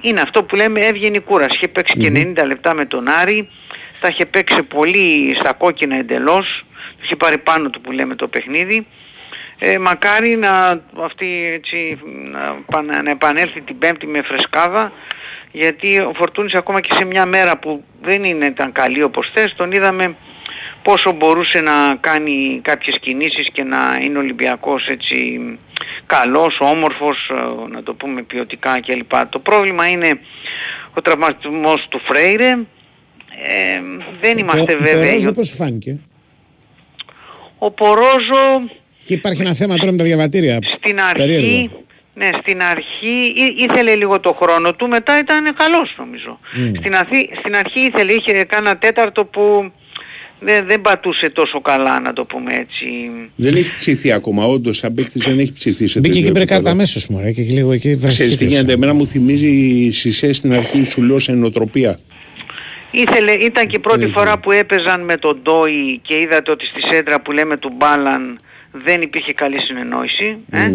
[0.00, 1.54] είναι αυτό που λέμε έβγαινε η κούραση.
[1.54, 3.50] Είχε παίξει και 90 λεπτά με τον Άρη,
[4.00, 8.28] τα είχε παίξει πολύ στα κόκκινα εντελώς, το είχε πάρει πάνω του που λέμε το
[8.28, 8.86] παιχνίδι.
[9.58, 11.98] Ε, μακάρι να, αυτή, έτσι,
[12.32, 14.92] να, πανε- να επανέλθει την Πέμπτη με φρεσκάδα
[15.52, 19.54] γιατί ο Φορτούνης ακόμα και σε μια μέρα που δεν είναι, ήταν καλή όπως θες
[19.56, 20.14] τον είδαμε
[20.82, 25.40] πόσο μπορούσε να κάνει κάποιες κινήσεις και να είναι Ολυμπιακός έτσι
[26.06, 29.12] καλός, όμορφος, ε, να το πούμε ποιοτικά κλπ.
[29.28, 30.20] Το πρόβλημα είναι
[30.94, 32.48] ο τραυματισμός του Φρέιρε.
[32.48, 33.80] Ε,
[34.20, 35.12] δεν είμαστε Ο- Ο βέβαιοι.
[35.12, 36.00] Ρόζο πώς σου φάνηκε;
[37.58, 38.70] Ο Πορόζο
[39.04, 40.58] Και υπάρχει ένα θέμα τώρα με τα διαβατήρια.
[40.78, 41.70] στην αρχή, Περίεργο.
[42.14, 46.38] ναι, στην αρχή ή- ήθελε λίγο το χρόνο του, μετά ήταν καλός νομίζω.
[46.56, 46.72] Μμ.
[46.78, 49.72] Στην, αρχή, στην αρχή ήθελε, είχε κάνα τέταρτο που
[50.40, 52.86] δεν, δεν πατούσε τόσο καλά να το πούμε έτσι.
[53.34, 54.76] Δεν έχει ψηθεί ακόμα, όντως.
[54.76, 56.70] Σαν παίκτης δεν έχει ψηθεί σε Μπήκε τέτοιο και πήρε κάρτα επίπεδο.
[56.74, 57.32] αμέσως μου.
[57.34, 58.44] Και λίγο εκεί Ξέρεις τι βρασίλησε.
[58.44, 61.98] γίνεται, εμένα μου θυμίζει η Σισε στην αρχή σου λέω σε νοοτροπία.
[62.90, 66.80] Ήθελε, ήταν και η πρώτη φορά που έπαιζαν με τον Ντόι και είδατε ότι στη
[66.92, 68.40] σέντρα που λέμε του Μπάλαν
[68.84, 70.36] δεν υπήρχε καλή συνεννόηση.
[70.50, 70.72] Ε;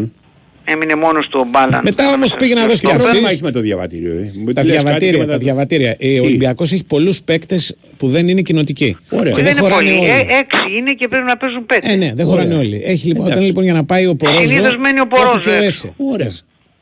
[0.66, 1.82] Έμεινε μόνος του ο Μπάλαν.
[1.84, 3.30] Μετά όμως πήγε να δώσει Τι και πρόβλημα assist.
[3.30, 4.32] έχεις με το διαβατήριο, ε.
[4.36, 5.18] Μου Τα λες κάτι και διαβατήρια.
[5.20, 5.96] μετά- Τα διαβατήρια.
[6.00, 8.98] Ε, Ο Ολυμπιακός έχει πολλούς παίκτες που δεν είναι κοινοτικοί.
[9.10, 9.32] Ωραία.
[9.32, 9.98] Και δεν δεν είναι χωράνε πολύ.
[10.00, 10.10] όλοι.
[10.10, 11.92] Ε, έξι είναι και πρέπει να παίζουν πέντε.
[11.92, 12.82] Ε, ναι, δεν χωράνε όλοι.
[12.86, 13.48] Έχει λοιπόν, όταν Εντάξει.
[13.48, 14.46] λοιπόν για να πάει ο Πορόζο.
[14.46, 15.66] Συνήθως μένει ο κάπου Πορόζο και ο έξω.
[15.66, 15.94] Έσε.
[15.98, 16.32] Ωραία.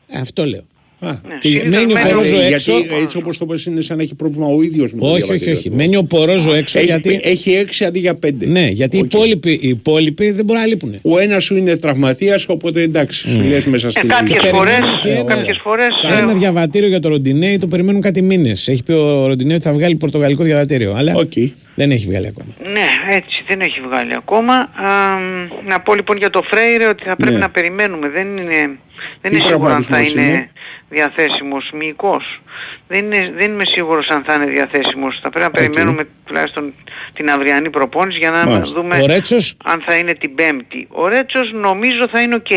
[0.08, 0.64] Ε, αυτό λέω.
[1.04, 3.64] Α, Και συνήθως μένει ο μένει ο- Πορόζο ε, έξω; Γιατί έτσι όπως το πες
[3.64, 5.68] είναι σαν να έχει πρόβλημα ο ίδιος με το Όχι, όχι, διαβατήριο όχι.
[5.70, 5.76] του.
[5.76, 7.20] Μένει ο Πορόζο έξω Έχει, γιατί.
[7.22, 8.46] έχει έξι αντί για πέντε.
[8.46, 10.98] Ναι, γιατί οι υπόλοιποι, οι υπόλοιποι δεν μπορούν να λείπουν.
[11.02, 14.96] Ο ένας σου είναι τραυματίας, οπότε εντάξει, σου λες μέσα Ε, στην κάποιες περιμένουν φορές,
[15.02, 15.88] και ένα- κάποιες φορές
[16.18, 18.68] Ένα ε, διαβατήριο για το Ροντινέι το περιμένουν κάτι μήνες.
[18.68, 20.94] Έχει πει ο Ροντινέι ότι θα βγάλει πορτογαλικό διαβατήριο.
[20.96, 21.12] Αλλά
[21.74, 22.54] δεν έχει βγάλει ακόμα.
[22.72, 24.54] Ναι, έτσι δεν έχει βγάλει ακόμα.
[24.54, 24.68] Α,
[25.68, 27.38] να πω λοιπόν για το Φρέιρε ότι θα πρέπει Ναι.
[27.38, 28.08] να περιμένουμε.
[28.08, 28.60] Δεν είναι,
[29.20, 30.50] δεν Τι είναι σίγουρο αν θα τραυματισμός είναι, είναι;
[30.92, 32.40] Διαθέσιμος μυϊκός.
[32.88, 35.20] Δεν, είναι, δεν είμαι σίγουρος αν θα είναι διαθέσιμος.
[35.22, 36.74] Θα πρέπει να περιμένουμε τουλάχιστον
[37.14, 38.80] την αυριανή προπόνηση για να Μάλιστα.
[38.80, 40.86] δούμε Ο Ρέτσος; αν θα είναι την Πέμπτη.
[40.90, 42.50] Ο Ρέτσος νομίζω θα είναι οκ.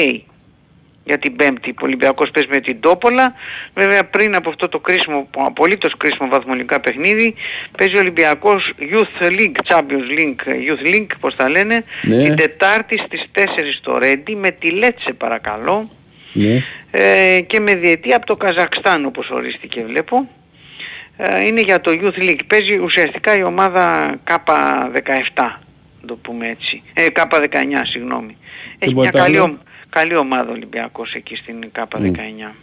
[1.07, 3.34] Για την Πέμπτη ο Ολυμπιακός παίζει με την Τόπολα.
[3.74, 7.36] Βέβαια πριν από αυτό το κρίσιμο, απολύτως κρίσιμο βαθμολικά παιχνίδι
[7.78, 12.18] παίζει ο Ολυμπιακός Youth League, Champions League, Youth League πώς τα λένε, Ναι.
[12.24, 15.90] την Τετάρτη στις 4 στο Ρέντι με τη Λέτσε παρακαλώ
[16.34, 16.64] Ναι.
[16.98, 20.30] Ε, και με διετή από το Καζακστάν όπως ορίστηκε βλέπω.
[21.18, 22.40] Ε, είναι για το Youth League.
[22.48, 25.34] Παίζει ουσιαστικά η ομάδα K17,
[26.02, 26.84] να το πούμε έτσι.
[26.94, 27.48] Ε, K19,
[27.84, 28.38] συγγνώμη.
[28.80, 29.58] Έχει μια Τίποτα καλή, άλλο; ο-
[29.90, 32.54] καλή ομάδα ο Ολυμπιακός εκεί στην K19.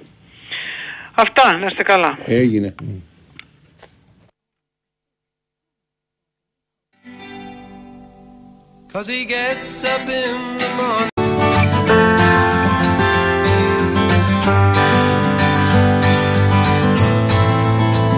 [1.15, 2.19] Αυτά, να είστε καλά.
[2.25, 2.75] Έγινε.
[8.93, 11.12] Cause he gets up in the morning.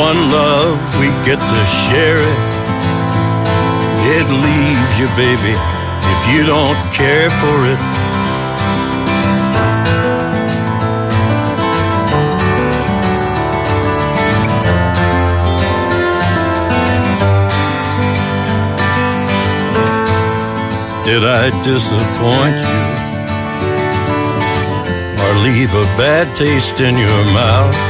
[0.00, 2.40] One love, we get to share it.
[4.16, 5.54] It leaves you, baby,
[6.12, 7.80] if you don't care for it.
[21.04, 22.80] Did I disappoint you?
[25.22, 27.89] Or leave a bad taste in your mouth?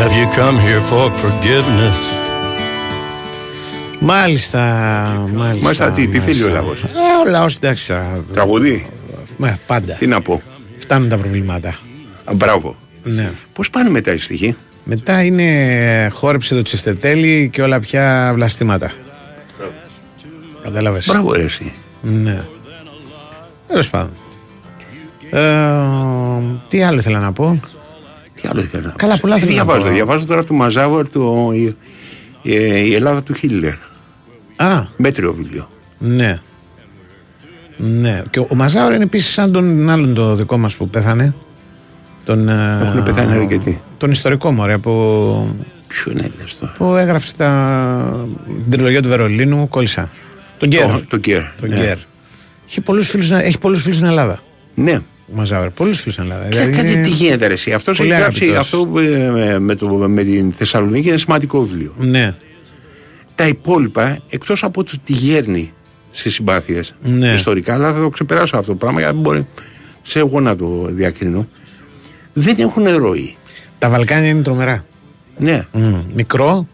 [0.00, 1.98] Have you come here for forgiveness?
[4.00, 4.60] Μάλιστα,
[5.34, 5.62] μάλιστα.
[5.62, 6.86] Μάλιστα, τι, τι θέλει ο λαός; Ε,
[7.26, 7.92] ο λαός εντάξει.
[7.92, 8.86] α, Τραγουδί.
[9.36, 9.94] Ναι, πάντα.
[9.94, 10.42] Τι να πω;
[10.78, 11.68] Φτάνουν τα προβλήματα.
[12.24, 12.76] Α, μπράβο.
[13.02, 13.32] Ναι.
[13.52, 14.56] Πώς πάνε μετά οι στοιχοί.
[14.84, 18.92] Μετά είναι χόρεψε το τσιστετέλι και όλα πια βλαστήματα.
[20.62, 21.72] Κατάλαβες; Μπράβο, ρε, εσύ.
[22.00, 22.42] Ναι.
[23.66, 24.12] Τέλος πάντων.
[25.30, 27.60] Ε, τι άλλο ήθελα να πω;
[28.40, 28.96] Τι άλλο ήθελα να πω.
[28.96, 29.86] Καλά, πολλά Τι θέλω να διαβάζω.
[29.86, 29.92] πω.
[29.92, 31.76] Διαβάζω τώρα του Μαζάβορ το, η,
[32.42, 33.72] η- η Ελλάδα του Χίλτερ.
[34.56, 35.70] Α, Μέτριο βιβλίο.
[35.98, 36.38] ναι.
[37.76, 38.22] Ναι.
[38.30, 41.34] Και ο Μαζάουρ είναι επίσης σαν τον άλλον το δικό μας που πέθανε.
[42.24, 43.80] Τον, ε, Έχουν πεθάνει αρκετοί.
[43.96, 44.90] Τον ιστορικό μωρέ που,
[45.86, 49.68] Ποιο είναι λες τώρα; που έγραψε τα, την τριλογία του Βερολίνου.
[49.68, 50.08] Κόλλησα.
[50.58, 50.86] Τον Γκέρ.
[50.90, 51.42] Το, το Γκέρ.
[51.60, 51.76] Τον ναι.
[51.76, 51.96] Γκέρ.
[52.68, 54.38] Έχει πολλούς φίλους έχει πολλούς φίλους στην Ελλάδα.
[54.74, 54.98] Ναι.
[55.32, 55.70] Ο Μαζάουρ.
[55.70, 56.42] Πολλούς φίλους στην Ελλάδα.
[56.48, 57.72] Και Δηλαδή κάτι είναι τι γίνεται ρε εσύ.
[57.72, 58.72] Αυτός έχει πολύ γράψει αγαπητός.
[58.74, 61.92] αυτό ε, με, το, με την Θεσσαλονίκη είναι σημαντικό βιβλίο.
[61.96, 62.34] Ναι.
[63.34, 65.72] Τα υπόλοιπα, εκτός από το τι γέρνει
[66.10, 67.32] στις συμπάθειες Ναι.
[67.32, 69.46] ιστορικά, αλλά θα το ξεπεράσω αυτό το πράγμα γιατί δεν μπορεί
[70.02, 71.48] σε εγώ να το διακρίνω,
[72.32, 73.36] δεν έχουν ροή.
[73.78, 74.84] Τα Βαλκάνια είναι τρομερά.
[75.38, 75.66] Ναι.
[75.72, 75.94] Μμ.
[76.14, 76.68] Μικρό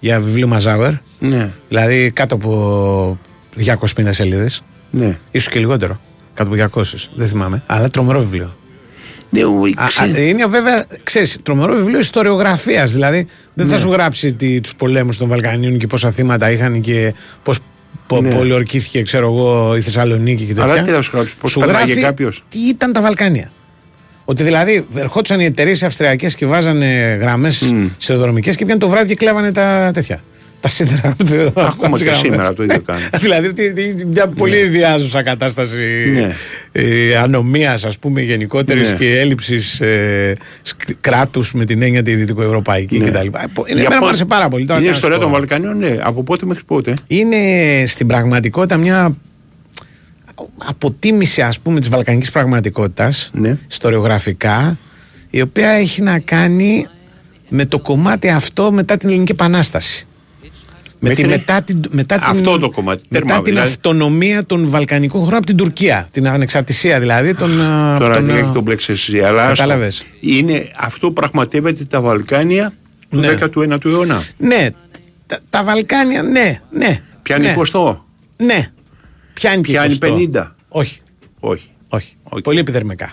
[0.00, 0.92] για βιβλίο Μαζάουερ.
[1.18, 1.50] Ναι.
[1.68, 3.18] Δηλαδή κάτω από
[3.58, 3.74] 250
[4.10, 4.64] σελίδες.
[4.90, 5.18] Ναι.
[5.30, 6.00] ίσως και λιγότερο.
[6.34, 7.08] Κάτω από 200.
[7.14, 7.62] Δεν θυμάμαι.
[7.66, 8.56] Αλλά τρομερό βιβλίο.
[9.30, 12.92] Ναι, ο, Α, α, είναι βέβαια, ξέρεις, τρομερό βιβλίο ιστοριογραφίας.
[12.92, 13.80] Δηλαδή δεν θα Ναι.
[13.80, 17.58] σου γράψει τι, τους πολέμους των Βαλκανίων και πόσα θύματα είχαν και πώς
[18.06, 18.34] πο, Ναι.
[18.34, 20.72] πολιορκήθηκε, ξέρω εγώ, η Θεσσαλονίκη και τέτοια.
[20.72, 23.50] Αλλά τι θα σου γράψει, πώς Σου περνάγε γράφει κάποιος; Τι ήταν τα Βαλκάνια.
[24.24, 27.90] Ότι δηλαδή ερχόντουσαν οι εταιρείες αυστριακές και βάζανε γραμμές mm.
[27.98, 30.22] σιδηροδρομικές και πήγαν το βράδυ και κλέβανε τα τέτοια.
[30.64, 31.08] Τα σίδερα.
[31.08, 32.20] από τις Ακόμα και γραμμές.
[32.22, 33.02] σήμερα το ίδιο κάνουν.
[33.20, 35.82] δηλαδή τι- τι- μια πολύ ιδιάζουσα κατάσταση
[36.12, 36.34] Ναι.
[36.72, 38.96] ε, ανομίας ας πούμε γενικότερης Ναι.
[38.96, 43.10] και έλλειψης ε, σκ- κράτους με την έννοια τη δυτικοευρωπαϊκή Ναι.
[43.10, 43.26] κτλ.
[43.26, 44.64] Ε, πο- Είναι, Για εμένα μου πό- άρεσε πάρα πολύ.
[44.66, 45.22] Τώρα Είναι η τι να σου ιστορία πω.
[45.22, 45.98] των Βαλκανίων, ναι.
[46.02, 47.36] Από πότε μέχρι πότε; Είναι
[47.86, 49.16] στην πραγματικότητα μια
[50.58, 53.56] αποτίμηση ας πούμε της βαλκανικής πραγματικότητας Ναι.
[53.70, 54.78] ιστοριογραφικά
[55.30, 56.86] η οποία έχει να κάνει
[57.48, 60.06] με το κομμάτι αυτό μετά την Ελληνική Επανάσταση.
[60.98, 63.70] Με τη, Μέχρι- μετά την, μετά την, Αυτό το κομμάτι, Μετά τέρμα, την δηλαδή.
[63.70, 66.08] αυτονομία των Βαλκανικών χωρών από την Τουρκία.
[66.12, 67.34] Την ανεξαρτησία δηλαδή.
[67.34, 69.54] Των, α, Τώρα των, τι α, έχει τον μπλέξει εσύ, αλλά άστο.
[69.54, 70.04] Κατάλαβες.
[70.20, 72.72] Είναι, αυτό πραγματεύεται τα Βαλκάνια
[73.08, 73.38] του Ναι.
[73.54, 74.22] 19ου αιώνα.
[74.36, 74.68] Ναι,
[75.26, 77.00] τα, τα Βαλκάνια, ναι, ναι.
[77.22, 77.54] Πιάνει ναι.
[77.72, 77.96] 20.
[78.36, 78.70] Ναι.
[79.32, 80.06] Πιάνει και Πιάνει 20.
[80.34, 80.44] 50.
[80.68, 81.00] Όχι.
[81.40, 81.68] Όχι.
[81.88, 82.16] Όχι.
[82.42, 83.12] Πολύ επιδερμικά.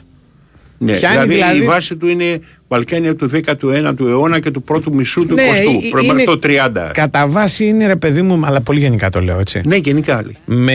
[0.84, 4.96] Ναι, Πιάνει δηλαδή, δηλαδή- η βάση του είναι Βαλκάνια του 19ου αιώνα και του πρώτου
[4.96, 5.86] μισού του Ναι, 20ου.
[5.86, 6.92] ε, Πρέπει είναι- το 30.
[6.94, 9.62] Κατά βάση είναι ρε παιδί μου, αλλά πολύ γενικά το λέω έτσι.
[9.66, 10.36] Ναι, γενικά άλλη.
[10.46, 10.74] Με,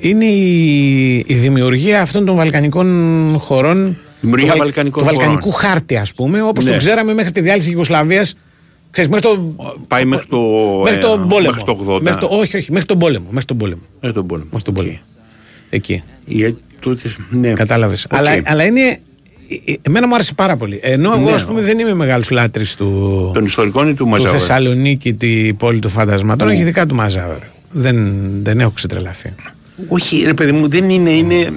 [0.00, 2.88] είναι η, η δημιουργία αυτών των βαλκανικών
[3.38, 3.96] χωρών.
[4.20, 5.18] Δημιουργία του, βαλ- βαλκανικών του χωρών.
[5.24, 6.70] βαλκανικού χάρτη, ας πούμε, όπως Ναι.
[6.70, 8.34] το ξέραμε μέχρι τη διάλυση Ιουγκοσλαβίας.
[8.90, 9.54] Ξέρεις, μέχρι το,
[9.88, 10.38] Πάει μέχρι το,
[10.84, 11.50] μέχρι ε, τον πόλεμο.
[11.50, 12.00] Μέχρι το 80.
[12.02, 13.26] Μέχρι το, όχι, όχι, μέχρι τον πόλεμο.
[13.30, 13.80] Μέχρι τον πόλεμο.
[14.00, 14.48] Μέχρι τον πόλεμο.
[14.50, 14.98] Μέχρι τον πόλεμο.
[15.70, 16.02] Εκεί.
[16.24, 17.52] Γιατί τότε, ναι.
[17.52, 18.04] Κατάλαβες.
[18.04, 18.18] Οκ.
[18.18, 18.98] Αλλά, αλλά είναι.
[19.48, 20.78] Ε, ε, Εμένα μου άρεσε πάρα πολύ.
[20.82, 21.32] Ενώ εγώ, Ναι.
[21.32, 24.38] ας πούμε, δεν είμαι μεγάλος λάτρης του, Των ιστορικών ή του του Μαζάουερ.
[24.40, 26.46] Θεσσαλονίκη, τη πόλη των φαντασμάτων.
[26.46, 26.52] Ναι.
[26.54, 27.36] Έχει δικά του Μαζάουερ.
[27.70, 28.08] Δεν,
[28.42, 29.34] δεν έχω ξετρελαθεί.
[29.88, 31.10] Όχι, ρε παιδί μου, δεν είναι.
[31.10, 31.48] είναι...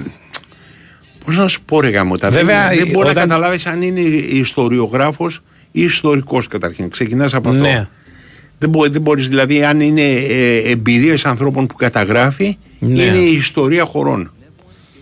[1.24, 2.30] Πώς να σου πω, ρε γαμώτα.
[2.30, 5.42] Βέβαια, δεν, δεν μπορεί όταν- να καταλάβεις αν είναι ιστοριογράφος
[5.72, 6.88] ή ιστορικός καταρχήν.
[6.90, 7.62] Ξεκινάς από αυτό.
[7.62, 7.88] Ναι.
[8.58, 13.02] Δεν, μπορεί, δεν μπορείς, δηλαδή, αν είναι ε, εμπειρίες ανθρώπων που καταγράφει, Ναι.
[13.02, 14.32] είναι η ιστορία χωρών.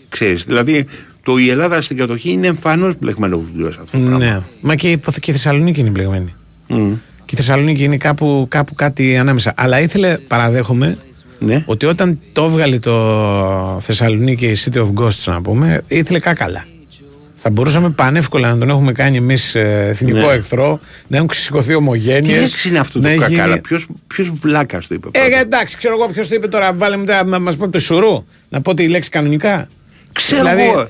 [0.09, 0.86] Ξέρεις, δηλαδή
[1.28, 4.24] το η Ελλάδα στην κατοχή είναι εμφανώς μπλεγμένος βιβλίο σε αυτό το πράγμα.
[4.24, 4.40] Ναι.
[4.60, 6.34] Μα και η, και η Θεσσαλονίκη είναι μπλεγμένη.
[6.68, 6.92] Μμ.
[7.24, 9.52] Και η Θεσσαλονίκη είναι κάπου, κάπου κάτι ανάμεσα.
[9.56, 10.98] Αλλά ήθελε, παραδέχομαι,
[11.38, 11.62] Ναι.
[11.66, 16.66] ότι όταν το έβγαλε το Θεσσαλονίκη City of Ghosts, να πούμε, ήθελε κάκαλα.
[17.36, 20.32] Θα μπορούσαμε πανεύκολα να τον έχουμε κάνει εμείς εθνικό Ναι.
[20.32, 22.40] εχθρό, να έχουν ξεσηκωθεί Τι ομογένειες.
[22.40, 25.09] λέξη είναι αυτό το κακάλα, ποιος, ποιος βλάκας το είπε.
[25.12, 26.72] Ε, εντάξει, ξέρω εγώ ποιος το είπε τώρα.
[26.74, 28.24] Βάλε μετά να μα πω το σουρού.
[28.48, 29.68] Να πω τη λέξη κανονικά.
[30.12, 30.88] Ξέρω εγώ.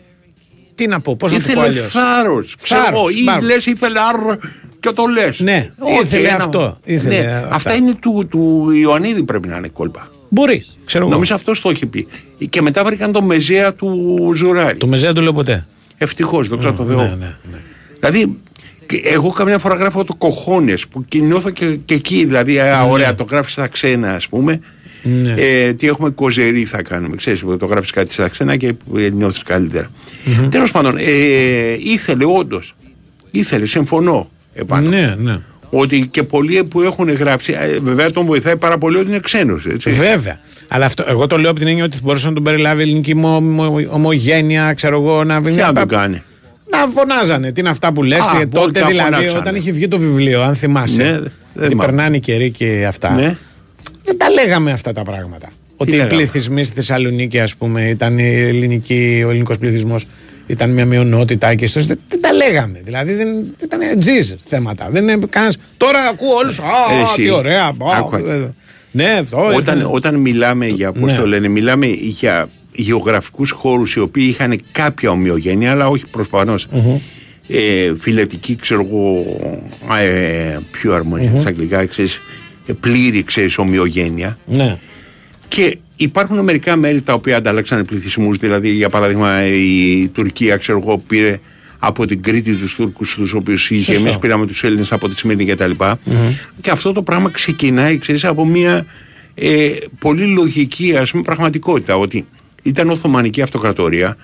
[0.78, 3.04] Τι να πω, πώς να το πω Ήθελε αλλιώς; θάρρος, ξέρω εγώ,
[3.40, 4.36] ή λες ήθελε άρ
[4.80, 5.40] και το λες.
[5.40, 7.54] Ναι, Όχι, ήθελε ένα- αυτό, ήθελε ναι, αυτά.
[7.54, 10.08] Αυτά είναι του, του Ιωαννίδη πρέπει να είναι κόλπα.
[10.28, 11.12] Μπορεί, ξέρω εγώ.
[11.12, 12.06] Νομίζω αυτό το έχει πει.
[12.50, 14.76] Και μετά βρήκαν το μεζέα του Ζουράρη.
[14.78, 15.64] Το μεζέα του λέω ποτέ.
[15.98, 16.96] Ευτυχώς, δόξα τω Θεώ.
[16.96, 17.16] ναι,
[17.50, 17.58] ναι,
[18.00, 18.38] Δηλαδή,
[18.86, 22.24] και εγώ καμιά φορά γράφω το κοχώνες που και νιώθω και, και εκεί.
[22.24, 22.90] Δηλαδή, α, Ναι.
[22.90, 24.60] ωραία, το γράφεις στα ξένα, ας πούμε.
[25.02, 25.34] Ναι.
[25.36, 27.16] Ε, τι έχουμε κοζερί θα κάνουμε.
[27.16, 29.90] Ξέρεις, το γράφεις κάτι στα ξένα και ε, νιώθεις καλύτερα.
[30.50, 31.02] Τέλος πάντων, ε,
[31.78, 32.74] ήθελε όντως.
[33.30, 34.88] Ήθελε, συμφωνώ επάνω.
[34.88, 35.38] Ναι, ναι.
[35.70, 39.66] Ότι και πολλοί που έχουν γράψει, ε, βέβαια τον βοηθάει πάρα πολύ ότι είναι ξένος.
[39.86, 40.38] Βέβαια.
[40.68, 43.12] Αλλά αυτό, εγώ το λέω από την έννοια ότι μπορούσε να τον περιλάβει η ελληνική
[43.14, 46.22] ομο- ομο- ομογένεια, ξέρω εγώ, να βρει Τι να τον κάνει;
[46.70, 47.52] Να φωνάζανε.
[47.52, 48.18] Τι είναι αυτά που λες.
[48.20, 49.38] Α, Και τότε όλοι τα δηλαδή, φωνάξανε.
[49.38, 50.96] όταν είχε βγει το βιβλίο, αν θυμάσαι.
[51.02, 51.22] Ναι, δεν
[51.56, 51.90] ότι θυμάμαι.
[51.90, 53.10] περνάνε οι καιροί και αυτά.
[53.14, 53.36] Ναι.
[54.04, 55.48] Δεν τα λέγαμε αυτά τα πράγματα.
[55.80, 60.06] Ότι οι λέγαμε; πληθυσμοί στη Θεσσαλονίκη, ας πούμε, ήταν η ελληνική, ο ελληνικός πληθυσμός,
[60.46, 61.80] ήταν μια μειονότητα και στο.
[61.80, 62.80] Δεν, δεν τα λέγαμε.
[62.84, 64.88] Δηλαδή δεν, δεν ήταν τζιζ θέματα.
[64.90, 66.58] Δεν είναι κανένας- Τώρα ακούω όλους.
[66.58, 67.64] Α, Ε, εσύ, τι ωραία.
[67.64, 68.18] α, άκουα.
[68.18, 68.54] ε,
[68.90, 69.36] Ναι, αυτό.
[69.46, 69.84] Όταν, ήθελε.
[69.90, 71.16] όταν μιλάμε για, πώς Ναι.
[71.18, 76.66] το λένε, μιλάμε για γεωγραφικούς χώρους οι οποίοι είχαν κάποια ομοιογένεια, αλλά όχι προφανώς.
[77.48, 79.24] Ε, φιλετική, ξέρω εγώ,
[80.00, 81.40] ε, πιο αρμονία Μμμ.
[81.40, 82.20] στα αγγλικά, ξέρεις,
[82.66, 84.38] ε, πλήρη, ξέρεις, ομοιογένεια.
[84.46, 84.78] Ναι.
[85.48, 88.36] Και υπάρχουν μερικά μέρη τα οποία ανταλλάξαν πληθυσμούς.
[88.36, 91.40] Δηλαδή, για παράδειγμα, η Τουρκία, ξέρω εγώ, πήρε
[91.78, 93.92] από την Κρήτη τους Τούρκους, τους οποίους είχε.
[93.92, 94.06] Σωστό.
[94.06, 95.70] Εμείς πήραμε τους Έλληνες από τη Σμύρνη κτλ.
[96.60, 98.86] Και αυτό το πράγμα ξεκινάει, ξέρεις, από μια
[99.34, 101.96] ε, πολύ λογική ας πούμε, πραγματικότητα.
[101.96, 102.26] Ότι
[102.62, 104.16] ήταν Οθωμανική Αυτοκρατορία.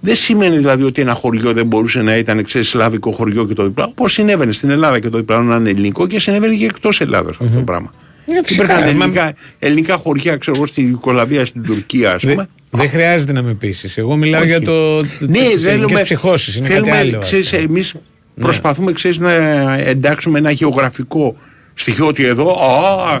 [0.00, 3.62] Δεν σημαίνει δηλαδή ότι ένα χωριό δεν μπορούσε να ήταν ξέρεις, σλαβικό χωριό και το
[3.62, 3.90] διπλάνο.
[3.90, 7.36] Όπως συνέβαινε στην Ελλάδα και το διπλάνο να είναι ελληνικό και συνέβαινε και εκτός Ελλάδας
[7.40, 7.92] αυτό το πράγμα.
[8.30, 12.30] Ε, φυσικά, Υπήρχαν μα- ελληνικά, ελληνικά χωριά, ξέρω εγώ, στην Ιουκολαβία, στην Τουρκία, ας Δε-
[12.32, 12.48] πούμε.
[12.70, 13.96] Δεν χρειάζεται να με πείσεις.
[13.98, 14.48] Εγώ μιλάω Όχι.
[14.48, 14.96] για το.
[15.18, 16.02] Ναι, θέλουμε.
[16.02, 17.18] ψυχώσεις, είναι θέλουμε, κάτι άλλο.
[17.18, 17.64] ξέρεις, αυτό.
[17.68, 17.94] εμείς
[18.40, 19.32] προσπαθούμε ξέρεις, να
[19.74, 21.36] εντάξουμε ένα γεωγραφικό
[21.74, 22.50] στοιχείο ότι εδώ.
[22.50, 23.20] α,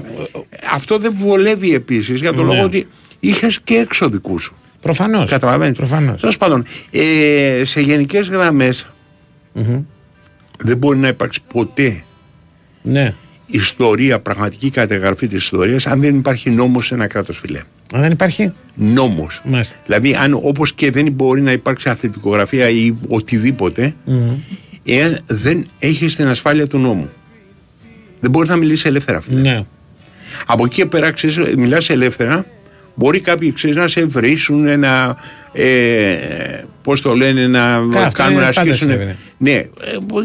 [0.74, 2.52] αυτό δεν βολεύει επίσης για τον Ναι.
[2.54, 2.86] λόγο ότι
[3.20, 4.54] είχες και έξω δικού σου.
[4.80, 5.30] Προφανώς.
[5.30, 5.78] Καταλαβαίνεις.
[6.20, 8.28] Τέλος πάντων, ε, σε γενικές
[10.58, 12.02] δεν μπορεί να υπάρξει ποτέ
[12.82, 13.14] Ναι.
[13.50, 17.60] Ιστορία, πραγματική καταγραφή της ιστορίας, αν δεν υπάρχει νόμος σε ένα κράτος φιλέ.
[17.92, 19.40] Αν δεν υπάρχει; Νόμος.
[19.44, 19.76] Μάλιστα.
[19.86, 24.30] Δηλαδή, αν όπως και δεν μπορεί να υπάρξει αθλητικογραφία ή οτιδήποτε, Μμμ.
[24.84, 27.10] εάν δεν έχεις την ασφάλεια του νόμου.
[28.20, 29.20] Δεν μπορείς να μιλήσεις ελεύθερα.
[29.20, 29.40] Φίλε.
[29.40, 29.64] Ναι.
[30.46, 32.46] Από εκεί και πέρα, ξέρεις, μιλάς ελεύθερα,
[32.94, 35.16] μπορεί κάποιοι ξέρεις, να σε βρίσουν, να.
[35.52, 36.14] Ε,
[36.82, 37.60] Πώς το λένε, να
[37.92, 38.76] Κα, αυτό κάνουν είναι να πάντα ασκήσουν.
[38.76, 39.16] συνέβαινε.
[39.38, 39.68] Ναι, ε,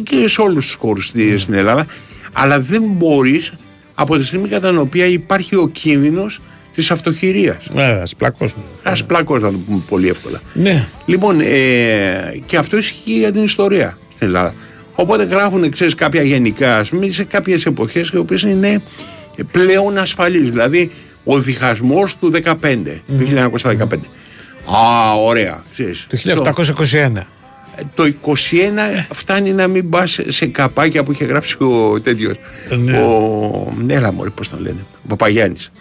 [0.04, 1.06] και σε όλους τους χώρους
[1.38, 1.86] στην Ελλάδα.
[2.34, 3.54] Αλλά δεν μπορείς
[3.96, 6.42] από τη στιγμή κατά την οποία υπάρχει ο κίνδυνος
[6.74, 7.58] της αυτοχειρίας.
[7.74, 8.64] Ναι, ας πλακώσουμε.
[8.84, 10.42] Α πλακώ, να το πούμε πολύ εύκολα.
[10.54, 10.88] Ναι.
[11.06, 14.54] Λοιπόν, ε, και αυτό ισχύει για την ιστορία στην Ελλάδα.
[14.96, 18.82] Οπότε γράφουν, ξέρεις, κάποια γενικά, ας πούμε, σε κάποιες εποχές οι οποίες είναι
[19.52, 20.50] πλέον ασφαλείς.
[20.50, 20.92] Δηλαδή,
[21.24, 24.10] ο διχασμός του 15, του 1915.
[24.66, 26.08] Α, ωραία, ξέρεις.
[26.10, 27.28] Το 1821.
[27.96, 28.30] Το 21
[29.14, 32.36] φτάνει να μην πας σε καπάκια που είχε γράψει ο τέτοιος.
[32.84, 32.98] Ναι.
[32.98, 33.74] Ο.
[33.88, 34.86] Έλα, μωρέ, πώς τον λένε.
[35.04, 35.72] Ο Παπαγιάννης.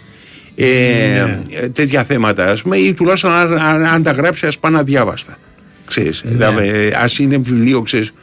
[0.55, 1.41] Ε, Ναι.
[1.61, 5.37] ε, τέτοια θέματα, ας πούμε, ή τουλάχιστον αν, αν, αν τα γράψει, ας πάνε αδιάβαστα.
[5.85, 6.31] Ξέρεις, Ναι.
[6.31, 8.13] δηλαδή, ας είναι βιβλίο, ξέρεις,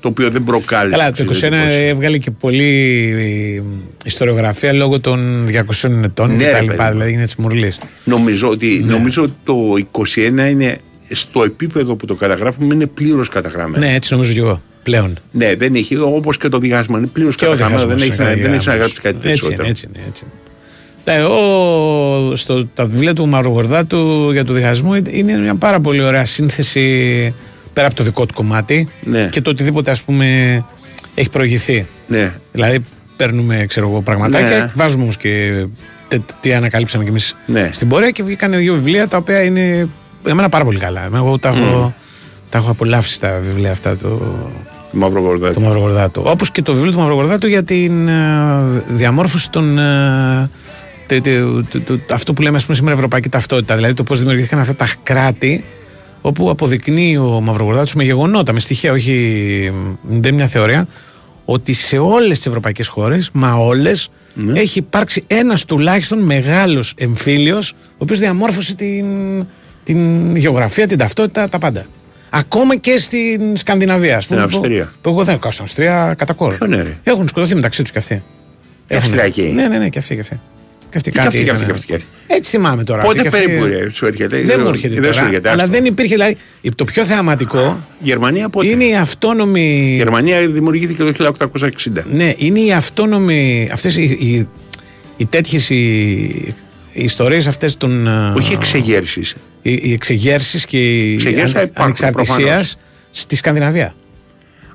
[0.00, 0.96] το οποίο δεν προκάλεσε.
[0.96, 1.90] Καλά, το 21 ξέρεις, εντυπώσεις.
[1.90, 2.64] έβγαλε και πολύ
[3.58, 3.62] ε,
[4.04, 6.84] ιστοριογραφία λόγω των 200 ετών Ναι, και ρε, τα παιδί λοιπά.
[6.84, 6.90] μου.
[6.90, 7.80] Δηλαδή είναι της μουρλής.
[8.04, 8.92] Νομίζω ότι, Ναι.
[8.92, 10.78] νομίζω ότι το 21 είναι
[11.10, 13.86] στο επίπεδο που το καταγράφουμε είναι πλήρως καταγραμμένο.
[13.86, 15.18] Ναι, έτσι νομίζω κι εγώ πλέον.
[15.32, 17.86] Ναι, δεν έχει, όπως και το διχάσμα είναι πλήρως Και ο καταγραμμένο.
[17.86, 18.94] Δεν διχασμός έχει, είναι δεν έχει να καταγραμμένος.
[18.94, 19.60] γράψει κάτι Έτσι περισσότερο.
[19.62, 20.04] είναι, έτσι είναι.
[20.08, 20.32] Έτσι είναι.
[21.04, 26.24] Τα, εγώ, στο, τα βιβλία του Μαυρογορδάτου για το διχασμό είναι μια πάρα πολύ ωραία
[26.24, 27.34] σύνθεση
[27.72, 29.28] πέρα από το δικό του κομμάτι Ναι.
[29.32, 30.26] και το οτιδήποτε ας πούμε
[31.14, 31.86] έχει προηγηθεί.
[32.06, 32.34] Ναι.
[32.52, 32.84] Δηλαδή
[33.16, 34.72] παίρνουμε ξέρω εγώ πραγματάκια, Ναι.
[34.74, 35.64] βάζουμε όμως και
[36.08, 37.70] τε- τι ανακαλύψαμε κι εμείς Ναι.
[37.72, 39.88] στην πορεία και βγήκαν δύο βιβλία τα οποία είναι
[40.26, 41.08] εμένα πάρα πολύ καλά.
[41.14, 41.94] Εγώ τα έχω,
[42.48, 44.20] τα έχω απολαύσει τα βιβλία αυτά το,
[44.92, 45.54] Μαυρογορδάτου.
[45.54, 46.22] το Μαυρογορδάτου.
[46.26, 49.78] Όπως και το βιβλίο του Μαυρογορδάτου για την ε, διαμόρφωση των.
[49.78, 50.50] ε,
[51.06, 53.74] τε- τε- τε- τε- αυτό που λέμε ας πούμε, σήμερα ευρωπαϊκή ταυτότητα.
[53.74, 55.64] Δηλαδή το πώς δημιουργήθηκαν αυτά τα κράτη
[56.20, 59.72] όπου αποδεικνύει ο Μαυρογορδάτος με γεγονότα, με στοιχεία, όχι
[60.02, 60.86] δεν είναι μια θεωρία,
[61.44, 64.60] ότι σε όλες τις ευρωπαϊκές χώρες, μα όλες, Ναι.
[64.60, 69.06] έχει υπάρξει ένας τουλάχιστον μεγάλος εμφύλιος, ο οποίος διαμόρφωσε την,
[69.82, 71.84] την γεωγραφία, την ταυτότητα, τα πάντα.
[72.30, 74.16] Ακόμα και στην Σκανδιναβία.
[74.16, 74.92] ας πούμε, Στην που- Αυστρία.
[75.00, 76.56] Που, εγώ δεν έχω στην Αυστρία κατά κόρο.
[76.56, 76.96] Ποιο ναι, ρε.
[77.02, 78.22] Έχουν σκοτωθεί μεταξύ τους κι αυτοί.
[78.86, 79.04] Έχουν.
[79.04, 79.42] Αυστριακοί.
[79.42, 80.14] Ναι, ναι, ναι, και αυτοί.
[80.14, 80.40] Και αυτοί.
[80.90, 81.66] Και αυτοί Τι κι αυτοί, κάτι κι αυτοί, είχαν.
[81.66, 81.94] κι αυτοί, κι
[82.26, 82.34] αυτοί.
[82.36, 83.02] Έτσι θυμάμαι τώρα.
[83.02, 85.14] Πότε ότι κι αυτοί- περίπου ρε, σου έρχεται; Δεν μου έρχεται Δεν τώρα.
[85.14, 85.48] σου έρχεται.
[85.50, 85.74] αλλά άστο.
[85.74, 86.14] δεν υπήρχε.
[86.14, 86.36] Δηλαδή,
[86.74, 89.90] το πιο θεαματικό Γερμανία πότε; είναι η αυτόνομη.
[89.92, 92.04] Η Γερμανία δημιουργήθηκε το 1860.
[92.10, 93.68] Ναι, είναι η αυτόνομη.
[93.72, 94.48] Αυτές οι, οι,
[95.16, 95.74] οι τέτοιες οι,
[96.92, 98.06] οι ιστορίες αυτές των.
[98.06, 99.34] ε, Όχι εξεγέρσεις.
[99.62, 102.76] Οι, οι εξεγέρσεις και οι Εξεγέρσεις θα ανε- υπάρχουν, ανεξαρτησίας προφανώς.
[103.10, 103.94] στη Σκανδιναβία.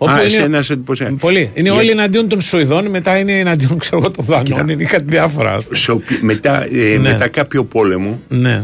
[0.09, 1.19] Α, είναι- εσένας εντυπωσιακός.
[1.19, 1.49] Πολύ.
[1.53, 4.69] Είναι Για- όλοι εναντίον των Σουηδών, μετά είναι εναντίον ξέρω, εγώ, των Δανών.
[4.69, 5.53] Είναι κάτι διάφορα.
[5.53, 5.77] ας πούμε.
[5.77, 6.97] Σε οποι- μετά, ε, Ναι.
[7.11, 8.63] μετά κάποιο πόλεμο, Ναι.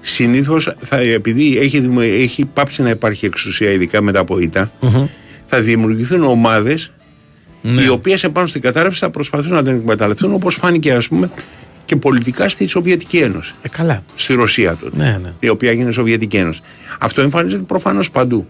[0.00, 0.74] συνήθως
[1.14, 4.72] επειδή έχει, δημο- έχει πάψει να υπάρχει εξουσία, ειδικά μετά από ήττα,
[5.46, 6.92] θα δημιουργηθούν ομάδες
[7.62, 7.82] Ναι.
[7.82, 11.30] οι οποίες επάνω στην κατάρρευση θα προσπαθούν να την εκμεταλλευτούν όπως φάνηκε ας πούμε
[11.88, 13.52] και πολιτικά στη Σοβιετική Ένωση.
[13.62, 14.02] Ε, καλά.
[14.14, 14.96] Στη Ρωσία τότε.
[14.96, 15.32] Ναι, ναι.
[15.40, 16.60] Η οποία έγινε Σοβιετική Ένωση.
[16.98, 18.46] Αυτό εμφανίζεται προφανώς παντού.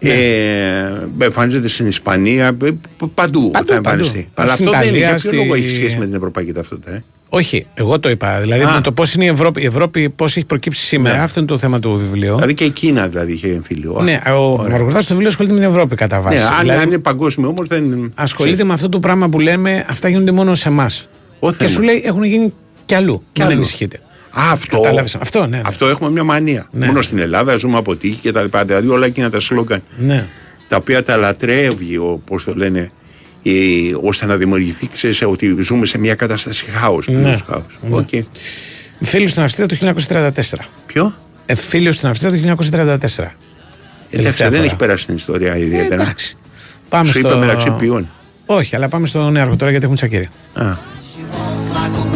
[0.00, 0.10] Ναι.
[0.10, 2.52] Ε, εμφανίζεται στην Ισπανία, ε,
[2.98, 3.72] π- παντού, θα παντού.
[3.72, 4.18] εμφανιστεί.
[4.18, 4.30] Παντού.
[4.34, 4.98] Αλλά Στην αυτό δεν είναι.
[4.98, 6.90] Ιταλία, Για ποιο στη- λόγο έχει σχέση με την Ευρωπαϊκή Ταυτότητα.
[6.90, 8.40] Ε; Όχι, εγώ το είπα.
[8.40, 8.72] Δηλαδή Α.
[8.74, 11.22] με το πώς είναι η Ευρώπη, η Ευρώπη πώς έχει προκύψει σήμερα, Ναι.
[11.22, 12.34] αυτό είναι το θέμα του βιβλίου.
[12.34, 14.00] Δηλαδή και η Κίνα δηλαδή είχε εμφύλιο.
[14.02, 16.36] Ναι, ο Μαργορδά στο βιβλίο ασχολείται με την Ευρώπη κατά βάση.
[16.36, 18.12] Ναι, αν, Δηλαδή, αν είναι παγκόσμιο όμως δεν.
[18.14, 21.08] ασχολείται με αυτό το πράγμα που λέμε, αυτά γίνονται μόνο σε εμάς.
[21.50, 21.70] Και θέμα.
[21.70, 22.52] σου λέει έχουν γίνει
[22.86, 23.18] κι αλλού.
[23.32, 23.56] Κι Μην αλλού.
[23.56, 23.96] ανησυχείτε.
[24.30, 24.80] Α, αυτό.
[24.80, 25.14] Κατάλαβες.
[25.14, 25.62] Αυτό, ναι, ναι.
[25.66, 26.66] Αυτό έχουμε μια μανία.
[26.70, 26.86] Ναι.
[26.86, 28.64] Μόνο στην Ελλάδα ζούμε από τύχη και τα λοιπά.
[28.64, 30.26] Δηλαδή όλα εκείνα τα σλόγκαν Ναι.
[30.68, 32.90] τα οποία τα λατρεύει, πώς το λένε,
[33.42, 33.50] ε,
[34.02, 37.08] ώστε να δημιουργηθεί, ξέρεις, ότι ζούμε σε μια κατάσταση χάος.
[37.08, 37.18] Ναι.
[37.18, 37.36] Ναι.
[37.90, 38.08] Οκ.
[39.00, 40.68] Φίλος στην Αυστρία το 1934.
[40.86, 41.14] Ποιο;
[41.46, 43.36] Ε, φίλος στην Αυστρία το 1934.
[44.10, 44.64] Εντάξει, δεν φορά.
[44.64, 46.02] έχει περάσει την ιστορία ιδιαίτερα.
[46.02, 46.36] εντάξει.
[46.88, 47.28] Πάμε Σου στο...
[47.28, 48.08] είπα μεταξύ ποιών.
[48.46, 50.28] Όχι, αλλά πάμε στο νέο τώρα γιατί έχουν τσακίρι.
[50.54, 50.76] Α.
[51.72, 52.11] like a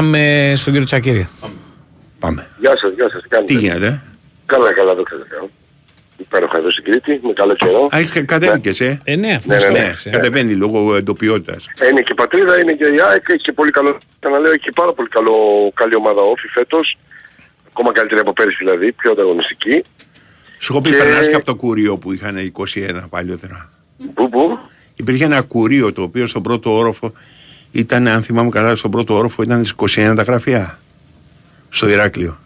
[0.00, 1.28] Πάμε στον κύριο Τσακίρι.
[2.18, 2.48] Πάμε.
[2.60, 3.22] Γεια σας, γεια σας.
[3.22, 3.52] Τι κάνετε.
[3.54, 4.02] Τι γίνεται;
[4.46, 5.50] Καλά, καλά, δόξα τω Θεώ.
[6.16, 7.88] Υπέροχα εδώ στην Κρήτη, με καλό καιρό.
[7.94, 9.68] Α, έχει- κατέβηκες, ε; Ε, ναι, Ναι, ναι,
[10.04, 10.10] ναι.
[10.10, 11.66] Κατεβαίνει λόγω εντοπιότητας.
[11.78, 14.60] Ε, Είναι και η πατρίδα, είναι και η ΑΕΚ, έχει και πολύ καλό, ξαναλέω, έχει
[14.60, 15.32] και πάρα πολύ καλό,
[15.74, 16.98] καλή ομάδα όφη φέτος.
[17.68, 19.84] Ακόμα καλύτερη από πέρυσι δηλαδή, πιο ανταγωνιστική.
[20.58, 23.70] Σου έχω πει, Και- περνάς και από το κουρίο που είχαν 21 παλιότερα.
[24.14, 24.58] Πού, πού;
[24.96, 27.12] Υπήρχε ένα κουρίο το οποίο στον πρώτο όροφο
[27.70, 30.78] ήταν, αν θυμάμαι καλά, στον πρώτο όροφο ήταν στις 21 τα γραφεία.
[31.68, 32.38] Στο Ηράκλειο.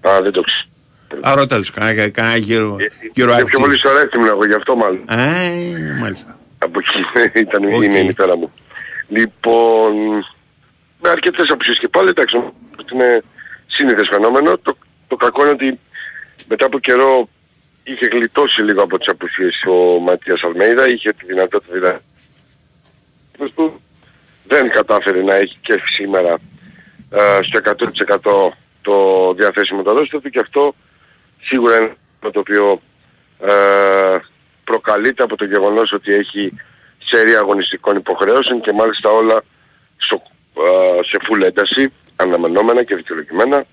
[0.00, 0.66] Α, δεν το ξέρω.
[1.20, 2.76] Α, ρώτα τους, κανένα, κανένα γύρο,
[3.12, 5.10] γύρο Είναι πιο πολύ στο Ρέστι ήμουν εγώ, γι' αυτό μάλλον.
[5.10, 5.16] Α,
[6.00, 6.38] μάλιστα.
[6.58, 7.04] Από εκεί
[7.40, 8.52] ήταν, είναι η μητέρα μου.
[9.08, 9.94] Λοιπόν,
[11.00, 13.22] με αρκετές απουσίες και πάλι, εντάξει, νομίζω ότι είναι
[13.66, 14.58] σύνηθες φαινόμενο.
[14.58, 14.76] Το,
[15.08, 15.78] το κακό είναι ότι
[16.48, 17.28] μετά από καιρό
[17.82, 21.98] είχε γλιτώσει λίγο από τις απουσίες ο Ματίας Αλμέιδα, είχε τη δυνατότητα δηλαδή
[23.54, 23.80] του
[24.48, 26.38] δεν κατάφερε να έχει και σήμερα
[27.10, 27.60] ε, στο
[28.50, 30.74] 100% το διαθέσιμο μεταδόστο του και αυτό
[31.42, 32.80] σίγουρα είναι το το οποίο
[33.40, 34.18] ε,
[34.64, 36.52] προκαλείται από το γεγονός ότι έχει
[36.98, 39.42] σερία αγωνιστικών υποχρεώσεων και μάλιστα όλα
[39.96, 40.22] στο,
[40.54, 43.64] ε, σε full ένταση, αναμενόμενα και δικαιολογημένα.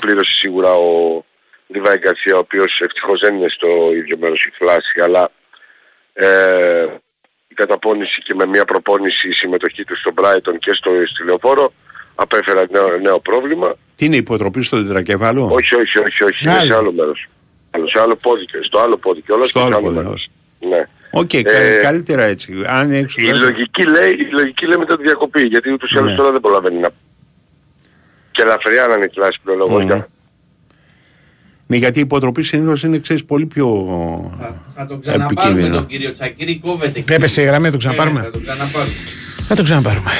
[0.00, 1.24] Πλήρωσε σίγουρα ο
[1.66, 5.30] Λιβάη Γκαρσία, ο οποίος ευτυχώς δεν είναι στο ίδιο μέρος η φλάση, αλλά
[6.12, 6.86] ε,
[7.54, 11.72] η καταπώνηση και με μια προπόνηση η συμμετοχή του στο Brighton και στο στη Λεωφόρο
[12.14, 13.74] απέφερα νέο, νέο πρόβλημα.
[13.96, 16.64] Τι είναι υποτροπή στο τετρακεφάλαιο; Όχι, όχι, όχι, όχι, είναι Άλλο.
[16.70, 17.28] σε άλλο μέρος.
[17.70, 19.84] Άλλο, σε άλλο πόδι, και- στο άλλο πόδι και όλα Στο και σε άλλο άλλο
[19.86, 20.30] πόδι, μέρος.
[20.60, 20.84] Ναι.
[21.10, 22.62] Οκ, κα- Ε, καλύτερα έτσι.
[22.66, 26.10] Αν έξω Η λογική λέει, η λογική λέει μετά τη διακοπή, γιατί ούτως ή άλλως
[26.10, 26.16] Ναι.
[26.16, 26.88] τώρα δεν προλαβαίνει να...
[28.30, 30.08] Και ελαφριά να είναι η κλάση πλειολογώρικα.
[31.66, 33.66] Ναι, γιατί η υποτροπή συνήθως είναι, ξέρεις, πολύ πιο
[34.74, 35.76] Θα τον ξαναπάρουμε επικίνδυνο.
[35.76, 36.98] τον κύριο Τσακύρη, κόβεται.
[36.98, 37.12] εκεί.
[37.12, 38.20] Έπεσε η γραμμή, θα το Ναι, ξαναπάρουμε.
[38.20, 38.92] Θα τον ξαναπάρουμε.
[39.48, 40.10] Θα το ξαναπάρουμε.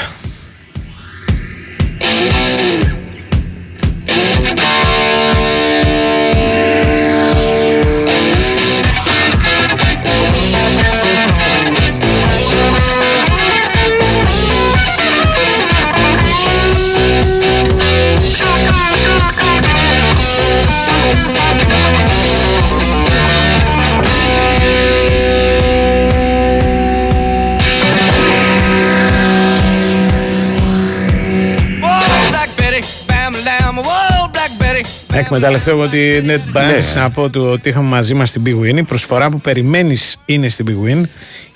[35.17, 38.77] Εκμεταλλευτώ εγώ την net παρένθεση να πω ότι, ότι είχαμε μαζί μας την Big Win.
[38.77, 41.03] Η προσφορά που περιμένεις είναι στην Big Win.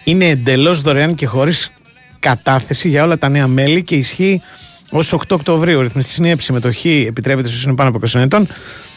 [0.03, 1.72] Είναι εντελώς δωρεάν και χωρίς
[2.19, 4.41] κατάθεση για όλα τα νέα μέλη και ισχύει
[4.91, 5.77] ως 8 Οκτωβρίου.
[5.77, 8.48] Ο ρυθμιστής είναι η συμμετοχή, επιτρέπεται στους είναι πάνω από 20 ετών.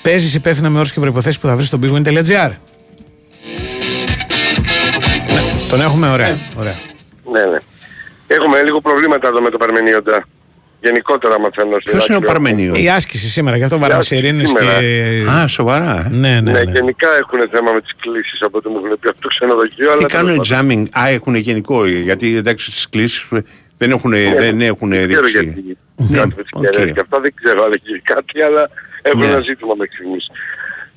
[0.03, 2.51] Παίζεις υπεύθυνα με όρους και προποθέσει που θα βρεις στο bigwin.gr.
[5.33, 6.39] Ναι, τον έχουμε ωραία.
[6.57, 6.75] ωραία.
[7.33, 7.59] Ναι, ναι.
[8.27, 10.27] Έχουμε λίγο προβλήματα εδώ με το Παρμενίοντα.
[10.83, 11.77] Γενικότερα μαθαίνω.
[11.81, 12.33] στο Ποιος είναι ο δάκτυλο.
[12.45, 14.79] Παρμενίων; Η άσκηση σήμερα, γι' αυτό βάλαμε άσκηση σιρήνες σήμερα.
[14.81, 15.27] και.
[15.31, 16.03] Α, σοβαρά.
[16.07, 16.09] ε.
[16.17, 16.53] Ναι, ναι.
[16.53, 16.71] Ναι, ναι.
[16.73, 19.87] γενικά έχουν θέμα με τις κλήσεις από ό,τι μου έχουν πει από το ξενοδοχείο.
[19.87, 20.89] Τι αλλά κάνουν τέλος πάντων.
[20.93, 21.87] jamming; Α, έχουν γενικό.
[21.87, 23.39] Γιατί εντάξει στις κλήσεις ε,
[23.79, 25.77] δεν έχουν, δεν έχουν Δεν ξέρω ρίξει.
[25.97, 28.71] γιατί κάτι με τις κεραίες και αυτά δεν ξέρω αν έχει κάτι, αλλά
[29.03, 29.27] έχουν Ναι.
[29.27, 30.27] ένα ζήτημα μέχρι στιγμής.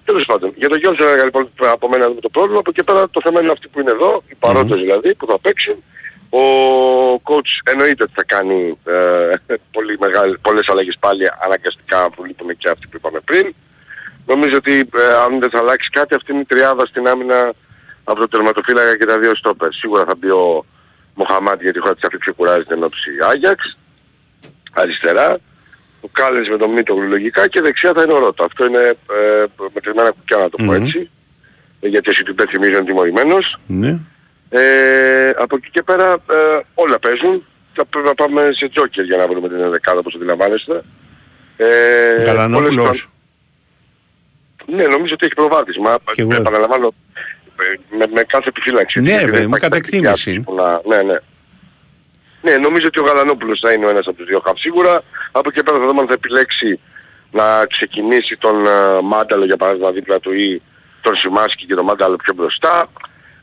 [0.06, 3.20] Τέλος πάντων, για το Γιώργο έλεγα λοιπόν από μένα το πρόβλημα, από εκεί πέρα το
[3.24, 5.76] θέμα είναι αυτοί που είναι εδώ, οι παρόντες δηλαδή, που θα παίξουν.
[6.40, 6.46] Ο
[7.24, 12.70] coach εννοείται ότι θα κάνει ε, πολύ μεγάλη, πολλές αλλαγές πάλι αναγκαστικά που λείπουν και
[12.70, 13.54] αυτοί που είπαμε πριν.
[14.26, 17.54] Νομίζω ότι ε, αν δεν θα αλλάξει κάτι αυτή είναι η τριάδα στην άμυνα
[18.04, 19.74] από το τερματοφύλακα και τα δύο στόπερ.
[19.74, 20.66] Σίγουρα θα μπει ο
[21.14, 23.78] Μοχαμάτι γιατί η χώρα της αυτή ξεκουράζεται εν ώψη Άγιαξ.
[24.74, 25.38] Αριστερά.
[26.02, 28.44] Ο Κάλες με τον Μίτογλου λογικά και δεξιά θα είναι ο Ρότα.
[28.46, 30.84] Αυτό είναι ε, μετρημένα κουκιά να το πω Μμμ.
[30.84, 31.10] έτσι.
[31.80, 33.60] Ε, Γιατί εσύ του θυμίζει είναι τιμωρημένος.
[33.68, 34.00] Ναι.
[34.60, 37.46] Ε, από εκεί και πέρα ε, όλα παίζουν.
[37.74, 40.84] Θα πρέπει να πάμε σε τζόκερ για να βρούμε την δεκάδα όπως αντιλαμβάνεστε.
[41.58, 42.76] Ε, Γαλανόπουλος.
[42.76, 43.08] πολλές-
[44.66, 45.98] Ναι, νομίζω ότι έχει προβάδισμα.
[46.14, 46.34] Κι εγώ.
[46.36, 46.94] Επαναλαμβάνω,
[47.62, 49.00] ε, με, με κάθε επιφύλαξη.
[49.02, 50.44] Ναι, έτσι, βέβαια, δεν με υπάρχει κατά τακτική άποψη εκτίμηση.
[50.50, 51.18] που να- Ναι, ναι.
[52.42, 55.02] Ναι, νομίζω ότι ο Γαλανόπουλος θα είναι ο ένας από τους δύο χαφ σίγουρα.
[55.32, 56.80] Από εκεί πέρα θα δούμε αν θα επιλέξει
[57.32, 60.62] να ξεκινήσει τον ε, Μάνταλο για παράδειγμα δίπλα του ή
[61.02, 62.86] τον Σιμάσκι και τον Μάνταλο πιο μπροστά.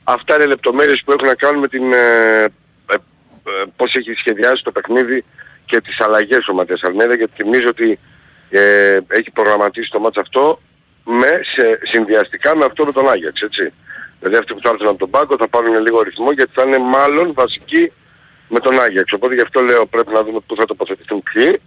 [0.05, 4.62] Αυτά είναι λεπτομέρειες που έχουν να κάνουν με την ε, ε, ε, πώς έχει σχεδιάσει
[4.62, 5.24] το παιχνίδι
[5.65, 7.99] και τις αλλαγές ο Ματίας Αρνέδα γιατί θυμίζω ότι
[8.51, 10.61] ε, έχει προγραμματίσει το μάτς αυτό
[11.05, 13.73] με, σε, συνδυαστικά με αυτό με τον Άγιαξ, έτσι.
[14.19, 16.79] Δηλαδή αυτοί που θα έρθουν από τον πάγκο θα πάρουν λίγο ρυθμό γιατί θα είναι
[16.79, 17.93] μάλλον βασικοί
[18.49, 19.12] με τον Άγιαξ.
[19.12, 21.61] Οπότε γι' αυτό λέω πρέπει να δούμε πού θα τοποθετηθούν ποιοι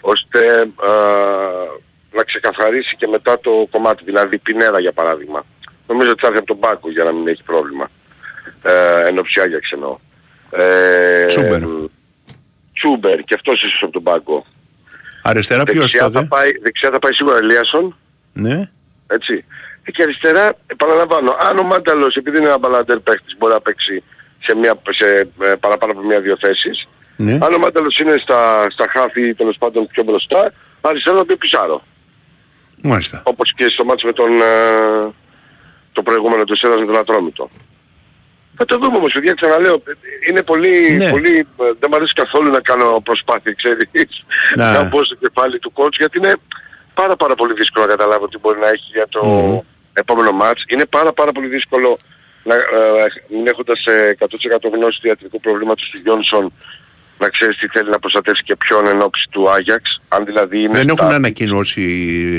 [0.00, 0.92] ώστε α,
[2.12, 5.44] να ξεκαθαρίσει και μετά το κομμάτι, δηλαδή η Πινέρα για παράδειγμα.
[5.86, 7.88] Νομίζω ότι θα έρθει από τον πάγκο για να μην έχει πρόβλημα.
[8.62, 9.98] Ε, ενώ Άγιαξ εννοώ.
[10.50, 11.60] Ε, Τσούμπερ.
[12.74, 14.46] Τσούμπερ και αυτός ίσως από τον πάγκο.
[15.22, 16.26] Αριστερά ποιος Δεξιά θα, τότε.
[16.26, 17.96] πάει, δεξιά θα πάει σίγουρα Ελίασον,
[18.32, 18.70] Ναι.
[19.06, 19.44] έτσι.
[19.82, 24.02] Ε, Και αριστερά, επαναλαμβάνω, αν ο Μάνταλος επειδή είναι ένα μπαλαντέρ παίχτης μπορεί να παίξει
[24.42, 26.88] σε, μια, σε ε, παραπάνω από μία-δύο θέσεις.
[27.16, 27.32] Ναι.
[27.42, 31.82] Αν ο Μάνταλος είναι στα, στα χάφη τέλος πάντων πιο μπροστά, αριστερά θα πει Πισάρο.
[32.82, 33.20] Μάλιστα.
[33.24, 35.12] Όπως και στο μάτς με τον, ε,
[35.96, 37.50] το προηγούμενο του Σέρας με τον Ατρόμητο.
[38.58, 39.82] Θα το δούμε όμως, παιδιά, ξαναλέω,
[40.28, 41.10] είναι πολύ, Ναι.
[41.10, 43.88] πολύ, ε, δεν μου αρέσει καθόλου να κάνω προσπάθεια, ξέρεις,
[44.54, 44.72] Να.
[44.72, 46.34] να μπω στο κεφάλι του coach, γιατί είναι
[46.94, 49.58] πάρα πάρα πολύ δύσκολο να καταλάβω τι μπορεί να έχει για το Μμμ.
[49.92, 50.64] επόμενο μάτς.
[50.68, 51.98] Είναι πάρα πάρα πολύ δύσκολο
[52.42, 52.60] να, ε,
[53.28, 56.52] μην έχοντας ε, 100% γνώση του ιατρικού προβλήματος του Γιόνσον
[57.18, 60.00] να ξέρεις τι θέλει να προστατεύσει και ποιον εν όψει του Άγιαξ.
[60.08, 61.84] Αν δηλαδή είναι Δεν στα- έχουν ανακοινώσει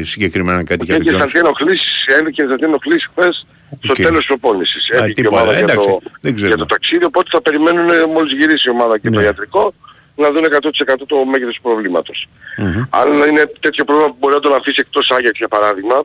[0.04, 1.40] συγκεκριμένα κάτι για Είχε τον σαν Τζόνσον.
[1.46, 3.46] ενοχλήσεις, ένδειξε σαν ενοχλήσεις χθες
[3.84, 3.96] στο Οκ.
[3.96, 4.90] τέλος της προπόνησης.
[4.90, 5.36] Α, Έβγαινε η τίποτα.
[5.42, 6.48] ομάδα για Εντάξει, το, δεν ξέρω.
[6.48, 9.26] για το ταξίδι, οπότε θα περιμένουν ε, μόλις γυρίσει η ομάδα και το Ναι.
[9.26, 9.74] ιατρικό
[10.16, 12.28] να δουν 100% το μέγεθος του προβλήματος.
[12.58, 12.82] Μμμ.
[12.90, 15.98] Αν είναι τέτοιο πρόβλημα που μπορεί να τον αφήσει εκτός Άγιαξ για παράδειγμα,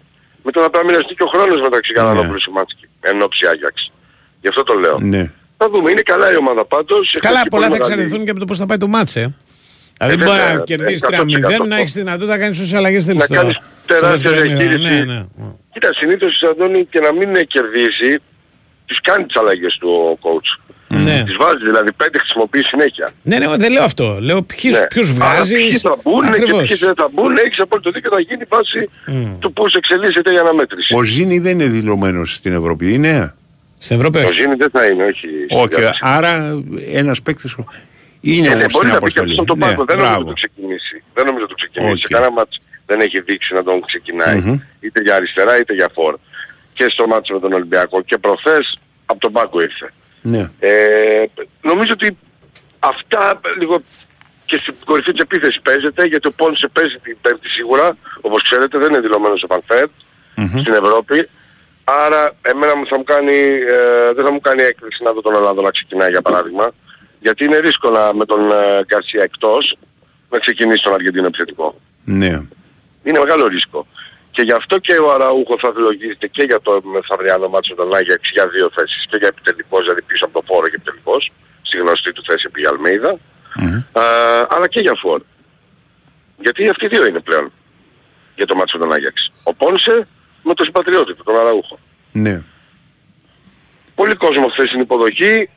[0.44, 3.90] μετά θα πρέπει να μοιραστεί και ο χρόνος μεταξύ Γαλανόπουλου και Μάτσκι, εν ώψη Άγιαξ.
[4.40, 4.98] Γι' αυτό το λέω.
[5.00, 5.32] Ναι.
[5.62, 7.16] Θα δούμε, είναι καλά η ομάδα πάντως.
[7.20, 9.34] Καλά, Έχει πολλά πολύ θα μεγάλη- εξαρτηθούν και από το πώς θα πάει το μάτσε.
[9.98, 13.04] Δηλαδή, Ε, μπορεί βέβαια, να κερδίσεις 100% 3-0, να έχεις δυνατότητα να κάνεις όσε αλλαγές
[13.04, 13.28] θέλεις.
[13.28, 14.88] να κάνεις τεράστια διαχείριση.
[14.88, 15.24] Ναι, ναι.
[15.72, 18.18] Κοίτα, συνήθως Αντώνη και να μην κερδίσει,
[18.86, 20.50] τις κάνει τις αλλαγές του ο coach.
[20.88, 21.22] Ναι.
[21.26, 23.10] Τις βάζει δηλαδή, πέντε χρησιμοποιείς συνέχεια.
[23.22, 24.18] Ναι, ναι, δεν λέω αυτό.
[24.20, 24.86] Λέω ποιους, Ναι.
[24.86, 25.56] ποιους Άρα βγάζεις.
[25.56, 28.88] Ποιοι θα μπουν και ποιοι δεν θα μπουν, έχεις απόλυτο δίκιο να γίνει βάση
[29.38, 30.94] του πώς εξελίσσεται η αναμέτρηση.
[30.94, 33.34] Ο Ζίνι δεν είναι δηλωμένος στην Ευρώπη, είναι;
[33.84, 34.18] Στην Ευρώπη.
[34.18, 35.26] Ο Ζίνι δεν θα είναι, όχι.
[35.44, 36.00] στην Όχι, διάθεση.
[36.02, 37.56] άρα ένας παίκτης
[38.20, 39.30] είναι Ε, ναι, όμως μπορεί στην να πει και αποστολή.
[39.30, 40.28] αυτός τον Ναι, πάγκο, δεν νομίζω μπράβο.
[40.28, 41.02] το ξεκινήσει.
[41.14, 41.92] Δεν νομίζω το ξεκινήσει.
[41.92, 41.98] Οκ.
[41.98, 44.36] Σε κανένα ματς δεν έχει δείξει να τον ξεκινάει.
[44.40, 44.58] Μμμ.
[44.80, 46.16] Είτε για αριστερά είτε για φορ.
[46.74, 48.76] Και στο ματς με τον Ολυμπιακό και προχθές
[49.06, 49.92] από τον πάγκο ήρθε.
[50.22, 50.50] Ναι.
[50.58, 51.24] Ε,
[51.62, 52.16] νομίζω ότι
[52.78, 53.82] αυτά λίγο
[54.44, 58.78] και στην κορυφή της επίθεσης παίζεται γιατί ο Πόνσε παίζει την πέμπτη σίγουρα όπως ξέρετε
[58.78, 59.86] δεν είναι δηλωμένος ο Φανφέρ
[60.60, 61.28] στην Ευρώπη
[61.84, 63.36] άρα εμένα μου θα μου κάνει,
[63.76, 66.72] ε, δεν θα μου κάνει έκπληξη να δω τον Ολλανδό να ξεκινάει για παράδειγμα
[67.22, 69.76] γιατί είναι ρίσκο με τον ε, Γκαρσία εκτός
[70.30, 71.80] να ξεκινήσει τον Αργεντίνο επιθετικό.
[72.04, 72.32] Ναι.
[73.02, 73.86] Είναι μεγάλο ρίσκο.
[74.30, 78.30] Και γι' αυτό και ο Αραούχο θα δηλογίζεται και για το μεθαυριανό μάτσο των Άγιαξ
[78.30, 79.06] για δύο θέσεις.
[79.08, 81.32] Και για επιτελικός, δηλαδή πίσω από το φόρο και επιτελικός,
[81.62, 83.10] στη γνωστή του θέση επί Αλμέιδα,
[83.92, 84.02] α,
[84.48, 85.22] αλλά και για φόρ.
[86.38, 87.52] Γιατί αυτοί οι δύο είναι πλέον.
[88.36, 89.32] για το μάτσο των Άγιαξ.
[89.42, 90.08] Ο Πόνσε
[90.42, 91.78] με τον συμπατριώτη του, τον Αραούχο.
[92.12, 92.42] Ναι.
[93.94, 95.48] Πολύ κόσμο χθες στην υποδοχή,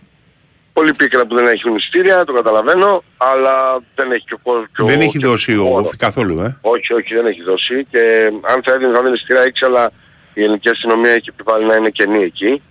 [0.74, 4.68] πολύ πίκρα που δεν έχουν εισιτήρια, το καταλαβαίνω, αλλά δεν έχει και ο κόσμος.
[4.78, 8.00] Δεν έχει δώσει ο καθόλου, ε; Όχι, όχι, δεν έχει δώσει και
[8.42, 9.92] αν θα έδινε θα έδινε εισιτήρια έξι, αλλά
[10.34, 12.62] η ελληνική αστυνομία έχει επιβάλει να είναι κενή εκεί,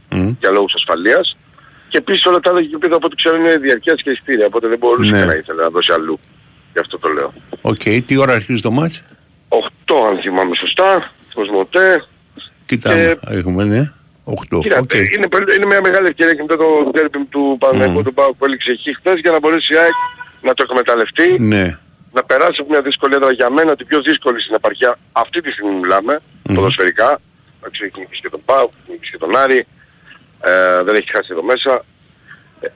[0.41, 1.37] για λόγους ασφαλείας.
[1.89, 4.69] Και επίσης όλα τα άλλα εκεί πέρα από ό,τι ξέρω είναι διαρκείας και εισιτήρια, οπότε
[4.69, 5.19] δεν μπορούσε Ναι.
[5.19, 6.21] και να ήθελε να δώσει αλλού.
[6.73, 7.33] Γι' αυτό το λέω.
[7.61, 9.03] Οκ, τι ώρα αρχίζει το ματς;
[9.49, 9.59] 8
[10.11, 12.05] αν θυμάμαι σωστά, Κοσμοτέ.
[12.67, 13.93] Κοιτάμε, έχουμε, ναι.
[14.25, 14.61] 8.
[14.63, 14.95] Κοίτα, Οκ.
[15.17, 18.45] είναι, πολύ- είναι μια μεγάλη ευκαιρία και μετά το ντέρμπι του Παναγικού του Πάου που
[18.45, 19.93] έληξε εκεί χθες για να μπορέσει η ΑΕΚ
[20.43, 21.79] να το εκμεταλλευτεί, Ναι.
[22.13, 25.51] να περάσει από μια δύσκολη έδρα για μένα, την πιο δύσκολη στην επαρχία αυτή τη
[25.51, 26.21] στιγμή μιλάμε,
[26.55, 27.21] ποδοσφαιρικά.
[27.61, 29.67] Εντάξει, έχει νικήσει και τον Πάου, έχει νικήσει και τον Άρη,
[30.41, 31.85] ε, δεν έχει χάσει εδώ μέσα.
[32.61, 32.67] Ε,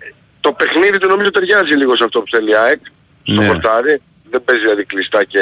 [0.40, 2.80] το παιχνίδι του νομίζω ταιριάζει λίγο σε αυτό που θέλει η ΑΕΚ,
[3.22, 3.47] στο Ναι.
[3.47, 4.01] χορτάρι.
[4.30, 5.40] Δεν παίζει δηλαδή κλειστά και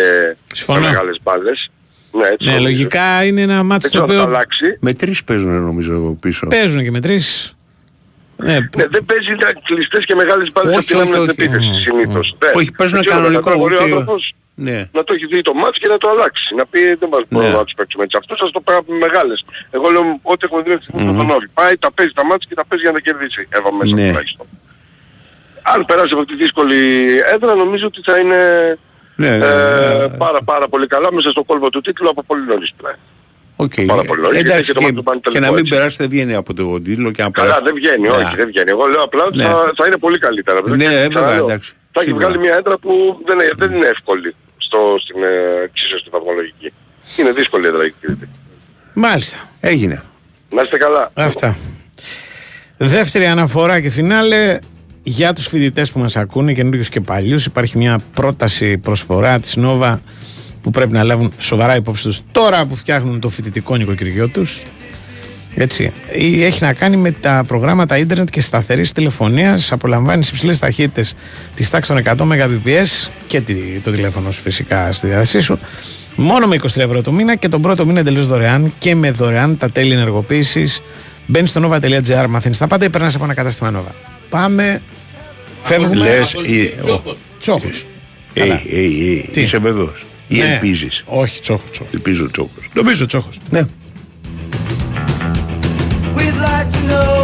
[0.55, 0.81] Συμφωνώ.
[0.81, 1.71] με μεγάλες μπάλες.
[2.17, 2.69] Ναι, έτσι Ναι, νομίζω.
[2.69, 4.79] λογικά είναι ένα μάτσο Δεν το ξέρω αν θα οποίο αλλάξει.
[4.81, 6.47] Με τρεις παίζουν νομίζω εδώ πίσω.
[6.47, 7.51] παίζουν και με τρεις.
[8.37, 11.45] Ναι, Ναι, δεν παίζει τα κλειστές και μεγάλες μπάλες Όχι, από την άμυνα όχι, στην
[11.45, 11.55] όχι.
[11.55, 12.27] επίθεσης συνήθως.
[12.39, 12.53] Δεν.
[12.55, 14.23] Όχι, παίζουν Δεν ξέρω, κανονικό, μετά μπορεί ο ούτε- άνθρωπος
[14.55, 14.79] Ναι.
[14.97, 16.55] να το έχει δει το ματς και να το αλλάξει.
[16.55, 17.57] Να πει δεν μας μπορούμε Ναι.
[17.57, 18.17] να τους παίξουμε έτσι.
[18.21, 19.39] Αυτό σας το πράγμα με μεγάλες.
[19.77, 21.49] Εγώ λέω ότι έχουμε δει μέχρι στιγμής τον ΟΦΗ.
[21.59, 23.43] Πάει, τα παίζει τα ματς και τα παίζει για να κερδίσει.
[23.59, 24.07] Εδώ μέσα Ναι.
[24.09, 24.47] τουλάχιστον.
[25.75, 26.81] Αν περάσει από τη δύσκολη
[27.35, 28.41] έδρα νομίζω ότι θα είναι
[29.17, 30.09] Ναι, ναι, ε, ναι.
[30.09, 32.97] πάρα πάρα πολύ καλά μέσα στο κόλπο του τίτλου από πολύ νωρίς πλέον.
[33.57, 33.73] Οκ.
[33.87, 34.39] Πάρα πολύ νωρίς.
[34.41, 35.77] Εντάξει, Και το και, ματς του Παναιτωλικού και να μην έτσι.
[35.77, 37.65] περάσει δεν βγαίνει από το τίτλο και να Καλά περάσει.
[37.65, 38.09] δεν βγαίνει, Ναι.
[38.09, 38.71] όχι δεν βγαίνει.
[38.71, 39.45] Εγώ λέω απλά ότι Ναι.
[39.45, 40.61] θα, θα είναι πολύ καλύτερα.
[40.61, 41.73] Ναι, Και βέβαια, ξαναλέω, εντάξει.
[41.93, 42.27] Θα έχει Σίγουρα.
[42.27, 42.91] βγάλει μια έδρα που
[43.27, 46.73] δεν, είναι- δεν είναι εύκολη στο, στην ε, εξίσωση στη βαθμολογική.
[47.17, 48.29] Είναι δύσκολη η έντρα η Κρήτη.
[48.95, 49.37] Μάλιστα.
[49.61, 50.03] Έγινε.
[50.51, 51.11] Να είστε καλά.
[51.15, 51.57] Αυτά.
[52.77, 54.59] Δεύτερη αναφορά και φινάλε
[55.09, 57.47] για τους φοιτητές που μας ακούνε, καινούριους και παλιούς.
[57.47, 60.01] Υπάρχει μια πρόταση προσφορά της Νόβα
[60.63, 64.63] που πρέπει να λάβουν σοβαρά υπόψη τους τώρα που φτιάχνουν το φοιτητικό νοικοκυριό τους.
[65.55, 65.93] Έτσι.
[66.15, 69.73] Ή Έχει να κάνει με τα προγράμματα ίντερνετ και σταθερής τηλεφωνίας.
[69.73, 71.15] Απολαμβάνεις υψηλές ταχύτητες
[71.55, 75.59] της τάξης των 100 Mbps και τη- το τηλέφωνο σου φυσικά στη διάθεσή σου.
[76.17, 79.59] Μόνο με 23 ευρώ το μήνα και τον πρώτο μήνα εντελώς δωρεάν και με δωρεάν
[79.59, 80.83] τα τέλη ενεργοποίησης.
[81.27, 83.93] Μπαίνεις στο nova.gr, μαθαίνεις τα πάντα ή περνάς από ένα κατάστημα Nova.
[84.31, 84.83] Πάμε.
[85.67, 85.95] Φεύγουμε.
[85.95, 86.35] Λες.
[87.39, 87.87] Τσόχος.
[88.35, 88.53] Ε, ε,
[89.35, 90.05] ε, είσαι βέβαιος.
[90.29, 90.53] Ή ναι.
[90.53, 91.81] ελπίζεις; Όχι, τσόχος.
[91.93, 92.69] Ελπίζω τσόχος.
[92.73, 93.39] Νομίζω τσόχος.
[93.51, 93.63] Ναι.
[96.17, 97.16] We'd like to know